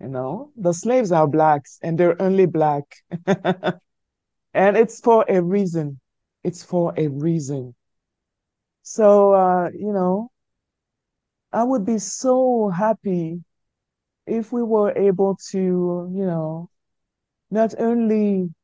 You 0.00 0.08
know, 0.08 0.50
the 0.56 0.72
slaves 0.72 1.12
are 1.12 1.26
blacks 1.26 1.78
and 1.82 1.98
they're 1.98 2.20
only 2.20 2.46
black. 2.46 2.84
and 4.54 4.76
it's 4.76 5.00
for 5.00 5.24
a 5.28 5.42
reason. 5.42 6.00
It's 6.42 6.62
for 6.62 6.92
a 6.96 7.08
reason. 7.08 7.74
So, 8.82 9.32
uh, 9.32 9.70
you 9.72 9.92
know, 9.92 10.30
I 11.52 11.64
would 11.64 11.86
be 11.86 11.98
so 11.98 12.68
happy 12.68 13.42
if 14.26 14.52
we 14.52 14.62
were 14.62 14.92
able 14.96 15.36
to, 15.50 15.58
you 15.58 16.26
know, 16.26 16.70
not 17.50 17.74
only 17.80 18.54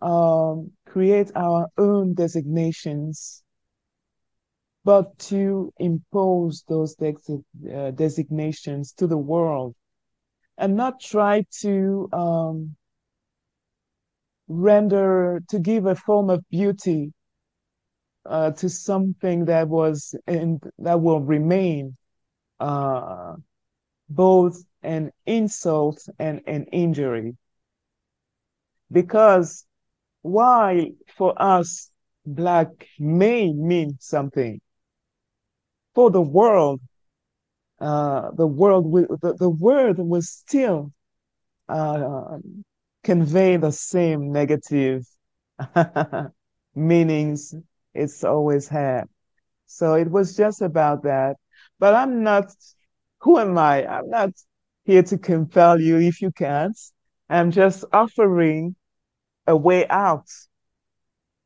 um, 0.00 0.70
create 0.86 1.30
our 1.34 1.68
own 1.76 2.14
designations, 2.14 3.42
but 4.84 5.18
to 5.18 5.72
impose 5.78 6.64
those 6.68 6.96
uh, 7.00 7.90
designations 7.92 8.92
to 8.92 9.06
the 9.06 9.18
world 9.18 9.74
and 10.56 10.76
not 10.76 11.00
try 11.00 11.44
to 11.60 12.08
um, 12.12 12.76
render, 14.48 15.42
to 15.48 15.58
give 15.58 15.86
a 15.86 15.94
form 15.94 16.30
of 16.30 16.44
beauty 16.50 17.12
uh, 18.26 18.50
to 18.52 18.68
something 18.68 19.44
that 19.46 19.68
was 19.68 20.14
and 20.26 20.62
that 20.78 21.00
will 21.00 21.20
remain 21.20 21.96
uh, 22.60 23.34
both 24.08 24.62
an 24.82 25.10
insult 25.26 26.00
and 26.18 26.40
an 26.46 26.64
injury. 26.72 27.36
Because 28.90 29.66
while 30.28 30.84
for 31.16 31.34
us, 31.40 31.90
black 32.24 32.68
may 32.98 33.52
mean 33.52 33.96
something, 34.00 34.60
for 35.94 36.10
the 36.10 36.22
world, 36.22 36.80
uh, 37.80 38.30
the 38.32 38.46
world 38.46 38.86
will, 38.86 39.06
the, 39.22 39.34
the 39.34 39.50
word 39.50 39.98
will 39.98 40.22
still 40.22 40.92
uh, 41.68 42.38
convey 43.04 43.56
the 43.56 43.72
same 43.72 44.32
negative 44.32 45.06
meanings 46.74 47.54
it's 47.94 48.24
always 48.24 48.68
had. 48.68 49.04
So 49.66 49.94
it 49.94 50.10
was 50.10 50.36
just 50.36 50.62
about 50.62 51.02
that. 51.02 51.36
But 51.78 51.94
I'm 51.94 52.22
not, 52.22 52.52
who 53.20 53.38
am 53.38 53.58
I? 53.58 53.86
I'm 53.86 54.08
not 54.08 54.30
here 54.84 55.02
to 55.02 55.18
compel 55.18 55.80
you 55.80 55.98
if 55.98 56.22
you 56.22 56.30
can't. 56.30 56.78
I'm 57.28 57.50
just 57.50 57.84
offering 57.92 58.74
a 59.48 59.56
way 59.56 59.88
out 59.88 60.28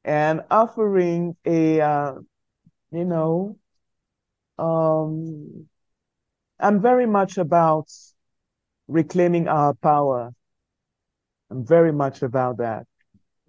and 0.04 0.42
offering 0.50 1.36
a, 1.46 1.80
uh, 1.80 2.14
you 2.90 3.04
know, 3.04 3.56
um, 4.58 5.68
I'm 6.58 6.80
very 6.80 7.06
much 7.06 7.38
about 7.38 7.88
reclaiming 8.88 9.48
our 9.48 9.74
power. 9.74 10.32
I'm 11.50 11.66
very 11.66 11.92
much 11.92 12.22
about 12.22 12.58
that. 12.58 12.86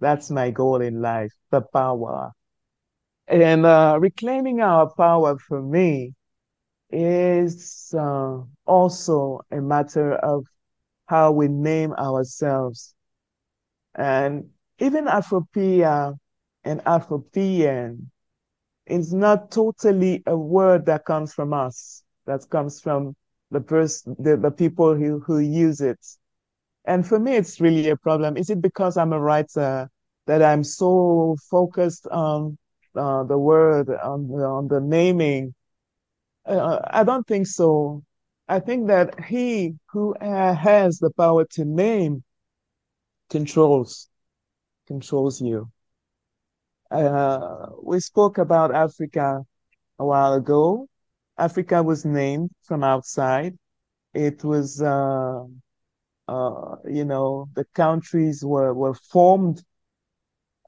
That's 0.00 0.30
my 0.30 0.50
goal 0.50 0.80
in 0.80 1.00
life, 1.00 1.32
the 1.50 1.62
power. 1.62 2.32
And 3.26 3.64
uh, 3.64 3.98
reclaiming 4.00 4.60
our 4.60 4.92
power 4.94 5.38
for 5.38 5.62
me 5.62 6.14
is 6.90 7.94
uh, 7.98 8.40
also 8.66 9.40
a 9.50 9.60
matter 9.60 10.14
of 10.14 10.44
how 11.06 11.32
we 11.32 11.48
name 11.48 11.92
ourselves. 11.94 12.94
And 13.94 14.50
even 14.78 15.06
Afropea 15.06 16.16
and 16.64 16.80
Afropean 16.80 18.06
is 18.86 19.12
not 19.12 19.50
totally 19.50 20.22
a 20.26 20.36
word 20.36 20.86
that 20.86 21.04
comes 21.04 21.32
from 21.32 21.52
us 21.52 22.04
that 22.26 22.48
comes 22.50 22.80
from 22.80 23.14
the 23.50 23.60
person, 23.60 24.16
the, 24.18 24.36
the 24.36 24.50
people 24.50 24.94
who, 24.94 25.20
who 25.20 25.38
use 25.38 25.80
it. 25.80 25.98
And 26.84 27.06
for 27.06 27.18
me, 27.18 27.36
it's 27.36 27.60
really 27.60 27.88
a 27.88 27.96
problem. 27.96 28.36
Is 28.36 28.50
it 28.50 28.60
because 28.60 28.96
I'm 28.96 29.12
a 29.12 29.20
writer 29.20 29.88
that 30.26 30.42
I'm 30.42 30.64
so 30.64 31.36
focused 31.50 32.06
on 32.08 32.58
uh, 32.96 33.24
the 33.24 33.38
word, 33.38 33.88
on, 33.90 34.30
on 34.30 34.68
the 34.68 34.80
naming? 34.80 35.54
Uh, 36.46 36.80
I 36.90 37.04
don't 37.04 37.26
think 37.26 37.46
so. 37.46 38.02
I 38.48 38.60
think 38.60 38.88
that 38.88 39.24
he 39.24 39.74
who 39.90 40.14
has 40.20 40.98
the 40.98 41.10
power 41.10 41.46
to 41.52 41.64
name 41.64 42.22
controls 43.34 44.08
controls 44.86 45.40
you. 45.40 45.68
Uh, 46.88 47.66
we 47.82 47.98
spoke 47.98 48.38
about 48.38 48.72
Africa 48.72 49.42
a 49.98 50.04
while 50.06 50.34
ago. 50.34 50.86
Africa 51.36 51.82
was 51.82 52.04
named 52.04 52.50
from 52.62 52.84
outside. 52.84 53.54
It 54.14 54.44
was, 54.44 54.80
uh, 54.80 55.40
uh, 56.28 56.76
you 56.98 57.04
know, 57.04 57.48
the 57.54 57.64
countries 57.74 58.44
were, 58.44 58.72
were 58.72 58.94
formed. 58.94 59.64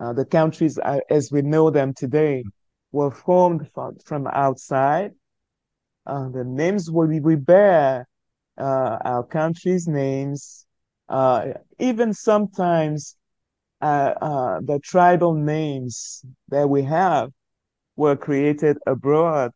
Uh, 0.00 0.12
the 0.12 0.24
countries 0.24 0.76
uh, 0.78 0.98
as 1.08 1.30
we 1.30 1.42
know 1.42 1.70
them 1.70 1.94
today 1.94 2.42
were 2.90 3.12
formed 3.12 3.70
from, 3.74 3.96
from 4.04 4.26
outside. 4.26 5.12
Uh, 6.04 6.28
the 6.30 6.42
names 6.42 6.90
we, 6.90 7.20
we 7.20 7.36
bear, 7.36 8.08
our 8.58 9.24
countries' 9.24 9.86
names, 9.86 10.65
even 11.78 12.12
sometimes 12.14 13.16
the 13.80 14.80
tribal 14.82 15.34
names 15.34 16.24
that 16.48 16.68
we 16.68 16.82
have 16.82 17.30
were 17.96 18.16
created 18.16 18.78
abroad. 18.86 19.52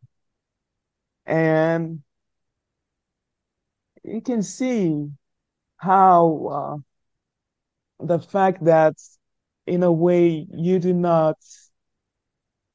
And 1.25 2.01
you 4.03 4.21
can 4.21 4.41
see 4.41 5.07
how 5.77 6.81
uh, 7.99 8.05
the 8.05 8.19
fact 8.19 8.63
that, 8.65 8.95
in 9.67 9.83
a 9.83 9.91
way, 9.91 10.47
you 10.51 10.79
do 10.79 10.93
not 10.93 11.37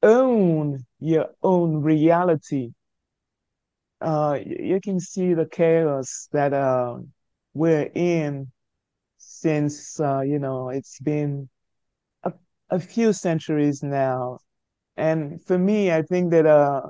own 0.01 0.85
your 0.99 1.27
own 1.43 1.81
reality. 1.81 2.71
Uh, 3.99 4.39
you 4.45 4.79
can 4.81 4.99
see 4.99 5.33
the 5.33 5.45
chaos 5.45 6.29
that 6.31 6.53
uh, 6.53 6.97
we're 7.53 7.89
in 7.93 8.51
since, 9.41 9.99
uh, 9.99 10.21
you 10.21 10.39
know, 10.39 10.69
it's 10.69 10.99
been 10.99 11.49
a, 12.23 12.33
a 12.69 12.79
few 12.79 13.13
centuries 13.13 13.83
now. 13.83 14.39
And 14.95 15.43
for 15.45 15.57
me, 15.57 15.91
I 15.91 16.01
think 16.01 16.31
that 16.31 16.45
uh, 16.45 16.81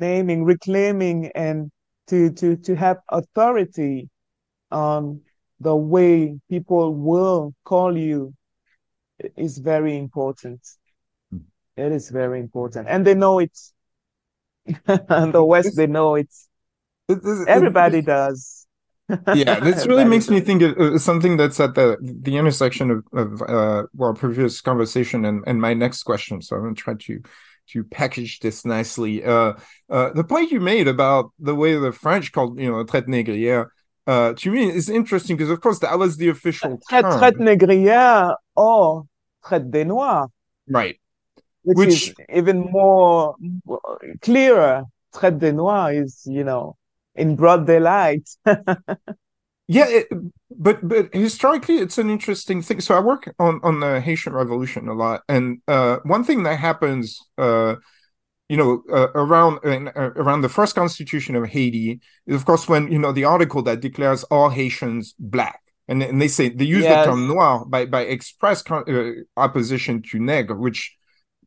naming, 0.00 0.44
reclaiming, 0.44 1.30
and 1.34 1.70
to 2.08 2.30
to 2.32 2.56
to 2.56 2.74
have 2.74 2.98
authority 3.08 4.08
on 4.70 5.20
the 5.60 5.74
way 5.76 6.38
people 6.50 6.94
will 6.94 7.54
call 7.64 7.96
you 7.96 8.34
is 9.36 9.58
very 9.58 9.96
important. 9.96 10.60
Hmm. 11.30 11.38
It 11.76 11.92
is 11.92 12.10
very 12.10 12.40
important, 12.40 12.88
and 12.88 13.06
they 13.06 13.14
know 13.14 13.38
it. 13.38 13.56
the 14.86 15.44
West, 15.44 15.76
they 15.76 15.86
know 15.86 16.14
it. 16.16 16.32
Everybody 17.46 18.02
does. 18.02 18.63
Yeah, 19.34 19.60
this 19.60 19.86
really 19.86 20.04
makes 20.04 20.28
me 20.30 20.40
think 20.40 20.62
of 20.62 21.00
something 21.00 21.36
that's 21.36 21.60
at 21.60 21.74
the 21.74 21.96
the 22.00 22.36
intersection 22.36 22.90
of, 22.90 23.04
of 23.12 23.42
uh, 23.42 23.82
well, 23.94 24.14
previous 24.14 24.60
conversation 24.60 25.24
and, 25.24 25.44
and 25.46 25.60
my 25.60 25.74
next 25.74 26.02
question. 26.04 26.40
So 26.40 26.56
I'm 26.56 26.62
going 26.62 26.74
to 26.74 26.80
try 26.80 26.94
to 26.94 27.22
to 27.68 27.84
package 27.84 28.40
this 28.40 28.64
nicely. 28.64 29.24
Uh, 29.24 29.54
uh, 29.88 30.10
the 30.10 30.24
point 30.24 30.50
you 30.50 30.60
made 30.60 30.88
about 30.88 31.32
the 31.38 31.54
way 31.54 31.74
the 31.74 31.92
French 31.92 32.32
called, 32.32 32.60
you 32.60 32.70
know, 32.70 32.84
traite 32.84 33.06
négrière, 33.06 33.68
uh, 34.06 34.34
to 34.34 34.50
me 34.50 34.70
is 34.70 34.88
interesting 34.88 35.36
because, 35.36 35.50
of 35.50 35.60
course, 35.60 35.78
that 35.78 35.98
was 35.98 36.16
the 36.16 36.28
official 36.28 36.78
term. 36.90 37.04
Traite 37.04 37.38
négrière 37.38 38.34
or 38.54 39.04
traite 39.42 39.70
des 39.70 39.84
noirs. 39.84 40.28
Right. 40.68 41.00
Which, 41.62 41.78
Which 41.78 41.88
is 41.88 42.14
even 42.28 42.68
more 42.70 43.36
clearer. 44.20 44.84
Traite 45.14 45.38
des 45.38 45.52
noirs 45.52 45.94
is, 45.94 46.22
you 46.26 46.44
know, 46.44 46.76
in 47.14 47.36
broad 47.36 47.66
daylight. 47.66 48.28
yeah, 49.66 49.88
it, 49.88 50.08
but 50.50 50.86
but 50.86 51.14
historically, 51.14 51.76
it's 51.76 51.98
an 51.98 52.10
interesting 52.10 52.62
thing. 52.62 52.80
So 52.80 52.94
I 52.94 53.00
work 53.00 53.32
on 53.38 53.60
on 53.62 53.80
the 53.80 54.00
Haitian 54.00 54.32
Revolution 54.32 54.88
a 54.88 54.94
lot, 54.94 55.22
and 55.28 55.60
uh, 55.68 55.98
one 56.04 56.24
thing 56.24 56.42
that 56.44 56.58
happens, 56.58 57.20
uh, 57.38 57.76
you 58.48 58.56
know, 58.56 58.82
uh, 58.92 59.08
around 59.14 59.60
uh, 59.64 60.10
around 60.16 60.42
the 60.42 60.48
first 60.48 60.74
constitution 60.74 61.34
of 61.36 61.48
Haiti 61.48 62.00
is, 62.26 62.36
of 62.36 62.44
course, 62.44 62.68
when 62.68 62.90
you 62.90 62.98
know 62.98 63.12
the 63.12 63.24
article 63.24 63.62
that 63.62 63.80
declares 63.80 64.24
all 64.24 64.50
Haitians 64.50 65.14
black. 65.18 65.60
And, 65.86 66.02
and 66.02 66.18
they 66.18 66.28
say 66.28 66.48
they 66.48 66.64
use 66.64 66.84
yes. 66.84 67.04
the 67.04 67.10
term 67.10 67.28
noir 67.28 67.66
by 67.66 67.84
by 67.84 68.02
express 68.02 68.62
con- 68.62 68.88
uh, 68.88 69.40
opposition 69.40 70.00
to 70.10 70.18
nègre, 70.18 70.58
which 70.58 70.96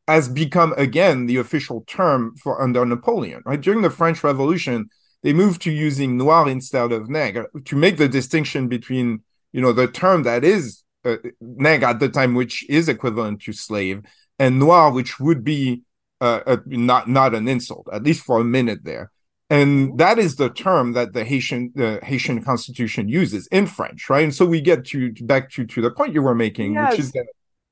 has 0.08 0.30
become 0.30 0.74
again 0.78 1.26
the 1.26 1.38
official 1.38 1.84
term 1.88 2.36
for 2.38 2.62
under 2.62 2.86
Napoleon. 2.86 3.42
Right 3.46 3.60
during 3.60 3.82
the 3.82 3.90
French 3.90 4.24
Revolution, 4.24 4.90
they 5.28 5.34
moved 5.34 5.62
to 5.64 5.72
using 5.72 6.16
noir 6.16 6.48
instead 6.48 6.94
of 6.94 7.10
nègre 7.10 7.48
to 7.66 7.76
make 7.76 7.98
the 7.98 8.08
distinction 8.08 8.70
between 8.70 9.22
you 9.52 9.60
know 9.60 9.74
the 9.74 9.86
term 9.86 10.24
that 10.24 10.46
is 10.46 10.84
uh, 11.04 11.18
nègre 11.44 11.84
at 11.84 12.00
the 12.00 12.08
time 12.08 12.34
which 12.34 12.66
is 12.70 12.88
equivalent 12.88 13.42
to 13.42 13.52
slave 13.52 14.04
and 14.40 14.58
noir 14.58 14.90
which 14.90 15.20
would 15.20 15.44
be 15.44 15.82
uh, 16.22 16.40
a, 16.48 16.58
not 16.66 17.10
not 17.10 17.36
an 17.36 17.46
insult 17.50 17.86
at 17.92 18.04
least 18.04 18.24
for 18.24 18.40
a 18.40 18.44
minute 18.46 18.86
there. 18.86 19.12
And 19.50 19.98
that 19.98 20.18
is 20.18 20.38
the 20.38 20.50
term 20.50 20.94
that 20.94 21.12
the 21.12 21.26
Haitian 21.26 21.74
the 21.76 22.00
Haitian 22.04 22.42
constitution 22.42 23.10
uses 23.10 23.48
in 23.48 23.68
French 23.68 24.10
right? 24.10 24.24
And 24.24 24.34
so 24.34 24.46
we 24.46 24.62
get 24.62 24.86
to 24.92 25.12
back 25.24 25.52
to 25.56 25.66
to 25.66 25.82
the 25.82 25.92
point 25.92 26.14
you 26.14 26.22
were 26.22 26.36
making 26.36 26.76
yes. 26.76 26.92
which 26.92 27.00
is 27.02 27.12
that 27.12 27.28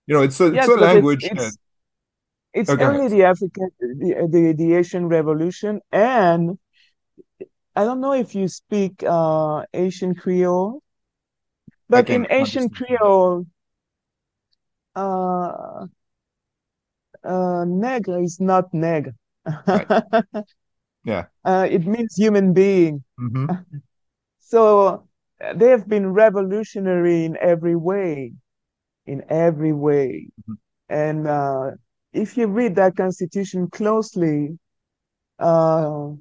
you 0.08 0.14
know 0.14 0.24
it's 0.24 0.42
a, 0.42 0.50
yes, 0.50 0.66
it's 0.66 0.74
a 0.74 0.82
language 0.90 1.24
it's, 1.24 1.46
it's, 1.46 1.58
it's 2.54 2.70
oh, 2.70 2.78
only 2.82 3.08
the 3.08 3.24
African 3.24 3.70
the, 3.80 4.28
the 4.30 4.54
the 4.62 4.70
Haitian 4.72 5.08
revolution 5.08 5.80
and 5.94 6.58
I 7.76 7.84
don't 7.84 8.00
know 8.00 8.14
if 8.14 8.34
you 8.34 8.48
speak 8.48 9.04
uh, 9.06 9.64
Haitian 9.74 10.16
Creole, 10.16 10.82
but 11.90 12.10
in 12.10 12.26
Haitian 12.30 12.70
Creole, 12.70 13.46
uh, 14.96 15.88
uh, 17.24 17.66
nègre 17.66 18.24
is 18.24 18.40
not 18.40 18.72
nègre. 18.72 19.14
Right. 19.68 19.88
yeah. 21.04 21.26
Uh, 21.44 21.68
it 21.70 21.86
means 21.86 22.16
human 22.16 22.54
being. 22.54 23.04
Mm-hmm. 23.20 23.78
so 24.40 25.08
they 25.56 25.70
have 25.70 25.88
been 25.88 26.14
revolutionary 26.14 27.26
in 27.26 27.38
every 27.42 27.76
way, 27.76 28.34
in 29.06 29.24
every 29.30 29.74
way. 29.74 30.30
Mm-hmm. 30.42 30.54
And 30.88 31.28
uh, 31.28 31.72
if 32.14 32.38
you 32.38 32.48
read 32.48 32.76
that 32.76 32.96
constitution 32.96 33.70
closely, 33.70 34.58
uh, 35.40 36.12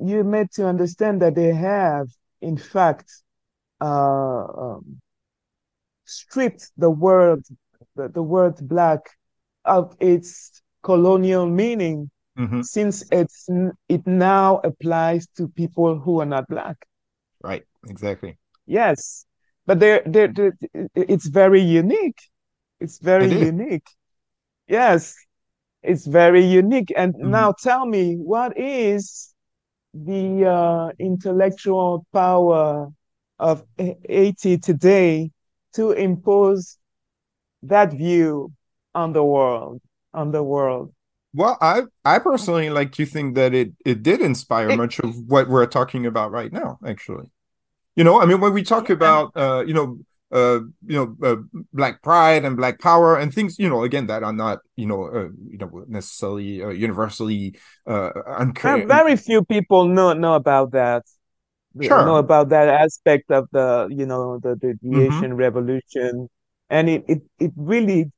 you're 0.00 0.24
made 0.24 0.50
to 0.52 0.66
understand 0.66 1.22
that 1.22 1.34
they 1.34 1.52
have, 1.52 2.08
in 2.40 2.56
fact, 2.56 3.10
uh, 3.80 4.44
um, 4.44 5.00
stripped 6.04 6.70
the 6.76 6.90
word, 6.90 7.42
the, 7.96 8.08
the, 8.08 8.22
word 8.22 8.56
black 8.68 9.00
of 9.64 9.96
its 10.00 10.62
colonial 10.82 11.46
meaning, 11.46 12.10
mm-hmm. 12.38 12.62
since 12.62 13.04
it's 13.12 13.48
it 13.88 14.06
now 14.06 14.60
applies 14.64 15.26
to 15.36 15.48
people 15.48 15.98
who 15.98 16.20
are 16.20 16.26
not 16.26 16.48
black. 16.48 16.76
Right. 17.42 17.64
Exactly. 17.88 18.38
Yes, 18.66 19.24
but 19.66 19.80
they're, 19.80 20.02
they're, 20.06 20.28
they're 20.28 20.52
it's 20.94 21.26
very 21.26 21.60
unique. 21.60 22.18
It's 22.80 22.98
very 22.98 23.32
unique. 23.32 23.86
Yes, 24.66 25.14
it's 25.82 26.06
very 26.06 26.44
unique. 26.44 26.92
And 26.96 27.14
mm-hmm. 27.14 27.30
now 27.30 27.52
tell 27.52 27.86
me, 27.86 28.16
what 28.16 28.58
is 28.58 29.34
the 29.94 30.46
uh, 30.46 30.92
intellectual 30.98 32.06
power 32.12 32.88
of 33.38 33.64
Haiti 33.76 34.58
today 34.58 35.30
to 35.74 35.92
impose 35.92 36.78
that 37.62 37.92
view 37.92 38.52
on 38.94 39.12
the 39.12 39.24
world, 39.24 39.80
on 40.12 40.32
the 40.32 40.42
world. 40.42 40.92
Well, 41.34 41.58
I 41.60 41.82
I 42.04 42.18
personally 42.18 42.70
like 42.70 42.92
to 42.92 43.06
think 43.06 43.34
that 43.34 43.54
it 43.54 43.72
it 43.84 44.02
did 44.02 44.20
inspire 44.20 44.70
it, 44.70 44.76
much 44.76 44.98
of 44.98 45.16
what 45.26 45.48
we're 45.48 45.66
talking 45.66 46.06
about 46.06 46.32
right 46.32 46.52
now. 46.52 46.78
Actually, 46.84 47.26
you 47.96 48.04
know, 48.04 48.20
I 48.20 48.26
mean, 48.26 48.40
when 48.40 48.54
we 48.54 48.62
talk 48.62 48.90
about 48.90 49.32
uh, 49.36 49.62
you 49.66 49.74
know 49.74 49.98
uh, 50.30 50.60
you 50.86 50.96
know, 50.96 51.16
uh, 51.22 51.36
black 51.72 52.02
pride 52.02 52.44
and 52.44 52.56
black 52.56 52.80
power 52.80 53.16
and 53.16 53.32
things, 53.32 53.58
you 53.58 53.68
know, 53.68 53.82
again 53.82 54.06
that 54.06 54.22
are 54.22 54.32
not, 54.32 54.58
you 54.76 54.86
know, 54.86 55.04
uh, 55.04 55.28
you 55.48 55.58
know, 55.58 55.84
necessarily 55.88 56.62
uh, 56.62 56.68
universally 56.68 57.58
uh, 57.86 58.10
unclear. 58.26 58.86
Very 58.86 59.16
few 59.16 59.44
people 59.44 59.86
know 59.86 60.12
know 60.12 60.34
about 60.34 60.72
that. 60.72 61.04
Sure. 61.80 62.04
Know 62.04 62.16
about 62.16 62.48
that 62.48 62.68
aspect 62.68 63.30
of 63.30 63.46
the, 63.52 63.88
you 63.90 64.06
know, 64.06 64.38
the 64.40 64.56
the, 64.56 64.74
the 64.82 64.88
mm-hmm. 64.88 65.12
Haitian 65.12 65.34
Revolution, 65.34 66.28
and 66.70 66.88
it 66.88 67.04
it 67.06 67.22
it 67.38 67.52
really, 67.56 68.10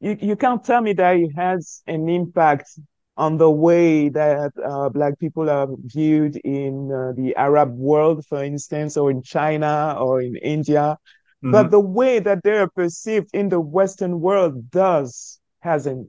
you 0.00 0.18
you 0.20 0.36
can't 0.36 0.62
tell 0.62 0.82
me 0.82 0.92
that 0.92 1.16
it 1.16 1.30
has 1.34 1.82
an 1.86 2.08
impact 2.08 2.68
on 3.16 3.38
the 3.38 3.50
way 3.50 4.08
that 4.10 4.52
uh, 4.62 4.88
black 4.90 5.18
people 5.18 5.48
are 5.48 5.68
viewed 5.84 6.36
in 6.44 6.92
uh, 6.92 7.12
the 7.16 7.34
Arab 7.36 7.74
world, 7.74 8.24
for 8.26 8.44
instance, 8.44 8.96
or 8.96 9.10
in 9.10 9.22
China 9.22 9.96
or 9.98 10.20
in 10.20 10.36
India. 10.36 10.96
Mm-hmm. 11.42 11.52
But 11.52 11.70
the 11.70 11.80
way 11.80 12.18
that 12.18 12.42
they 12.42 12.58
are 12.58 12.68
perceived 12.68 13.30
in 13.32 13.48
the 13.48 13.60
Western 13.60 14.20
world 14.20 14.70
does 14.70 15.40
has 15.60 15.86
an 15.86 16.08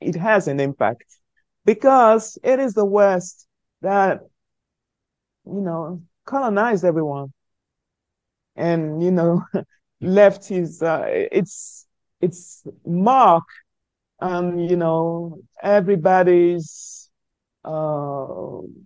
it 0.00 0.14
has 0.14 0.48
an 0.48 0.60
impact 0.60 1.04
because 1.64 2.38
it 2.42 2.58
is 2.58 2.74
the 2.74 2.84
West 2.84 3.46
that 3.82 4.20
you 5.46 5.60
know 5.60 6.02
colonized 6.24 6.84
everyone 6.84 7.32
and 8.56 9.02
you 9.02 9.10
know 9.10 9.42
left 10.00 10.46
his 10.48 10.82
uh, 10.82 11.04
its 11.06 11.86
its 12.20 12.62
mark 12.86 13.44
on 14.20 14.58
you 14.58 14.76
know 14.76 15.38
everybody's 15.62 17.10
uh, 17.64 18.26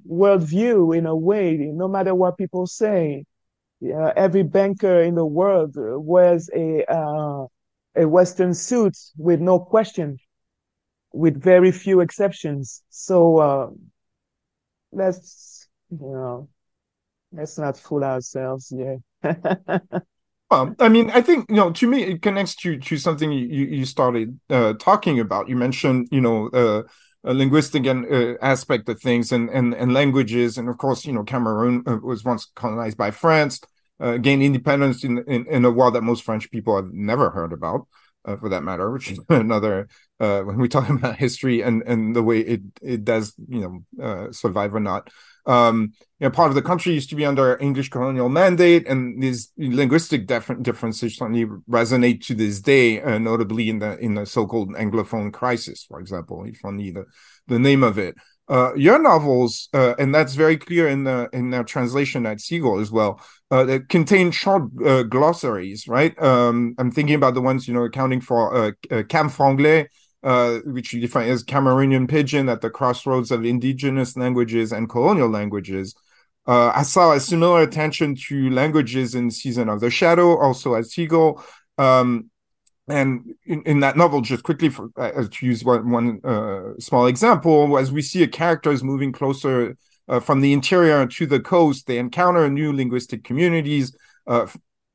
worldview 0.09 0.97
in 0.97 1.07
a 1.07 1.15
way, 1.15 1.57
no 1.57 1.89
matter 1.89 2.15
what 2.15 2.37
people 2.37 2.67
say. 2.67 3.25
Yeah, 3.81 4.13
every 4.17 4.43
banker 4.43 5.03
in 5.03 5.15
the 5.15 5.27
world 5.27 5.75
wears 5.77 6.49
a 6.55 6.85
uh, 6.91 7.47
a 7.97 8.09
Western 8.09 8.55
suit 8.55 8.97
with 9.17 9.41
no 9.41 9.59
question, 9.59 10.19
with 11.13 11.41
very 11.43 11.71
few 11.71 12.01
exceptions. 12.01 12.83
So 12.89 13.39
uh, 13.39 13.71
let's 14.93 15.69
you 15.91 15.99
know 15.99 16.49
let's 17.33 17.59
not 17.59 17.77
fool 17.77 18.05
ourselves. 18.05 18.73
Yeah. 18.75 18.97
well, 20.51 20.75
I 20.79 20.89
mean, 20.89 21.11
I 21.11 21.21
think 21.21 21.47
you 21.49 21.57
know. 21.57 21.73
To 21.73 21.87
me, 21.87 22.03
it 22.05 22.23
connects 22.23 22.55
to 22.57 22.79
to 22.79 22.97
something 22.97 23.33
you 23.33 23.65
you 23.67 23.85
started 23.85 24.39
uh, 24.51 24.75
talking 24.75 25.21
about. 25.21 25.49
You 25.49 25.57
mentioned, 25.57 26.09
you 26.11 26.21
know, 26.21 26.49
uh, 26.49 26.83
linguistic 27.33 27.87
and 27.87 28.05
uh, 28.13 28.37
aspect 28.43 28.89
of 28.89 29.01
things 29.01 29.33
and, 29.33 29.49
and 29.51 29.75
and 29.75 29.93
languages, 29.95 30.59
and 30.59 30.69
of 30.69 30.79
course, 30.79 31.05
you 31.05 31.13
know, 31.13 31.25
Cameroon 31.25 31.83
uh, 31.87 31.97
was 32.03 32.25
once 32.25 32.51
colonized 32.55 32.97
by 32.97 33.11
France, 33.11 33.61
uh, 34.01 34.17
gained 34.19 34.43
independence 34.43 35.05
in, 35.05 35.19
in 35.27 35.47
in 35.47 35.65
a 35.65 35.71
war 35.71 35.91
that 35.91 36.03
most 36.03 36.23
French 36.25 36.51
people 36.51 36.77
have 36.77 36.93
never 36.93 37.31
heard 37.31 37.53
about. 37.53 37.87
Uh, 38.27 38.37
for 38.37 38.49
that 38.49 38.65
matter, 38.65 38.91
which 38.91 39.11
is 39.11 39.21
another 39.29 39.87
uh, 40.19 40.41
when 40.41 40.57
we 40.59 40.67
talk 40.67 40.89
about 40.99 41.17
history 41.17 41.61
and 41.63 41.83
and 41.87 42.17
the 42.17 42.23
way 42.23 42.41
it 42.41 42.63
it 42.81 43.05
does 43.05 43.35
you 43.49 43.61
know 43.61 44.03
uh, 44.03 44.33
survive 44.33 44.75
or 44.75 44.81
not. 44.81 45.11
Um, 45.47 45.93
you 46.19 46.27
know, 46.27 46.31
part 46.31 46.49
of 46.49 46.55
the 46.55 46.63
country 46.63 46.95
used 46.95 47.11
to 47.11 47.17
be 47.17 47.27
under 47.27 47.59
English 47.61 47.91
colonial 47.91 48.29
mandate, 48.29 48.87
and 48.89 49.23
these 49.23 49.53
linguistic 49.59 50.27
different 50.27 50.63
differences 50.63 51.17
certainly 51.17 51.45
resonate 51.69 52.25
to 52.27 52.35
this 52.35 52.61
day, 52.61 53.03
uh, 53.03 53.19
notably 53.19 53.69
in 53.69 53.79
the 53.79 53.99
in 53.99 54.15
the 54.15 54.25
so-called 54.25 54.75
Anglophone 54.75 55.33
crisis, 55.33 55.85
for 55.85 56.01
example, 56.01 56.45
if 56.45 56.65
only 56.65 56.91
the 56.91 57.05
the 57.47 57.59
name 57.59 57.83
of 57.83 57.99
it. 57.99 58.15
Uh, 58.47 58.75
your 58.75 58.99
novels, 58.99 59.71
uh, 59.73 59.95
and 59.99 60.15
that's 60.15 60.35
very 60.35 60.57
clear 60.57 60.87
in 60.87 61.05
the 61.05 61.29
in 61.33 61.51
their 61.51 61.65
translation 61.65 62.27
at 62.27 62.41
Seagull 62.41 62.79
as 62.79 62.91
well, 62.91 63.21
uh, 63.51 63.65
that 63.65 63.89
contain 63.89 64.31
short 64.31 64.65
uh, 64.85 65.03
glossaries, 65.03 65.89
right? 65.89 66.21
Um, 66.23 66.75
I'm 66.79 66.91
thinking 66.91 67.15
about 67.15 67.35
the 67.35 67.41
ones 67.41 67.67
you 67.67 67.73
know 67.73 67.85
accounting 67.85 68.21
for 68.21 68.55
uh, 68.55 68.73
uh, 68.91 69.03
Camfranglais, 69.05 69.87
uh, 70.25 70.59
which 70.65 70.93
you 70.93 71.01
define 71.01 71.29
as 71.29 71.45
Cameroonian 71.45 72.09
pidgin 72.09 72.49
at 72.49 72.63
the 72.63 72.71
crossroads 72.71 73.31
of 73.31 73.45
indigenous 73.45 74.17
languages 74.17 74.73
and 74.73 74.89
colonial 74.89 75.29
languages. 75.29 75.95
Uh, 76.47 76.73
I 76.75 76.83
saw 76.83 77.13
a 77.13 77.21
similar 77.21 77.63
attention 77.63 78.17
to 78.29 78.51
languages 78.51 79.15
in 79.15 79.31
Season 79.31 79.69
of 79.69 79.81
the 79.81 79.91
Shadow, 79.91 80.37
also 80.37 80.75
at 80.75 80.87
Seagull. 80.87 81.45
Um, 81.79 82.31
and 82.89 83.35
in, 83.47 83.63
in, 83.63 83.81
that 83.81 83.97
novel, 83.97 84.21
just 84.21 84.43
quickly 84.43 84.69
for, 84.69 84.89
uh, 84.97 85.25
to 85.31 85.47
use 85.47 85.65
one, 85.65 85.91
one 85.91 86.21
uh, 86.25 86.79
small 86.79 87.07
example, 87.07 87.79
as 87.79 87.93
we 87.93 88.03
see 88.03 88.23
a 88.23 88.29
characters 88.29 88.83
moving 88.83 89.13
closer 89.13 89.77
uh, 90.09 90.21
from 90.21 90.41
the 90.41 90.53
interior 90.53 91.07
to 91.07 91.27
the 91.27 91.41
coast, 91.41 91.87
they 91.87 91.99
encounter 91.99 92.49
new 92.51 92.75
linguistic 92.75 93.25
communities, 93.25 93.97
uh, 94.27 94.47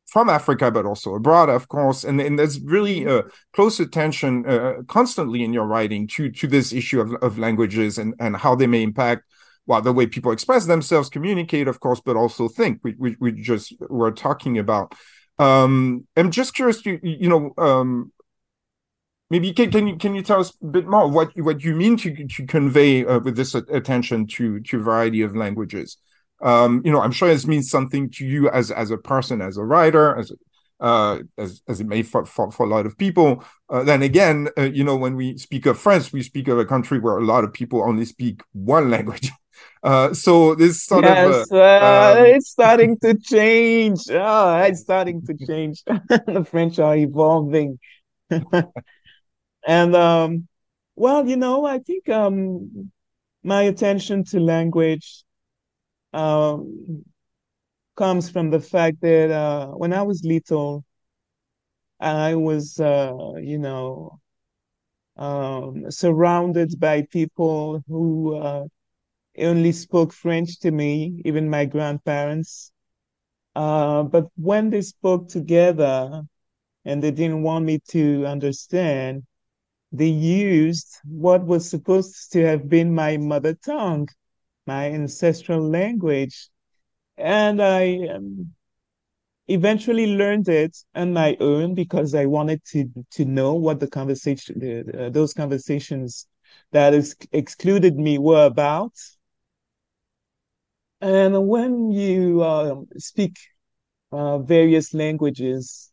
from 0.09 0.29
Africa, 0.29 0.71
but 0.71 0.85
also 0.85 1.15
abroad, 1.15 1.49
of 1.49 1.67
course. 1.67 2.03
And, 2.03 2.19
and 2.19 2.37
there's 2.37 2.59
really 2.61 3.05
a 3.05 3.23
close 3.53 3.79
attention 3.79 4.45
uh, 4.49 4.73
constantly 4.87 5.43
in 5.43 5.53
your 5.53 5.65
writing 5.65 6.07
to 6.15 6.31
to 6.31 6.47
this 6.47 6.73
issue 6.73 6.99
of, 7.01 7.13
of 7.21 7.37
languages 7.37 7.97
and, 7.97 8.13
and 8.19 8.35
how 8.35 8.55
they 8.55 8.67
may 8.67 8.83
impact 8.83 9.23
well 9.65 9.81
the 9.81 9.93
way 9.93 10.07
people 10.07 10.31
express 10.31 10.65
themselves, 10.65 11.09
communicate, 11.09 11.67
of 11.67 11.79
course, 11.79 12.01
but 12.03 12.15
also 12.15 12.47
think. 12.47 12.79
We 12.83 12.95
we, 12.97 13.15
we 13.19 13.31
just 13.31 13.73
were 13.79 14.11
talking 14.11 14.57
about. 14.57 14.95
Um, 15.37 16.07
I'm 16.17 16.31
just 16.31 16.53
curious 16.53 16.81
to 16.81 16.99
you 17.01 17.29
know 17.29 17.53
um, 17.57 18.11
maybe 19.29 19.53
can, 19.53 19.71
can 19.71 19.87
you 19.87 19.95
can 19.95 20.15
you 20.15 20.23
tell 20.23 20.39
us 20.39 20.53
a 20.61 20.65
bit 20.65 20.87
more 20.87 21.07
what 21.07 21.31
what 21.39 21.63
you 21.63 21.75
mean 21.75 21.97
to 21.97 22.27
to 22.27 22.45
convey 22.45 23.05
uh, 23.05 23.19
with 23.19 23.35
this 23.35 23.55
attention 23.55 24.27
to 24.27 24.59
to 24.61 24.81
variety 24.81 25.21
of 25.21 25.35
languages 25.35 25.97
um, 26.41 26.81
you 26.85 26.91
know, 26.91 27.01
I'm 27.01 27.11
sure 27.11 27.27
this 27.27 27.47
means 27.47 27.69
something 27.69 28.09
to 28.11 28.25
you 28.25 28.49
as 28.49 28.71
as 28.71 28.91
a 28.91 28.97
person, 28.97 29.41
as 29.41 29.57
a 29.57 29.63
writer, 29.63 30.17
as 30.17 30.31
uh, 30.79 31.19
as 31.37 31.61
as 31.67 31.81
it 31.81 31.87
may 31.87 32.03
for 32.03 32.25
for, 32.25 32.51
for 32.51 32.65
a 32.65 32.69
lot 32.69 32.85
of 32.85 32.97
people. 32.97 33.43
Uh, 33.69 33.83
then 33.83 34.01
again, 34.01 34.49
uh, 34.57 34.63
you 34.63 34.83
know, 34.83 34.95
when 34.95 35.15
we 35.15 35.37
speak 35.37 35.65
of 35.65 35.77
France, 35.77 36.13
we 36.13 36.23
speak 36.23 36.47
of 36.47 36.57
a 36.57 36.65
country 36.65 36.99
where 36.99 37.17
a 37.17 37.25
lot 37.25 37.43
of 37.43 37.53
people 37.53 37.83
only 37.83 38.05
speak 38.05 38.41
one 38.53 38.89
language. 38.89 39.31
Uh, 39.83 40.13
so 40.13 40.55
this 40.55 40.83
sort 40.83 41.03
yes, 41.03 41.49
of 41.51 41.57
uh, 41.57 42.15
um, 42.17 42.25
it's 42.25 42.49
starting 42.49 42.97
to 42.99 43.13
change. 43.17 43.99
Oh, 44.09 44.57
it's 44.59 44.81
starting 44.81 45.21
to 45.25 45.33
change. 45.45 45.83
the 45.85 46.45
French 46.49 46.79
are 46.79 46.95
evolving, 46.95 47.79
and 49.67 49.95
um, 49.95 50.47
well, 50.95 51.27
you 51.27 51.37
know, 51.37 51.65
I 51.65 51.79
think 51.79 52.09
um, 52.09 52.91
my 53.43 53.63
attention 53.63 54.25
to 54.25 54.39
language 54.39 55.23
um, 56.13 57.03
comes 57.97 58.29
from 58.29 58.49
the 58.49 58.59
fact 58.59 59.01
that 59.01 59.31
uh, 59.31 59.67
when 59.69 59.93
I 59.93 60.01
was 60.03 60.23
little, 60.25 60.85
I 62.01 62.35
was, 62.35 62.79
uh, 62.79 63.35
you 63.37 63.57
know, 63.57 64.19
um, 65.17 65.89
surrounded 65.91 66.79
by 66.79 67.03
people 67.11 67.83
who 67.87 68.35
uh, 68.37 68.65
only 69.39 69.71
spoke 69.71 70.13
French 70.13 70.59
to 70.61 70.71
me, 70.71 71.21
even 71.25 71.49
my 71.49 71.65
grandparents. 71.65 72.71
Uh, 73.55 74.03
but 74.03 74.27
when 74.37 74.69
they 74.69 74.81
spoke 74.81 75.29
together 75.29 76.23
and 76.85 77.03
they 77.03 77.11
didn't 77.11 77.43
want 77.43 77.65
me 77.65 77.79
to 77.89 78.25
understand, 78.25 79.23
they 79.91 80.07
used 80.07 80.99
what 81.05 81.45
was 81.45 81.69
supposed 81.69 82.31
to 82.33 82.45
have 82.45 82.69
been 82.69 82.93
my 82.93 83.17
mother 83.17 83.55
tongue 83.55 84.07
my 84.69 84.85
ancestral 84.91 85.61
language. 85.79 86.37
And 87.17 87.61
I 87.61 87.83
um, 88.13 88.53
eventually 89.47 90.07
learned 90.21 90.47
it 90.47 90.77
on 90.93 91.13
my 91.13 91.35
own 91.39 91.73
because 91.73 92.13
I 92.13 92.25
wanted 92.25 92.61
to 92.71 92.81
to 93.17 93.25
know 93.25 93.51
what 93.65 93.79
the 93.79 93.87
conversation, 93.99 94.53
uh, 94.61 95.09
those 95.09 95.33
conversations 95.33 96.27
that 96.71 96.91
excluded 97.31 97.95
me 97.97 98.13
were 98.19 98.45
about. 98.45 98.93
And 101.01 101.47
when 101.53 101.91
you 101.91 102.43
um, 102.43 102.87
speak 102.97 103.35
uh, 104.11 104.37
various 104.39 104.93
languages, 104.93 105.91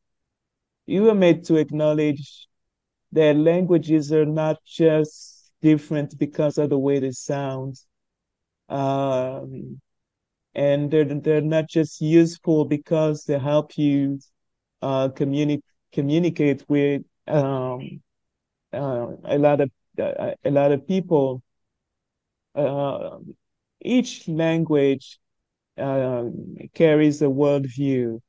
you 0.86 1.08
are 1.10 1.20
made 1.26 1.44
to 1.46 1.56
acknowledge 1.56 2.48
that 3.12 3.36
languages 3.36 4.12
are 4.12 4.26
not 4.26 4.56
just 4.66 5.50
different 5.62 6.18
because 6.18 6.58
of 6.58 6.68
the 6.70 6.78
way 6.78 6.98
they 6.98 7.12
sound, 7.12 7.76
um, 8.68 9.80
and 10.54 10.90
they're 10.90 11.04
they're 11.04 11.40
not 11.42 11.68
just 11.68 12.00
useful 12.00 12.64
because 12.64 13.24
they 13.24 13.38
help 13.38 13.76
you 13.78 14.18
uh, 14.82 15.08
communi- 15.10 15.62
communicate 15.92 16.64
with 16.68 17.02
um, 17.28 18.00
uh, 18.72 19.08
a 19.24 19.38
lot 19.38 19.60
of 19.60 19.70
uh, 20.00 20.32
a 20.44 20.50
lot 20.50 20.72
of 20.72 20.86
people. 20.86 21.42
Uh, 22.54 23.18
each 23.82 24.28
language 24.28 25.18
um, 25.78 26.56
carries 26.74 27.22
a 27.22 27.26
worldview. 27.26 28.20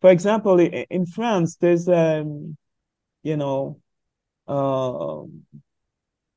For 0.00 0.10
example, 0.10 0.58
in 0.60 1.06
France, 1.06 1.56
there's 1.56 1.88
um, 1.88 2.56
you 3.22 3.36
know, 3.36 3.80
uh, 4.48 5.22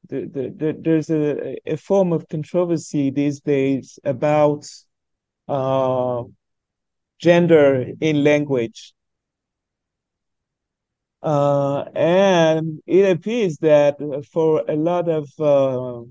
the, 0.09 0.25
the, 0.25 0.53
the, 0.55 0.77
there's 0.79 1.09
a, 1.09 1.57
a 1.65 1.77
form 1.77 2.13
of 2.13 2.27
controversy 2.29 3.09
these 3.09 3.39
days 3.39 3.99
about 4.03 4.67
uh, 5.47 6.23
gender 7.19 7.85
in 8.01 8.23
language. 8.23 8.93
Uh, 11.21 11.85
and 11.95 12.79
it 12.85 13.09
appears 13.09 13.57
that 13.57 13.97
for 14.31 14.63
a 14.67 14.75
lot 14.75 15.09
of 15.09 15.27
uh, 15.39 16.01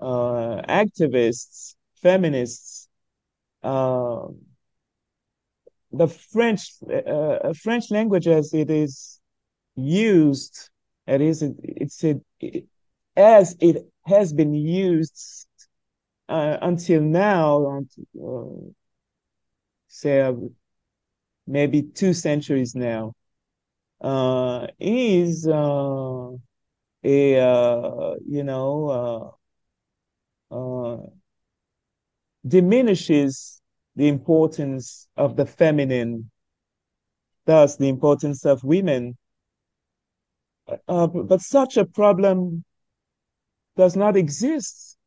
uh 0.00 0.62
activists, 0.68 1.74
feminists, 2.00 2.88
uh, 3.62 4.26
the 5.92 6.06
French 6.06 6.74
uh, 6.88 7.52
French 7.54 7.90
language 7.90 8.28
as 8.28 8.54
it 8.54 8.70
is 8.70 9.20
used, 9.74 10.70
it 11.06 11.20
is 11.20 11.42
it's 11.62 12.04
a, 12.04 12.20
as 13.16 13.56
it 13.60 13.86
has 14.04 14.32
been 14.32 14.54
used 14.54 15.46
uh, 16.28 16.58
until 16.62 17.00
now, 17.00 17.82
uh, 18.22 18.44
say 19.88 20.20
uh, 20.20 20.32
maybe 21.46 21.82
two 21.82 22.14
centuries 22.14 22.74
now, 22.74 23.12
uh, 24.00 24.66
is 24.78 25.46
uh, 25.46 26.30
a 27.04 27.40
uh, 27.40 28.14
you 28.26 28.44
know 28.44 29.36
diminishes 32.46 33.60
the 33.96 34.08
importance 34.08 35.08
of 35.16 35.36
the 35.36 35.46
feminine, 35.46 36.30
thus 37.44 37.76
the 37.76 37.88
importance 37.88 38.44
of 38.46 38.62
women. 38.64 39.16
But 40.86 41.40
such 41.40 41.76
a 41.76 41.84
problem 41.84 42.64
does 43.80 43.96
not 43.96 44.14
exist 44.14 44.98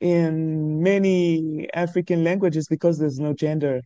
in 0.00 0.82
many 0.82 1.66
African 1.72 2.24
languages 2.24 2.68
because 2.68 2.98
there's 2.98 3.18
no 3.18 3.32
gender. 3.32 3.80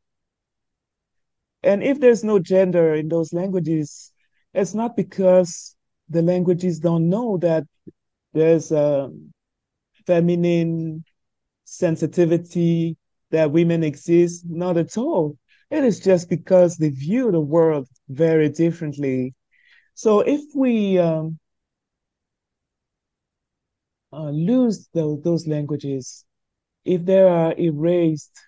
And 1.62 1.80
if 1.84 2.00
there's 2.00 2.24
no 2.24 2.40
gender 2.40 2.94
in 2.94 3.08
those 3.08 3.32
languages, 3.32 4.12
it's 4.52 4.74
not 4.74 4.96
because 4.96 5.76
the 6.08 6.22
languages 6.22 6.80
don't 6.80 7.08
know 7.08 7.38
that 7.38 7.62
there's 8.32 8.72
a 8.72 9.10
feminine 10.08 11.04
sensitivity 11.62 12.96
that 13.30 13.52
women 13.52 13.84
exist. 13.84 14.44
Not 14.48 14.76
at 14.76 14.98
all. 14.98 15.38
It 15.70 15.84
is 15.84 16.00
just 16.00 16.28
because 16.28 16.76
they 16.76 16.88
view 16.88 17.30
the 17.30 17.40
world 17.40 17.86
very 18.08 18.48
differently. 18.48 19.34
So 19.94 20.18
if 20.18 20.40
we 20.52 20.98
um, 20.98 21.38
uh, 24.12 24.30
lose 24.30 24.88
the, 24.92 25.20
those 25.22 25.46
languages, 25.46 26.24
if 26.84 27.04
they 27.04 27.20
are 27.20 27.54
erased, 27.58 28.38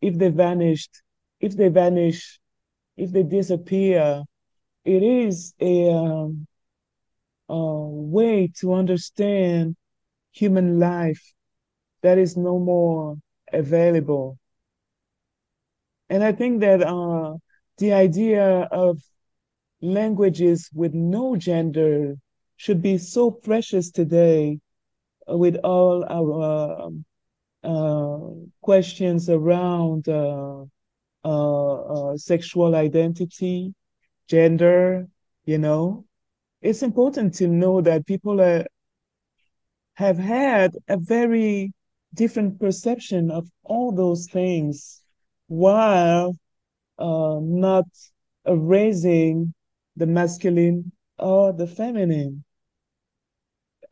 if 0.00 0.18
they 0.18 0.28
vanished, 0.28 1.02
if 1.40 1.56
they 1.56 1.68
vanish, 1.68 2.38
if 2.96 3.12
they 3.12 3.22
disappear, 3.22 4.22
it 4.84 5.02
is 5.02 5.54
a, 5.60 5.90
um, 5.90 6.46
a 7.48 7.56
way 7.56 8.48
to 8.60 8.72
understand 8.74 9.76
human 10.32 10.78
life 10.78 11.34
that 12.02 12.18
is 12.18 12.36
no 12.36 12.58
more 12.58 13.16
available. 13.52 14.38
And 16.08 16.22
I 16.24 16.32
think 16.32 16.60
that 16.60 16.82
uh, 16.82 17.34
the 17.78 17.92
idea 17.92 18.62
of 18.70 18.98
languages 19.80 20.70
with 20.74 20.94
no 20.94 21.36
gender 21.36 22.16
should 22.56 22.82
be 22.82 22.98
so 22.98 23.30
precious 23.30 23.90
today 23.90 24.60
with 25.36 25.56
all 25.64 26.04
our 26.04 26.82
um, 26.82 27.04
uh, 27.62 28.18
questions 28.62 29.28
around 29.28 30.08
uh, 30.08 30.64
uh, 31.24 31.74
uh, 31.74 32.16
sexual 32.16 32.74
identity, 32.74 33.74
gender, 34.28 35.06
you 35.44 35.58
know. 35.58 36.04
It's 36.62 36.82
important 36.82 37.34
to 37.34 37.48
know 37.48 37.80
that 37.82 38.06
people 38.06 38.40
are, 38.40 38.66
have 39.94 40.18
had 40.18 40.72
a 40.88 40.96
very 40.96 41.72
different 42.14 42.58
perception 42.58 43.30
of 43.30 43.48
all 43.62 43.92
those 43.92 44.26
things 44.30 45.02
while 45.48 46.34
not 46.98 47.86
erasing 48.46 49.52
the 49.96 50.06
masculine 50.06 50.92
or 51.18 51.52
the 51.52 51.66
feminine. 51.66 52.44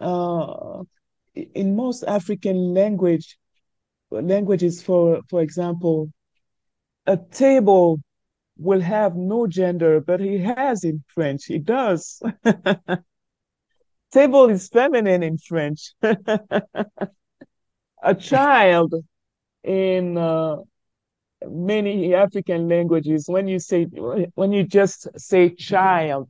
Uh, 0.01 0.85
in 1.55 1.77
most 1.77 2.03
African 2.05 2.75
language 2.75 3.39
languages, 4.11 4.83
for 4.83 5.21
for 5.29 5.43
example, 5.43 6.11
a 7.07 7.17
table 7.17 8.01
will 8.57 8.81
have 8.81 9.17
no 9.17 9.47
gender, 9.47 10.01
but 10.01 10.21
he 10.21 10.39
has 10.39 10.85
in 10.85 11.03
French. 11.15 11.45
He 11.47 11.59
does. 11.59 12.23
table 14.13 14.49
is 14.51 14.69
feminine 14.69 15.23
in 15.23 15.39
French. 15.39 15.93
a 16.03 16.17
child 18.19 18.95
in 19.65 20.17
uh, 20.17 20.57
many 21.47 22.15
African 22.15 22.69
languages, 22.69 23.25
when 23.29 23.49
you 23.49 23.59
say 23.59 23.85
when 23.85 24.53
you 24.53 24.65
just 24.65 25.09
say 25.17 25.51
child, 25.51 26.29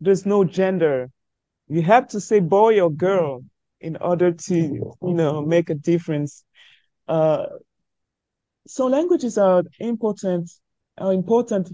there's 0.00 0.26
no 0.26 0.44
gender. 0.44 1.10
You 1.68 1.82
have 1.82 2.08
to 2.08 2.20
say 2.20 2.40
boy 2.40 2.80
or 2.80 2.90
girl 2.90 3.42
in 3.80 3.96
order 3.96 4.32
to 4.32 4.56
you 4.56 4.94
know 5.00 5.42
make 5.42 5.70
a 5.70 5.74
difference. 5.74 6.44
Uh, 7.08 7.46
so 8.66 8.86
languages 8.86 9.38
are 9.38 9.62
important 9.78 10.50
are 10.98 11.12
important 11.12 11.70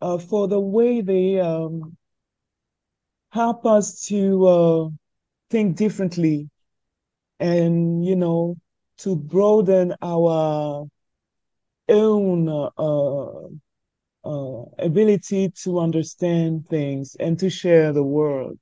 uh, 0.00 0.18
for 0.18 0.46
the 0.48 0.60
way 0.60 1.00
they 1.00 1.40
um, 1.40 1.96
help 3.30 3.66
us 3.66 4.06
to 4.06 4.46
uh, 4.46 4.88
think 5.50 5.76
differently 5.76 6.48
and 7.40 8.04
you 8.04 8.16
know 8.16 8.56
to 8.98 9.16
broaden 9.16 9.94
our 10.02 10.86
own 11.88 12.48
uh, 12.48 13.48
uh, 14.24 14.64
ability 14.78 15.50
to 15.62 15.78
understand 15.78 16.66
things 16.68 17.16
and 17.20 17.38
to 17.38 17.48
share 17.48 17.92
the 17.92 18.02
world 18.02 18.58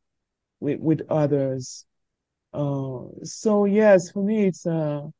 with, 0.61 0.79
with 0.81 1.03
others 1.09 1.85
uh, 2.57 3.05
so 3.23 3.67
yes, 3.67 4.11
for 4.11 4.23
me, 4.25 4.47
it's 4.47 4.65
a 4.67 5.11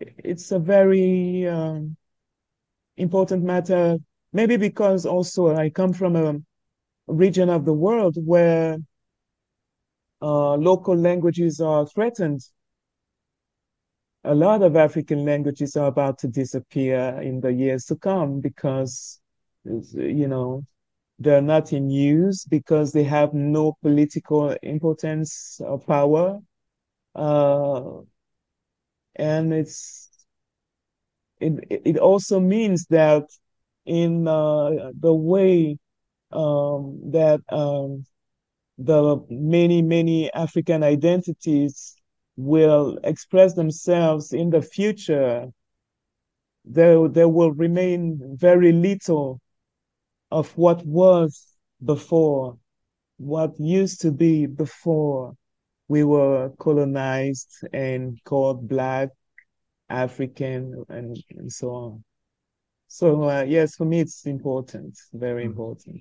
it's 0.00 0.52
a 0.52 0.58
very 0.58 1.46
um, 1.48 1.96
important 2.96 3.42
matter. 3.42 3.98
Maybe 4.32 4.56
because 4.56 5.06
also 5.06 5.54
I 5.54 5.70
come 5.70 5.92
from 5.92 6.16
a 6.16 6.38
region 7.06 7.48
of 7.48 7.64
the 7.64 7.72
world 7.72 8.16
where 8.24 8.78
uh, 10.22 10.54
local 10.54 10.96
languages 10.96 11.60
are 11.60 11.86
threatened. 11.86 12.40
A 14.24 14.34
lot 14.34 14.62
of 14.62 14.76
African 14.76 15.24
languages 15.24 15.76
are 15.76 15.88
about 15.88 16.18
to 16.20 16.28
disappear 16.28 17.20
in 17.20 17.40
the 17.40 17.52
years 17.52 17.84
to 17.86 17.96
come 17.96 18.40
because, 18.40 19.20
you 19.64 20.28
know, 20.28 20.64
they're 21.18 21.42
not 21.42 21.72
in 21.72 21.90
use 21.90 22.44
because 22.44 22.92
they 22.92 23.04
have 23.04 23.32
no 23.34 23.76
political 23.82 24.50
importance 24.62 25.60
or 25.64 25.78
power. 25.78 26.40
Uh, 27.14 28.00
and 29.16 29.52
it's 29.54 30.10
it, 31.40 31.82
it 31.84 31.98
also 31.98 32.40
means 32.40 32.86
that 32.86 33.24
in 33.86 34.26
uh, 34.26 34.90
the 34.98 35.14
way 35.14 35.78
um, 36.32 37.00
that 37.10 37.40
um, 37.50 38.04
the 38.78 39.24
many, 39.28 39.82
many 39.82 40.32
African 40.32 40.82
identities 40.82 41.94
will 42.36 42.98
express 43.04 43.54
themselves 43.54 44.32
in 44.32 44.50
the 44.50 44.62
future, 44.62 45.46
there, 46.64 47.08
there 47.08 47.28
will 47.28 47.52
remain 47.52 48.18
very 48.36 48.72
little 48.72 49.40
of 50.34 50.50
what 50.58 50.84
was 50.84 51.46
before, 51.84 52.58
what 53.18 53.52
used 53.60 54.00
to 54.00 54.10
be 54.10 54.46
before 54.46 55.36
we 55.86 56.02
were 56.02 56.50
colonized 56.58 57.52
and 57.72 58.18
called 58.24 58.68
Black, 58.68 59.10
African, 59.88 60.84
and, 60.88 61.16
and 61.30 61.52
so 61.52 61.70
on. 61.70 62.04
So, 62.88 63.30
uh, 63.30 63.44
yes, 63.46 63.76
for 63.76 63.84
me, 63.84 64.00
it's 64.00 64.26
important, 64.26 64.98
very 65.12 65.42
mm-hmm. 65.42 65.52
important. 65.52 66.00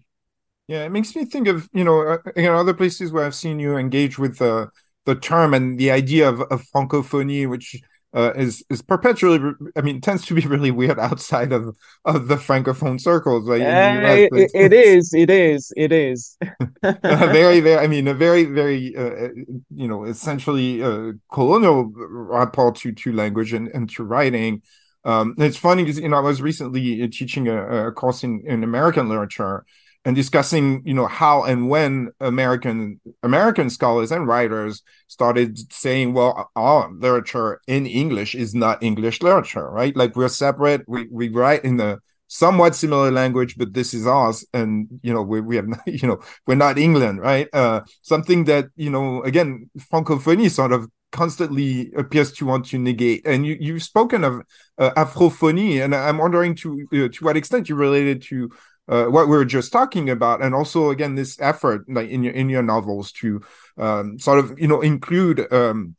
Yeah, 0.68 0.84
it 0.86 0.92
makes 0.92 1.16
me 1.16 1.26
think 1.26 1.48
of, 1.48 1.70
you 1.72 1.84
know, 1.84 2.02
uh, 2.02 2.18
in 2.36 2.48
other 2.48 2.74
places 2.74 3.12
where 3.12 3.26
I've 3.26 3.36
seen 3.36 3.60
you 3.60 3.78
engage 3.78 4.18
with 4.18 4.40
the, 4.40 4.70
the 5.06 5.14
term 5.14 5.54
and 5.54 5.78
the 5.78 5.92
idea 5.92 6.28
of, 6.28 6.42
of 6.42 6.66
francophonie, 6.74 7.48
which 7.48 7.80
uh, 8.14 8.34
is 8.36 8.64
is 8.70 8.82
perpetually 8.82 9.40
I 9.76 9.82
mean 9.82 10.02
tends 10.02 10.26
to 10.28 10.36
be 10.36 10.42
really 10.42 10.72
weird 10.72 11.00
outside 11.00 11.52
of 11.52 11.76
of 12.06 12.28
the 12.28 12.36
francophone 12.36 13.00
circles 13.00 13.48
right 13.48 13.62
uh, 13.62 14.28
it, 14.34 14.52
it 14.54 14.74
is 14.74 15.14
it 15.14 15.30
is 15.30 15.74
it 15.76 15.92
is. 15.92 16.38
Very 16.84 17.60
very 17.60 17.78
I 17.84 17.88
mean 17.88 18.08
a 18.08 18.14
very 18.14 18.46
very 18.46 18.96
uh, 18.96 19.30
you 19.74 19.88
know 19.88 20.06
essentially 20.06 20.84
uh, 20.84 21.14
colonial 21.32 21.92
rapport 21.96 22.74
to 22.74 22.92
to 22.92 23.14
language 23.14 23.54
and, 23.54 23.68
and 23.70 23.90
to 23.92 24.04
writing. 24.04 24.62
Um, 25.06 25.36
it's 25.38 25.58
funny 25.58 25.84
because 25.84 26.00
you 26.00 26.10
know 26.10 26.18
I 26.18 26.22
was 26.22 26.42
recently 26.42 27.08
teaching 27.10 27.48
a, 27.48 27.88
a 27.88 27.92
course 27.92 28.24
in, 28.24 28.44
in 28.46 28.64
American 28.64 29.10
literature 29.10 29.66
and 30.06 30.16
discussing 30.16 30.82
you 30.86 30.94
know 30.94 31.08
how 31.08 31.44
and 31.44 31.70
when 31.70 32.10
american 32.20 33.00
american 33.24 33.70
scholars 33.70 34.12
and 34.12 34.28
writers 34.28 34.82
started 35.08 35.58
saying 35.72 36.14
well 36.14 36.52
our 36.56 36.92
literature 36.92 37.62
in 37.68 37.86
english 37.86 38.36
is 38.36 38.54
not 38.54 38.82
english 38.84 39.22
literature 39.22 39.64
right? 39.74 39.96
Like 39.96 40.16
we're 40.16 40.30
separate. 40.30 40.84
We, 40.88 41.08
we 41.12 41.30
write 41.30 41.66
in 41.66 41.80
a 41.80 42.00
somewhat 42.28 42.76
similar 42.76 43.12
language 43.12 43.58
but 43.58 43.74
this 43.74 43.94
is 43.94 44.08
ours. 44.08 44.46
And 44.54 44.88
you 45.02 45.14
know 45.14 45.22
we, 45.22 45.42
we 45.42 45.56
have 45.58 45.68
not, 45.68 45.82
you 45.88 46.08
know 46.08 46.20
we're 46.48 46.56
not 46.56 46.78
england 46.78 47.20
right? 47.20 47.48
Uh 47.54 47.82
something 48.02 48.46
that 48.46 48.68
you 48.76 48.90
know 48.90 49.24
again 49.24 49.70
francophonie 49.78 50.50
sort 50.50 50.72
of 50.72 50.88
constantly 51.12 51.92
appears 51.96 52.32
to 52.32 52.46
want 52.46 52.66
to 52.66 52.80
negate. 52.80 53.22
And 53.26 53.46
you 53.46 53.58
you've 53.60 53.84
spoken 53.84 54.24
of 54.24 54.42
uh, 54.80 54.90
afrophonie 54.98 55.84
and 55.84 55.94
i'm 55.94 56.18
wondering 56.18 56.56
to 56.56 56.88
uh, 56.92 57.08
to 57.14 57.24
what 57.24 57.38
extent 57.38 57.70
you 57.70 57.76
related 57.76 58.24
to 58.24 58.50
uh, 58.88 59.06
what 59.06 59.28
we 59.28 59.36
were 59.38 59.46
just 59.46 59.72
talking 59.72 60.10
about, 60.10 60.42
and 60.42 60.54
also 60.54 60.90
again 60.90 61.16
this 61.16 61.40
effort, 61.40 61.86
like 61.90 62.10
in 62.10 62.24
your 62.24 62.34
in 62.34 62.50
your 62.50 62.64
novels, 62.64 63.12
to 63.14 63.42
um, 63.78 64.20
sort 64.20 64.40
of 64.40 64.60
you 64.60 64.68
know 64.68 64.82
include 64.82 65.52
um, 65.54 65.96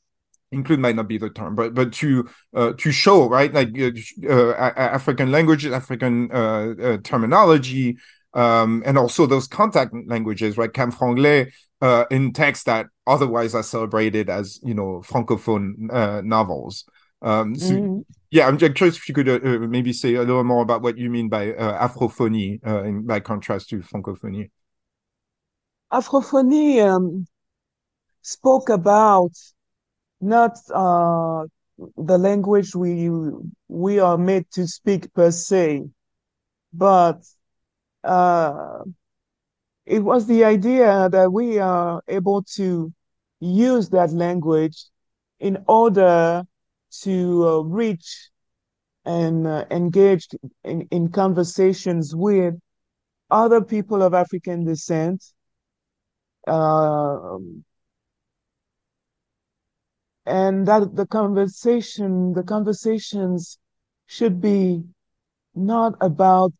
include 0.52 0.80
might 0.80 0.96
not 0.96 1.08
be 1.08 1.18
the 1.18 1.30
term, 1.30 1.54
but 1.54 1.74
but 1.74 1.92
to 1.94 2.28
uh, 2.54 2.72
to 2.78 2.92
show 2.92 3.28
right 3.28 3.52
like 3.52 3.70
uh, 3.78 4.50
uh 4.50 4.72
African 4.76 5.30
languages, 5.30 5.72
African 5.72 6.30
uh, 6.30 6.74
uh, 6.80 6.98
terminology, 7.02 7.96
um, 8.34 8.82
and 8.84 8.98
also 8.98 9.26
those 9.26 9.48
contact 9.48 9.94
languages, 10.06 10.56
right? 10.56 10.72
Camfranglais 10.72 11.52
in 12.10 12.32
texts 12.32 12.64
that 12.64 12.86
otherwise 13.06 13.54
are 13.54 13.62
celebrated 13.62 14.30
as 14.30 14.58
you 14.62 14.74
know 14.74 15.02
francophone 15.06 16.22
novels. 16.24 16.84
Um, 17.24 17.56
so, 17.56 17.74
mm-hmm. 17.74 18.00
Yeah, 18.30 18.46
I'm 18.46 18.58
just 18.58 18.74
curious 18.74 18.96
if 18.96 19.08
you 19.08 19.14
could 19.14 19.70
maybe 19.70 19.92
say 19.92 20.14
a 20.14 20.20
little 20.20 20.44
more 20.44 20.62
about 20.62 20.82
what 20.82 20.98
you 20.98 21.08
mean 21.08 21.28
by 21.28 21.52
Afrophony, 21.52 22.58
in, 22.84 23.06
by 23.06 23.20
contrast 23.20 23.70
to 23.70 23.78
francophonie. 23.78 24.50
Afrophony 25.92 26.80
um, 26.80 27.26
spoke 28.22 28.68
about 28.68 29.30
not 30.20 30.58
uh, 30.74 31.44
the 31.96 32.18
language 32.18 32.74
we 32.74 33.08
we 33.68 34.00
are 34.00 34.18
made 34.18 34.50
to 34.50 34.66
speak 34.66 35.14
per 35.14 35.30
se, 35.30 35.84
but 36.72 37.22
uh, 38.02 38.80
it 39.86 40.00
was 40.00 40.26
the 40.26 40.44
idea 40.44 41.08
that 41.08 41.32
we 41.32 41.58
are 41.58 42.02
able 42.08 42.42
to 42.56 42.92
use 43.38 43.90
that 43.90 44.10
language 44.10 44.86
in 45.38 45.62
order 45.68 46.42
to 47.02 47.48
uh, 47.48 47.60
reach 47.60 48.30
and 49.04 49.46
uh, 49.46 49.64
engage 49.70 50.28
in, 50.64 50.82
in 50.90 51.08
conversations 51.10 52.14
with 52.14 52.54
other 53.30 53.60
people 53.60 54.02
of 54.02 54.14
African 54.14 54.64
descent, 54.64 55.24
uh, 56.46 57.38
and 60.26 60.66
that 60.66 60.94
the 60.96 61.06
conversation 61.06 62.32
the 62.32 62.42
conversations 62.42 63.58
should 64.06 64.40
be 64.40 64.82
not 65.54 65.94
about 66.00 66.52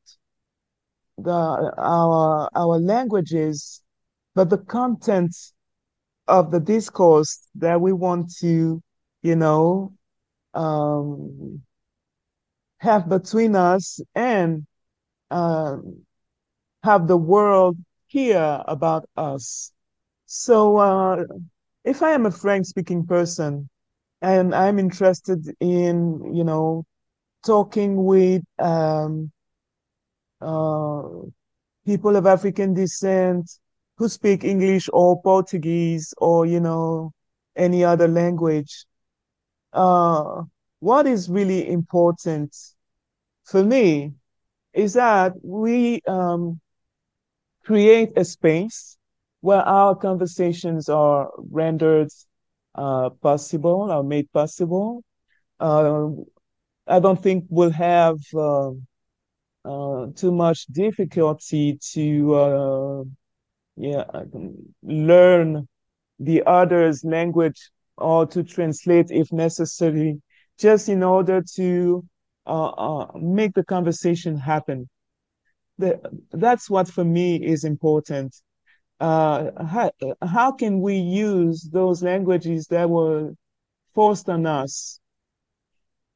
the 1.19 1.73
our 1.79 2.49
our 2.55 2.79
languages 2.79 3.83
but 4.35 4.51
the 4.51 4.59
content 4.59 5.35
of 6.27 6.51
the 6.51 6.61
discourse 6.61 7.49
that 7.55 7.81
we 7.81 7.93
want 7.93 8.31
to 8.31 8.83
you 9.23 9.37
know 9.37 9.93
um, 10.55 11.63
have 12.79 13.09
between 13.09 13.57
us 13.57 14.01
and 14.15 14.67
uh, 15.31 15.77
have 16.83 17.07
the 17.07 17.17
world 17.17 17.77
hear 18.07 18.63
about 18.67 19.09
us. 19.17 19.73
So 20.27 20.77
uh, 20.77 21.25
if 21.85 22.03
I 22.03 22.11
am 22.13 22.27
a 22.27 22.31
French 22.31 22.67
speaking 22.67 23.07
person 23.07 23.69
and 24.23 24.55
I'm 24.55 24.79
interested 24.79 25.55
in, 25.61 26.35
you 26.35 26.45
know, 26.45 26.85
talking 27.45 28.05
with 28.05 28.43
um, 28.59 29.31
uh, 30.41 31.03
people 31.87 32.17
of 32.17 32.27
African 32.27 32.75
descent 32.75 33.51
who 33.97 34.09
speak 34.09 34.45
English 34.45 34.89
or 34.93 35.21
Portuguese 35.23 36.15
or, 36.19 36.47
you 36.47 36.61
know, 36.61 37.13
any 37.57 37.85
other 37.85 38.09
language, 38.09 38.87
uh, 39.75 40.43
what 40.81 41.07
is 41.07 41.29
really 41.29 41.69
important 41.69 42.55
for 43.45 43.63
me 43.63 44.15
is 44.73 44.95
that 44.95 45.33
we 45.43 46.01
um, 46.07 46.61
create 47.65 48.13
a 48.17 48.25
space 48.25 48.97
where 49.41 49.63
our 49.63 49.95
conversations 49.95 50.89
are 50.89 51.31
rendered 51.51 52.09
uh, 52.75 53.11
possible 53.23 53.91
or 53.91 54.03
made 54.03 54.31
possible. 54.33 55.03
Uh, 55.61 56.09
I 56.87 57.01
don't 57.01 57.23
think 57.23 57.45
we'll 57.49 57.71
have 57.71 58.19
uh, 58.35 58.71
uh 59.65 60.07
too 60.15 60.31
much 60.31 60.67
difficulty 60.67 61.79
to 61.93 62.35
uh, 62.35 63.05
yeah 63.77 64.05
learn 64.83 65.67
the 66.19 66.43
other's 66.47 67.03
language 67.05 67.71
or 67.97 68.27
to 68.27 68.43
translate 68.43 69.11
if 69.11 69.33
necessary, 69.33 70.21
just 70.59 70.89
in 70.89 71.03
order 71.03 71.43
to 71.57 72.05
uh, 72.47 73.07
make 73.15 73.55
the 73.55 73.65
conversation 73.65 74.37
happen. 74.37 74.89
The, 75.79 76.01
that's 76.31 76.71
what 76.71 76.89
for 76.89 77.05
me 77.05 77.37
is 77.37 77.65
important 77.65 78.35
uh, 79.01 79.51
how, 79.65 79.91
how 80.23 80.53
can 80.53 80.81
we 80.81 80.97
use 80.97 81.63
those 81.63 82.03
languages 82.03 82.67
that 82.69 82.89
were 82.89 83.33
forced 83.95 84.29
on 84.29 84.47
us? 84.47 85.01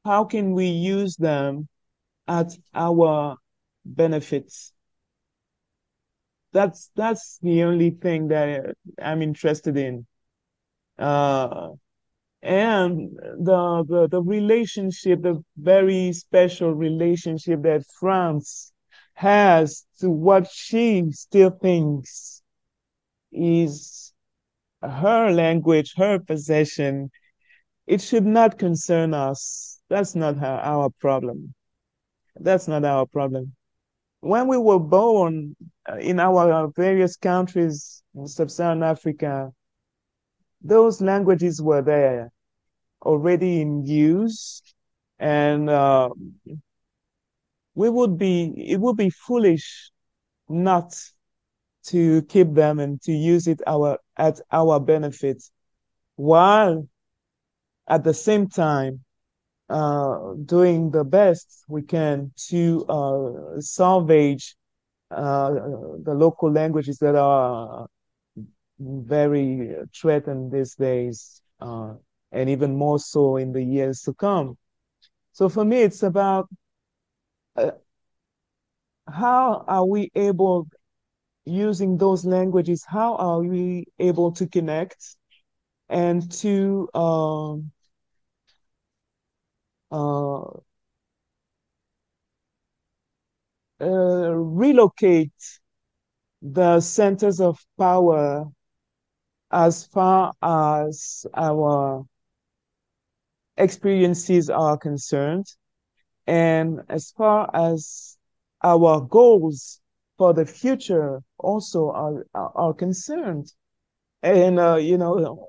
How 0.05 0.23
can 0.23 0.53
we 0.53 0.67
use 0.67 1.15
them 1.15 1.67
at 2.27 2.57
our 2.73 3.35
benefits? 3.85 4.73
That's 6.51 6.89
that's 6.95 7.37
the 7.43 7.63
only 7.63 7.91
thing 7.91 8.29
that 8.29 8.75
I'm 8.99 9.21
interested 9.21 9.77
in. 9.77 10.07
Uh, 10.99 11.69
and 12.41 13.09
the, 13.39 13.83
the 13.87 14.07
the 14.09 14.21
relationship, 14.21 15.21
the 15.21 15.43
very 15.57 16.13
special 16.13 16.73
relationship 16.73 17.63
that 17.63 17.83
France 17.99 18.71
has 19.13 19.85
to 19.99 20.09
what 20.09 20.49
she 20.49 21.11
still 21.11 21.49
thinks 21.49 22.41
is 23.31 24.13
her 24.81 25.31
language, 25.31 25.93
her 25.97 26.19
possession. 26.19 27.09
It 27.87 28.01
should 28.01 28.25
not 28.25 28.57
concern 28.57 29.13
us. 29.13 29.81
That's 29.89 30.15
not 30.15 30.37
her, 30.37 30.59
our 30.63 30.89
problem. 31.01 31.53
That's 32.35 32.67
not 32.67 32.85
our 32.85 33.05
problem. 33.05 33.53
When 34.21 34.47
we 34.47 34.57
were 34.57 34.79
born 34.79 35.55
uh, 35.89 35.95
in 35.95 36.19
our 36.19 36.71
various 36.75 37.15
countries 37.17 38.03
in 38.15 38.27
sub-Saharan 38.27 38.83
Africa, 38.83 39.51
those 40.61 41.01
languages 41.01 41.61
were 41.61 41.81
there, 41.81 42.31
already 43.01 43.61
in 43.61 43.85
use, 43.85 44.61
and 45.19 45.69
uh, 45.69 46.09
we 47.75 47.89
would 47.89 48.17
be 48.17 48.53
it 48.57 48.79
would 48.79 48.97
be 48.97 49.09
foolish 49.09 49.91
not 50.49 50.93
to 51.83 52.21
keep 52.23 52.53
them 52.53 52.79
and 52.79 53.01
to 53.01 53.11
use 53.11 53.47
it 53.47 53.61
our 53.67 53.97
at 54.17 54.39
our 54.51 54.79
benefit 54.79 55.41
while 56.15 56.87
at 57.87 58.03
the 58.03 58.13
same 58.13 58.47
time 58.47 58.99
uh, 59.69 60.33
doing 60.45 60.91
the 60.91 61.03
best 61.03 61.63
we 61.67 61.81
can 61.81 62.31
to 62.35 62.85
uh, 62.89 63.61
salvage 63.61 64.55
uh, 65.11 65.51
the 66.03 66.13
local 66.13 66.51
languages 66.51 66.97
that 66.97 67.15
are 67.15 67.87
very 68.79 69.75
threatened 69.95 70.51
these 70.51 70.75
days 70.75 71.41
uh, 71.61 71.93
and 72.31 72.49
even 72.49 72.75
more 72.75 72.99
so 72.99 73.37
in 73.37 73.51
the 73.51 73.63
years 73.63 74.01
to 74.03 74.13
come. 74.13 74.57
So 75.33 75.49
for 75.49 75.65
me 75.65 75.81
it's 75.81 76.03
about 76.03 76.49
uh, 77.55 77.71
how 79.07 79.65
are 79.67 79.85
we 79.85 80.11
able 80.15 80.67
using 81.45 81.97
those 81.97 82.25
languages, 82.25 82.85
how 82.87 83.15
are 83.15 83.41
we 83.41 83.85
able 83.99 84.31
to 84.33 84.47
connect 84.47 85.17
and 85.89 86.31
to 86.31 86.89
um, 86.93 87.71
uh, 89.91 90.41
uh, 93.81 94.31
relocate 94.31 95.31
the 96.41 96.79
centers 96.81 97.39
of 97.39 97.59
power 97.77 98.45
as 99.51 99.85
far 99.85 100.33
as 100.41 101.25
our 101.33 102.05
experiences 103.57 104.49
are 104.49 104.77
concerned 104.77 105.45
and 106.27 106.81
as 106.89 107.11
far 107.11 107.49
as 107.53 108.17
our 108.63 109.01
goals 109.01 109.81
for 110.17 110.33
the 110.33 110.45
future 110.45 111.21
also 111.39 111.89
are 111.91 112.25
are, 112.33 112.73
concerned. 112.73 113.51
And 114.21 114.59
uh, 114.59 114.75
you 114.75 114.97
know 114.97 115.47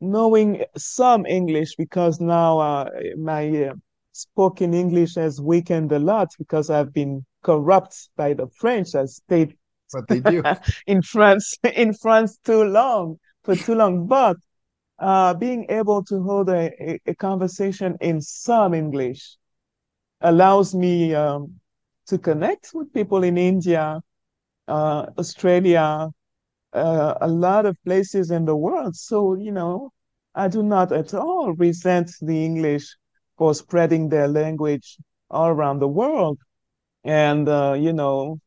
knowing 0.00 0.64
some 0.76 1.26
english 1.26 1.74
because 1.76 2.20
now 2.20 2.58
uh, 2.58 2.88
my 3.16 3.64
uh, 3.64 3.74
spoken 4.12 4.72
english 4.72 5.16
has 5.16 5.40
weakened 5.40 5.90
a 5.92 5.98
lot 5.98 6.28
because 6.38 6.70
i've 6.70 6.92
been 6.92 7.24
corrupt 7.42 8.08
by 8.16 8.32
the 8.32 8.46
french 8.60 8.94
i 8.94 9.04
stayed 9.04 9.56
what 9.92 10.06
they 10.08 10.20
do 10.20 10.42
in 10.86 11.02
france 11.02 11.56
in 11.74 11.92
france 11.92 12.38
too 12.44 12.64
long 12.64 13.18
for 13.44 13.56
too 13.56 13.74
long 13.74 14.06
but 14.06 14.36
uh, 14.98 15.32
being 15.34 15.64
able 15.68 16.02
to 16.02 16.20
hold 16.22 16.48
a, 16.48 16.72
a, 16.82 17.00
a, 17.06 17.14
conversation 17.14 17.96
in 18.00 18.20
some 18.20 18.74
english 18.74 19.36
allows 20.20 20.74
me 20.74 21.14
um, 21.14 21.52
to 22.06 22.18
connect 22.18 22.72
with 22.74 22.92
people 22.92 23.22
in 23.22 23.38
india 23.38 24.00
uh, 24.68 25.06
Australia, 25.18 26.08
uh, 26.72 27.14
a 27.20 27.28
lot 27.28 27.66
of 27.66 27.76
places 27.84 28.30
in 28.30 28.44
the 28.44 28.54
world. 28.54 28.94
So, 28.94 29.34
you 29.34 29.50
know, 29.50 29.90
I 30.34 30.48
do 30.48 30.62
not 30.62 30.92
at 30.92 31.14
all 31.14 31.54
resent 31.54 32.10
the 32.20 32.44
English 32.44 32.96
for 33.38 33.54
spreading 33.54 34.08
their 34.08 34.28
language 34.28 34.98
all 35.30 35.48
around 35.48 35.78
the 35.80 35.88
world. 35.88 36.38
And, 37.04 37.48
uh, 37.48 37.76
you 37.78 37.92
know, 37.92 38.38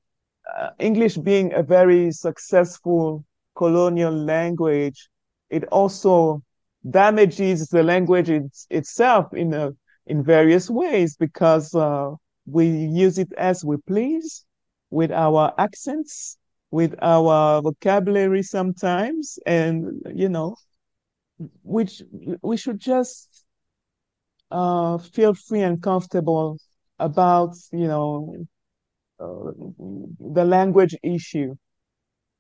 uh, 0.58 0.70
English 0.80 1.18
being 1.18 1.54
a 1.54 1.64
very 1.64 2.12
successful 2.12 3.24
colonial 3.56 4.14
language, 4.14 5.10
it 5.50 5.66
also 5.66 6.42
damages 6.90 7.68
the 7.68 7.84
language 7.84 8.30
it's, 8.30 8.66
itself 8.70 9.34
in 9.34 9.54
a, 9.54 9.72
in 10.08 10.24
various 10.24 10.70
ways 10.70 11.16
because 11.16 11.74
uh, 11.76 12.10
we 12.46 12.68
use 12.68 13.18
it 13.18 13.32
as 13.38 13.64
we 13.64 13.78
please 13.88 14.46
with 14.90 15.12
our 15.12 15.54
accents, 15.58 16.38
with 16.72 16.96
our 17.02 17.62
vocabulary 17.62 18.44
sometimes, 18.44 19.38
and 19.46 20.02
you 20.14 20.30
know, 20.30 20.56
which 21.64 22.02
we 22.42 22.58
should 22.58 22.80
just 22.80 23.46
uh, 24.52 24.98
feel 24.98 25.34
free 25.34 25.62
and 25.62 25.82
comfortable 25.82 26.58
about, 27.00 27.56
you 27.72 27.88
know, 27.88 28.36
the 29.22 30.46
language 30.46 30.96
issue. 31.04 31.56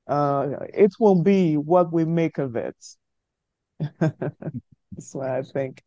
Uh, 0.07 0.55
it 0.73 0.91
will 0.99 1.21
be 1.21 1.55
what 1.55 1.93
we 1.93 2.05
make 2.05 2.37
of 2.37 2.55
it. 2.55 2.75
That's 3.99 5.13
what 5.13 5.29
I 5.29 5.41
think. 5.43 5.83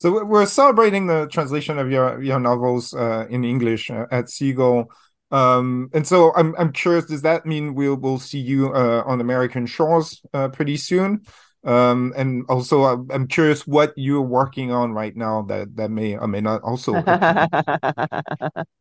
So 0.00 0.24
we're 0.24 0.46
celebrating 0.46 1.06
the 1.08 1.26
translation 1.26 1.78
of 1.78 1.90
your 1.90 2.22
your 2.22 2.38
novels 2.38 2.94
uh, 2.94 3.26
in 3.28 3.44
English 3.44 3.90
uh, 3.90 4.06
at 4.12 4.30
Seagull, 4.30 4.90
um, 5.30 5.90
and 5.92 6.06
so 6.06 6.32
I'm 6.36 6.54
I'm 6.56 6.72
curious. 6.72 7.06
Does 7.06 7.22
that 7.22 7.46
mean 7.46 7.74
we'll 7.74 7.96
we'll 7.96 8.20
see 8.20 8.38
you 8.38 8.72
uh, 8.72 9.02
on 9.04 9.20
American 9.20 9.66
shores 9.66 10.22
uh, 10.32 10.48
pretty 10.48 10.76
soon? 10.76 11.22
Um, 11.64 12.14
and 12.16 12.44
also, 12.48 12.84
I'm, 12.84 13.10
I'm 13.10 13.26
curious 13.26 13.66
what 13.66 13.92
you're 13.96 14.22
working 14.22 14.70
on 14.70 14.92
right 14.92 15.16
now 15.16 15.42
that 15.48 15.74
that 15.76 15.90
may 15.90 16.16
or 16.16 16.28
may 16.28 16.40
not 16.40 16.62
also. 16.62 16.94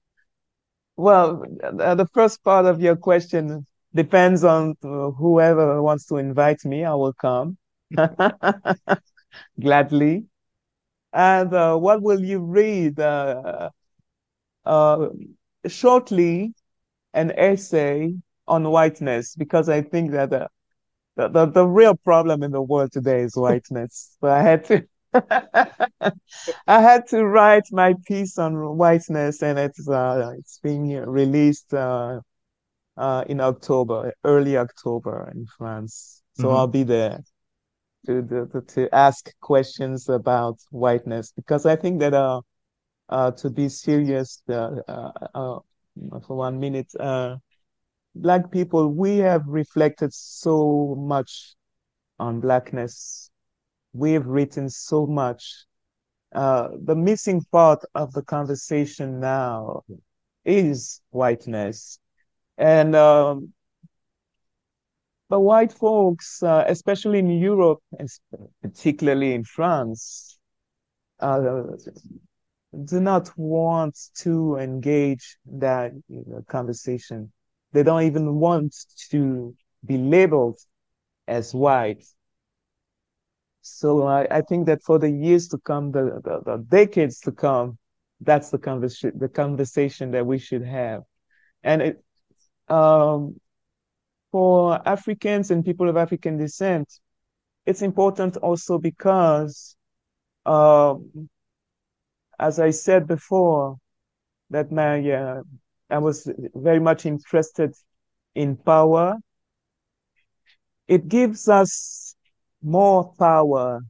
well, 0.98 1.44
uh, 1.64 1.96
the 1.96 2.08
first 2.14 2.44
part 2.44 2.66
of 2.66 2.82
your 2.82 2.98
question 2.98 3.66
depends 3.96 4.44
on 4.44 4.76
whoever 4.82 5.82
wants 5.82 6.06
to 6.08 6.18
invite 6.18 6.66
me. 6.66 6.86
I 6.86 6.94
will 6.96 7.14
come 7.14 7.58
gladly. 9.60 10.26
And 11.14 11.54
uh, 11.54 11.78
what 11.78 12.02
will 12.02 12.22
you 12.24 12.40
read? 12.40 13.00
Uh, 13.00 13.70
uh, 14.66 15.10
shortly, 15.68 16.54
an 17.14 17.32
essay 17.32 18.14
on 18.48 18.70
whiteness, 18.70 19.36
because 19.36 19.70
I 19.70 19.82
think 19.82 20.12
that 20.12 20.30
the, 20.32 20.50
the, 21.16 21.46
the 21.46 21.66
real 21.68 21.96
problem 21.96 22.44
in 22.44 22.52
the 22.52 22.62
world 22.62 22.92
today 22.92 23.22
is 23.22 23.36
whiteness. 23.36 24.18
so 24.22 24.30
I 24.30 24.42
had 24.42 24.66
to 24.66 24.86
I 26.68 26.82
had 26.82 27.08
to 27.08 27.26
write 27.26 27.66
my 27.72 27.96
piece 28.06 28.38
on 28.38 28.78
whiteness, 28.78 29.42
and 29.42 29.58
it's 29.60 29.88
uh, 29.88 30.34
it's 30.38 30.60
being 30.64 30.90
released 30.90 31.74
uh, 31.74 32.20
uh, 32.98 33.24
in 33.28 33.40
October, 33.40 34.14
early 34.24 34.58
October 34.58 35.32
in 35.34 35.46
France. 35.58 36.22
So 36.34 36.48
mm-hmm. 36.48 36.56
I'll 36.56 36.68
be 36.68 36.84
there 36.84 37.20
to, 38.06 38.22
to 38.52 38.62
to 38.62 38.96
ask 38.96 39.32
questions 39.42 40.10
about 40.10 40.58
whiteness 40.72 41.32
because 41.36 41.66
I 41.66 41.76
think 41.76 42.00
that 42.00 42.14
uh, 42.14 42.42
uh 43.10 43.32
to 43.32 43.50
be 43.50 43.70
serious 43.70 44.42
uh, 44.50 44.82
uh, 44.88 45.12
uh 45.34 45.60
for 46.26 46.38
one 46.38 46.60
minute 46.60 46.92
uh 47.00 47.38
black 48.22 48.52
people, 48.52 48.88
we 48.90 49.18
have 49.18 49.44
reflected 49.48 50.14
so 50.14 50.96
much 50.98 51.56
on 52.20 52.40
blackness. 52.40 53.30
We've 53.98 54.26
written 54.26 54.70
so 54.70 55.08
much. 55.08 55.66
Uh, 56.34 56.70
the 56.84 56.96
missing 56.96 57.42
part 57.52 57.84
of 57.96 58.14
the 58.14 58.22
conversation 58.22 59.20
now 59.20 59.84
is 60.46 61.02
whiteness. 61.10 62.00
And 62.58 62.96
um, 62.96 63.54
the 65.30 65.40
white 65.40 65.74
folks, 65.74 66.44
uh, 66.44 66.64
especially 66.68 67.20
in 67.20 67.30
Europe, 67.30 67.80
and 67.98 68.08
particularly 68.62 69.34
in 69.34 69.44
France, 69.44 70.38
uh, 71.20 71.64
do 72.86 73.00
not 73.00 73.32
want 73.36 73.98
to 74.18 74.58
engage 74.58 75.38
that 75.46 75.92
you 76.08 76.24
know, 76.28 76.44
conversation. 76.48 77.32
They 77.74 77.84
don't 77.84 78.04
even 78.04 78.36
want 78.36 78.76
to 79.10 79.56
be 79.84 79.98
labeled 79.98 80.60
as 81.28 81.54
white. 81.54 82.06
So 83.70 84.04
I, 84.08 84.28
I 84.30 84.42
think 84.42 84.66
that 84.68 84.82
for 84.84 85.00
the 85.00 85.10
years 85.10 85.48
to 85.50 85.58
come, 85.58 85.92
the, 85.92 86.22
the, 86.24 86.42
the 86.46 86.58
decades 86.68 87.20
to 87.22 87.32
come, 87.32 87.78
that's 88.22 88.50
the 88.50 88.58
conversation 88.58 89.18
the 89.20 89.30
conversation 89.30 90.12
that 90.12 90.26
we 90.26 90.40
should 90.40 90.64
have. 90.64 91.04
And 91.64 91.82
it 91.82 92.04
um, 92.68 93.40
for 94.32 94.82
Africans 94.88 95.52
and 95.52 95.64
people 95.64 95.90
of 95.90 95.98
African 95.98 96.38
descent, 96.38 97.00
it's 97.66 97.82
important 97.82 98.38
also 98.38 98.80
because 98.80 99.76
um, 100.46 101.30
as 102.40 102.60
I 102.60 102.72
said 102.72 103.08
before, 103.08 103.78
that 104.50 104.72
my 104.72 105.10
uh, 105.12 105.42
I 105.90 105.98
was 106.00 106.30
very 106.56 106.80
much 106.80 107.06
interested 107.06 107.74
in 108.36 108.58
power. 108.58 109.16
It 110.88 111.08
gives 111.08 111.50
us 111.50 112.07
more 112.62 113.14
power 113.18 113.82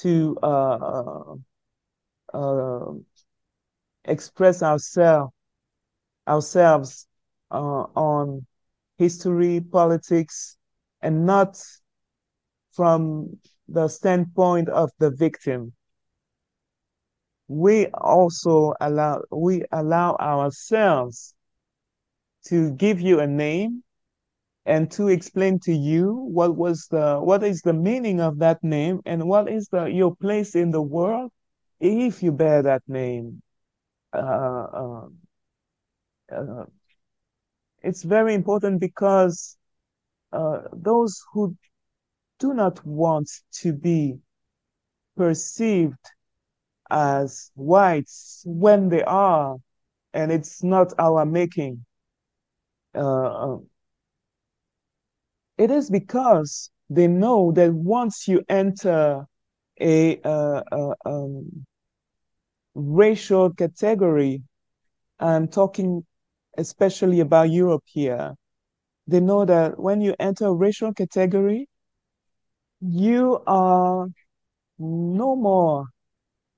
to 0.00 0.36
uh, 0.42 1.34
uh, 2.32 2.92
express 4.04 4.62
ourselves 4.62 5.32
ourselves 6.26 7.06
uh, 7.50 7.84
on 7.94 8.46
history, 8.98 9.60
politics, 9.60 10.56
and 11.02 11.26
not 11.26 11.60
from 12.72 13.38
the 13.68 13.88
standpoint 13.88 14.68
of 14.68 14.90
the 14.98 15.10
victim. 15.10 15.72
We 17.48 17.88
also 17.88 18.74
allow 18.80 19.22
we 19.30 19.64
allow 19.70 20.16
ourselves 20.16 21.34
to 22.46 22.72
give 22.72 23.00
you 23.00 23.20
a 23.20 23.26
name 23.26 23.84
and 24.66 24.90
to 24.90 25.08
explain 25.08 25.58
to 25.60 25.72
you 25.72 26.14
what 26.14 26.56
was 26.56 26.86
the 26.90 27.18
what 27.18 27.42
is 27.42 27.60
the 27.62 27.72
meaning 27.72 28.20
of 28.20 28.38
that 28.38 28.62
name 28.62 29.00
and 29.04 29.22
what 29.24 29.48
is 29.48 29.68
the 29.68 29.84
your 29.86 30.14
place 30.16 30.54
in 30.54 30.70
the 30.70 30.82
world 30.82 31.30
if 31.80 32.22
you 32.22 32.32
bear 32.32 32.62
that 32.62 32.82
name 32.88 33.42
uh, 34.12 34.16
uh, 34.18 35.06
uh, 36.32 36.64
it's 37.82 38.02
very 38.02 38.34
important 38.34 38.80
because 38.80 39.56
uh, 40.32 40.62
those 40.72 41.22
who 41.32 41.54
do 42.38 42.54
not 42.54 42.84
want 42.84 43.30
to 43.52 43.72
be 43.72 44.18
perceived 45.16 45.98
as 46.90 47.50
whites 47.54 48.42
when 48.46 48.88
they 48.88 49.02
are, 49.04 49.56
and 50.12 50.32
it's 50.32 50.62
not 50.62 50.92
our 50.98 51.24
making. 51.24 51.84
Uh, 52.94 53.58
it 55.58 55.70
is 55.70 55.90
because 55.90 56.70
they 56.90 57.06
know 57.06 57.52
that 57.52 57.72
once 57.72 58.28
you 58.28 58.42
enter 58.48 59.26
a 59.80 60.20
um, 61.04 61.66
racial 62.74 63.52
category, 63.52 64.42
I'm 65.18 65.48
talking 65.48 66.04
especially 66.56 67.20
about 67.20 67.50
Europe 67.50 67.84
here, 67.86 68.34
they 69.06 69.20
know 69.20 69.44
that 69.44 69.78
when 69.78 70.00
you 70.00 70.14
enter 70.18 70.46
a 70.46 70.54
racial 70.54 70.92
category, 70.92 71.68
you 72.80 73.42
are 73.46 74.06
no 74.78 75.36
more 75.36 75.86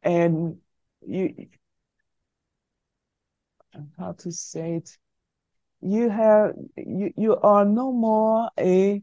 and 0.02 0.56
you 1.06 1.48
how 3.98 4.12
to 4.12 4.32
say 4.32 4.76
it 4.76 4.96
you 5.86 6.10
have 6.10 6.54
you, 6.76 7.12
you 7.16 7.36
are 7.36 7.64
no 7.64 7.92
more 7.92 8.50
a 8.58 9.02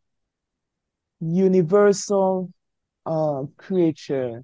universal 1.19 2.51
uh, 3.05 3.43
creature. 3.57 4.43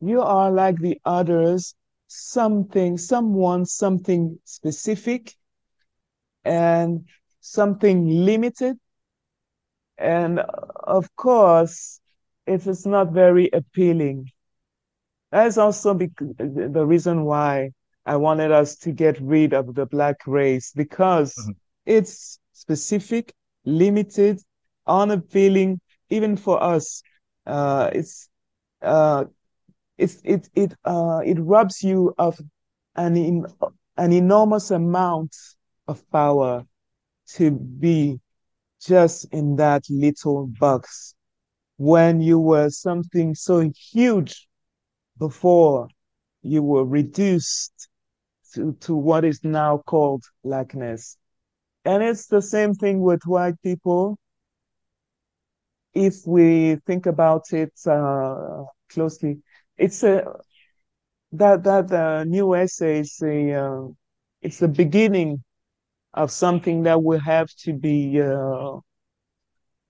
You 0.00 0.22
are 0.22 0.50
like 0.50 0.78
the 0.78 0.98
others 1.04 1.74
something 2.06 2.96
someone 2.96 3.66
something 3.66 4.38
specific 4.44 5.34
and 6.44 7.08
something 7.40 8.24
limited. 8.24 8.78
And 9.98 10.40
of 10.84 11.14
course 11.16 12.00
it 12.46 12.66
is 12.66 12.86
not 12.86 13.12
very 13.12 13.50
appealing. 13.52 14.30
That's 15.32 15.58
also 15.58 15.94
the 15.94 16.84
reason 16.86 17.24
why 17.24 17.72
I 18.06 18.16
wanted 18.16 18.52
us 18.52 18.76
to 18.78 18.92
get 18.92 19.20
rid 19.20 19.52
of 19.54 19.74
the 19.74 19.86
black 19.86 20.16
race 20.26 20.72
because 20.72 21.34
mm-hmm. 21.34 21.52
It's 21.86 22.38
specific, 22.52 23.34
limited, 23.64 24.40
unappealing, 24.86 25.80
even 26.10 26.36
for 26.36 26.62
us. 26.62 27.02
Uh, 27.46 27.90
it's 27.92 28.28
uh, 28.82 29.24
it's 29.98 30.20
it 30.24 30.48
it 30.54 30.74
uh 30.84 31.20
it 31.24 31.38
robs 31.40 31.82
you 31.82 32.14
of 32.18 32.40
an 32.96 33.16
in, 33.16 33.46
an 33.96 34.12
enormous 34.12 34.70
amount 34.70 35.34
of 35.88 36.08
power 36.10 36.64
to 37.26 37.50
be 37.50 38.20
just 38.80 39.26
in 39.32 39.56
that 39.56 39.84
little 39.88 40.46
box 40.58 41.14
when 41.76 42.20
you 42.20 42.38
were 42.38 42.70
something 42.70 43.34
so 43.34 43.70
huge 43.92 44.46
before 45.18 45.88
you 46.42 46.62
were 46.62 46.84
reduced 46.84 47.88
to, 48.52 48.72
to 48.80 48.94
what 48.94 49.24
is 49.24 49.42
now 49.42 49.78
called 49.86 50.24
blackness. 50.44 51.16
And 51.84 52.02
it's 52.02 52.26
the 52.26 52.40
same 52.40 52.74
thing 52.74 53.00
with 53.00 53.22
white 53.26 53.60
people. 53.62 54.18
If 55.92 56.26
we 56.26 56.76
think 56.86 57.06
about 57.06 57.52
it 57.52 57.72
uh, 57.86 58.64
closely, 58.88 59.42
it's 59.76 60.02
a 60.02 60.24
that 61.32 61.64
that 61.64 61.92
uh, 61.92 62.24
new 62.24 62.54
essay 62.54 63.00
is 63.00 63.20
a 63.22 63.52
uh, 63.52 63.88
it's 64.40 64.58
the 64.58 64.68
beginning 64.68 65.42
of 66.14 66.30
something 66.30 66.84
that 66.84 67.02
will 67.02 67.20
have 67.20 67.48
to 67.64 67.72
be. 67.72 68.20
Uh, 68.20 68.78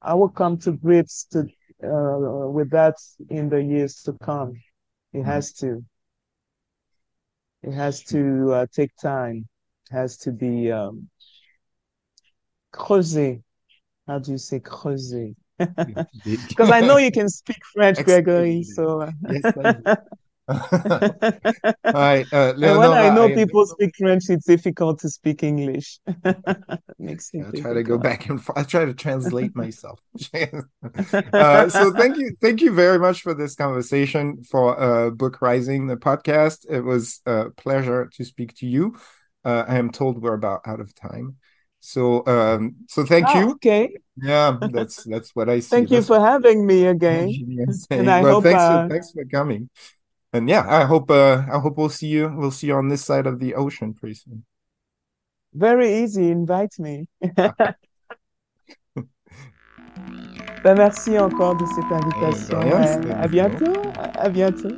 I 0.03 0.14
will 0.14 0.28
come 0.28 0.59
to 0.59 0.72
grips 0.72 1.24
to 1.32 1.40
uh, 1.82 2.49
with 2.51 2.70
that 2.70 2.97
in 3.30 3.49
the 3.49 3.62
years 3.62 4.03
to 4.03 4.12
come. 4.14 4.53
It 5.12 5.18
mm-hmm. 5.18 5.26
has 5.26 5.53
to. 5.55 5.84
It 7.62 7.72
has 7.72 8.03
to 8.05 8.53
uh, 8.53 8.66
take 8.72 8.95
time. 8.97 9.49
It 9.90 9.95
has 9.95 10.18
to 10.18 10.32
be 10.32 10.70
um, 10.70 11.09
creusé. 12.75 13.43
How 14.07 14.18
do 14.18 14.33
you 14.33 14.39
say 14.39 14.61
creusé? 14.61 15.35
Because 16.49 16.70
I 16.70 16.81
know 16.81 16.97
you 16.97 17.12
can 17.12 17.29
speak 17.29 17.62
French, 17.72 18.03
Gregory. 18.05 18.64
So. 18.64 19.03
Uh, 19.03 19.12
right. 21.85 22.27
Uh, 22.33 22.53
and 22.61 22.79
when 22.79 22.93
I 22.93 23.14
know 23.14 23.27
I, 23.27 23.35
people 23.35 23.64
speak 23.66 23.95
French, 23.97 24.25
it's 24.29 24.45
difficult 24.45 24.99
to 25.01 25.09
speak 25.09 25.43
English. 25.43 26.01
Makes 26.99 27.31
it 27.33 27.47
I 27.47 27.61
try 27.61 27.72
to 27.72 27.83
go 27.83 27.97
back 27.97 28.29
and 28.29 28.43
forth. 28.43 28.59
I 28.59 28.64
try 28.64 28.85
to 28.85 28.93
translate 28.93 29.57
myself. 29.57 30.01
uh, 30.35 31.68
so 31.70 31.93
thank 31.95 32.18
you, 32.18 32.37
thank 32.43 32.61
you 32.61 32.72
very 32.72 32.99
much 32.99 33.22
for 33.22 33.33
this 33.33 33.55
conversation 33.55 34.43
for 34.45 34.79
uh, 34.79 35.11
Book 35.11 35.41
Rising, 35.41 35.87
the 35.87 35.97
podcast. 35.97 36.66
It 36.68 36.83
was 36.83 37.22
a 37.25 37.51
pleasure 37.51 38.11
to 38.14 38.25
speak 38.25 38.55
to 38.57 38.66
you. 38.66 38.97
Uh, 39.45 39.64
I 39.66 39.77
am 39.77 39.91
told 39.91 40.20
we're 40.20 40.35
about 40.35 40.61
out 40.66 40.81
of 40.81 40.95
time. 40.95 41.37
So 41.85 42.24
um, 42.26 42.76
so 42.89 43.05
thank 43.05 43.26
oh, 43.28 43.41
you. 43.41 43.51
Okay. 43.53 43.97
Yeah, 44.16 44.57
that's 44.72 45.05
that's 45.05 45.37
what 45.37 45.49
I 45.49 45.61
see. 45.61 45.68
Thank 45.68 45.91
you 45.91 45.99
that's 45.99 46.09
for 46.09 46.20
having 46.20 46.66
me 46.66 46.87
again. 46.87 47.28
And 47.91 48.11
I 48.11 48.22
well, 48.22 48.35
hope 48.35 48.45
thanks, 48.45 48.62
uh, 48.62 48.82
for, 48.82 48.89
thanks 48.89 49.12
for 49.12 49.24
coming 49.26 49.68
and 50.35 50.49
yeah, 50.49 50.64
I 50.66 50.85
hope 50.85 51.11
uh, 51.11 51.45
I 51.51 51.59
hope 51.61 51.78
we'll 51.78 51.89
see 51.89 52.09
you. 52.09 52.30
We'll 52.37 52.51
see 52.51 52.66
you 52.66 52.74
on 52.74 52.89
this 52.89 53.05
side 53.05 53.26
of 53.26 53.39
the 53.39 53.55
ocean 53.55 53.95
pretty 53.95 54.16
soon. 54.16 54.45
Very 55.55 56.03
easy. 56.03 56.32
Invite 56.32 56.76
me. 56.80 57.07
ben, 57.22 57.55
merci 60.64 61.16
encore 61.18 61.55
de 61.55 61.66
cette 61.66 61.93
invitation. 61.93 62.59
à 63.12 63.28
bientôt. 63.28 63.72
À 63.97 64.28
bientôt. 64.28 64.76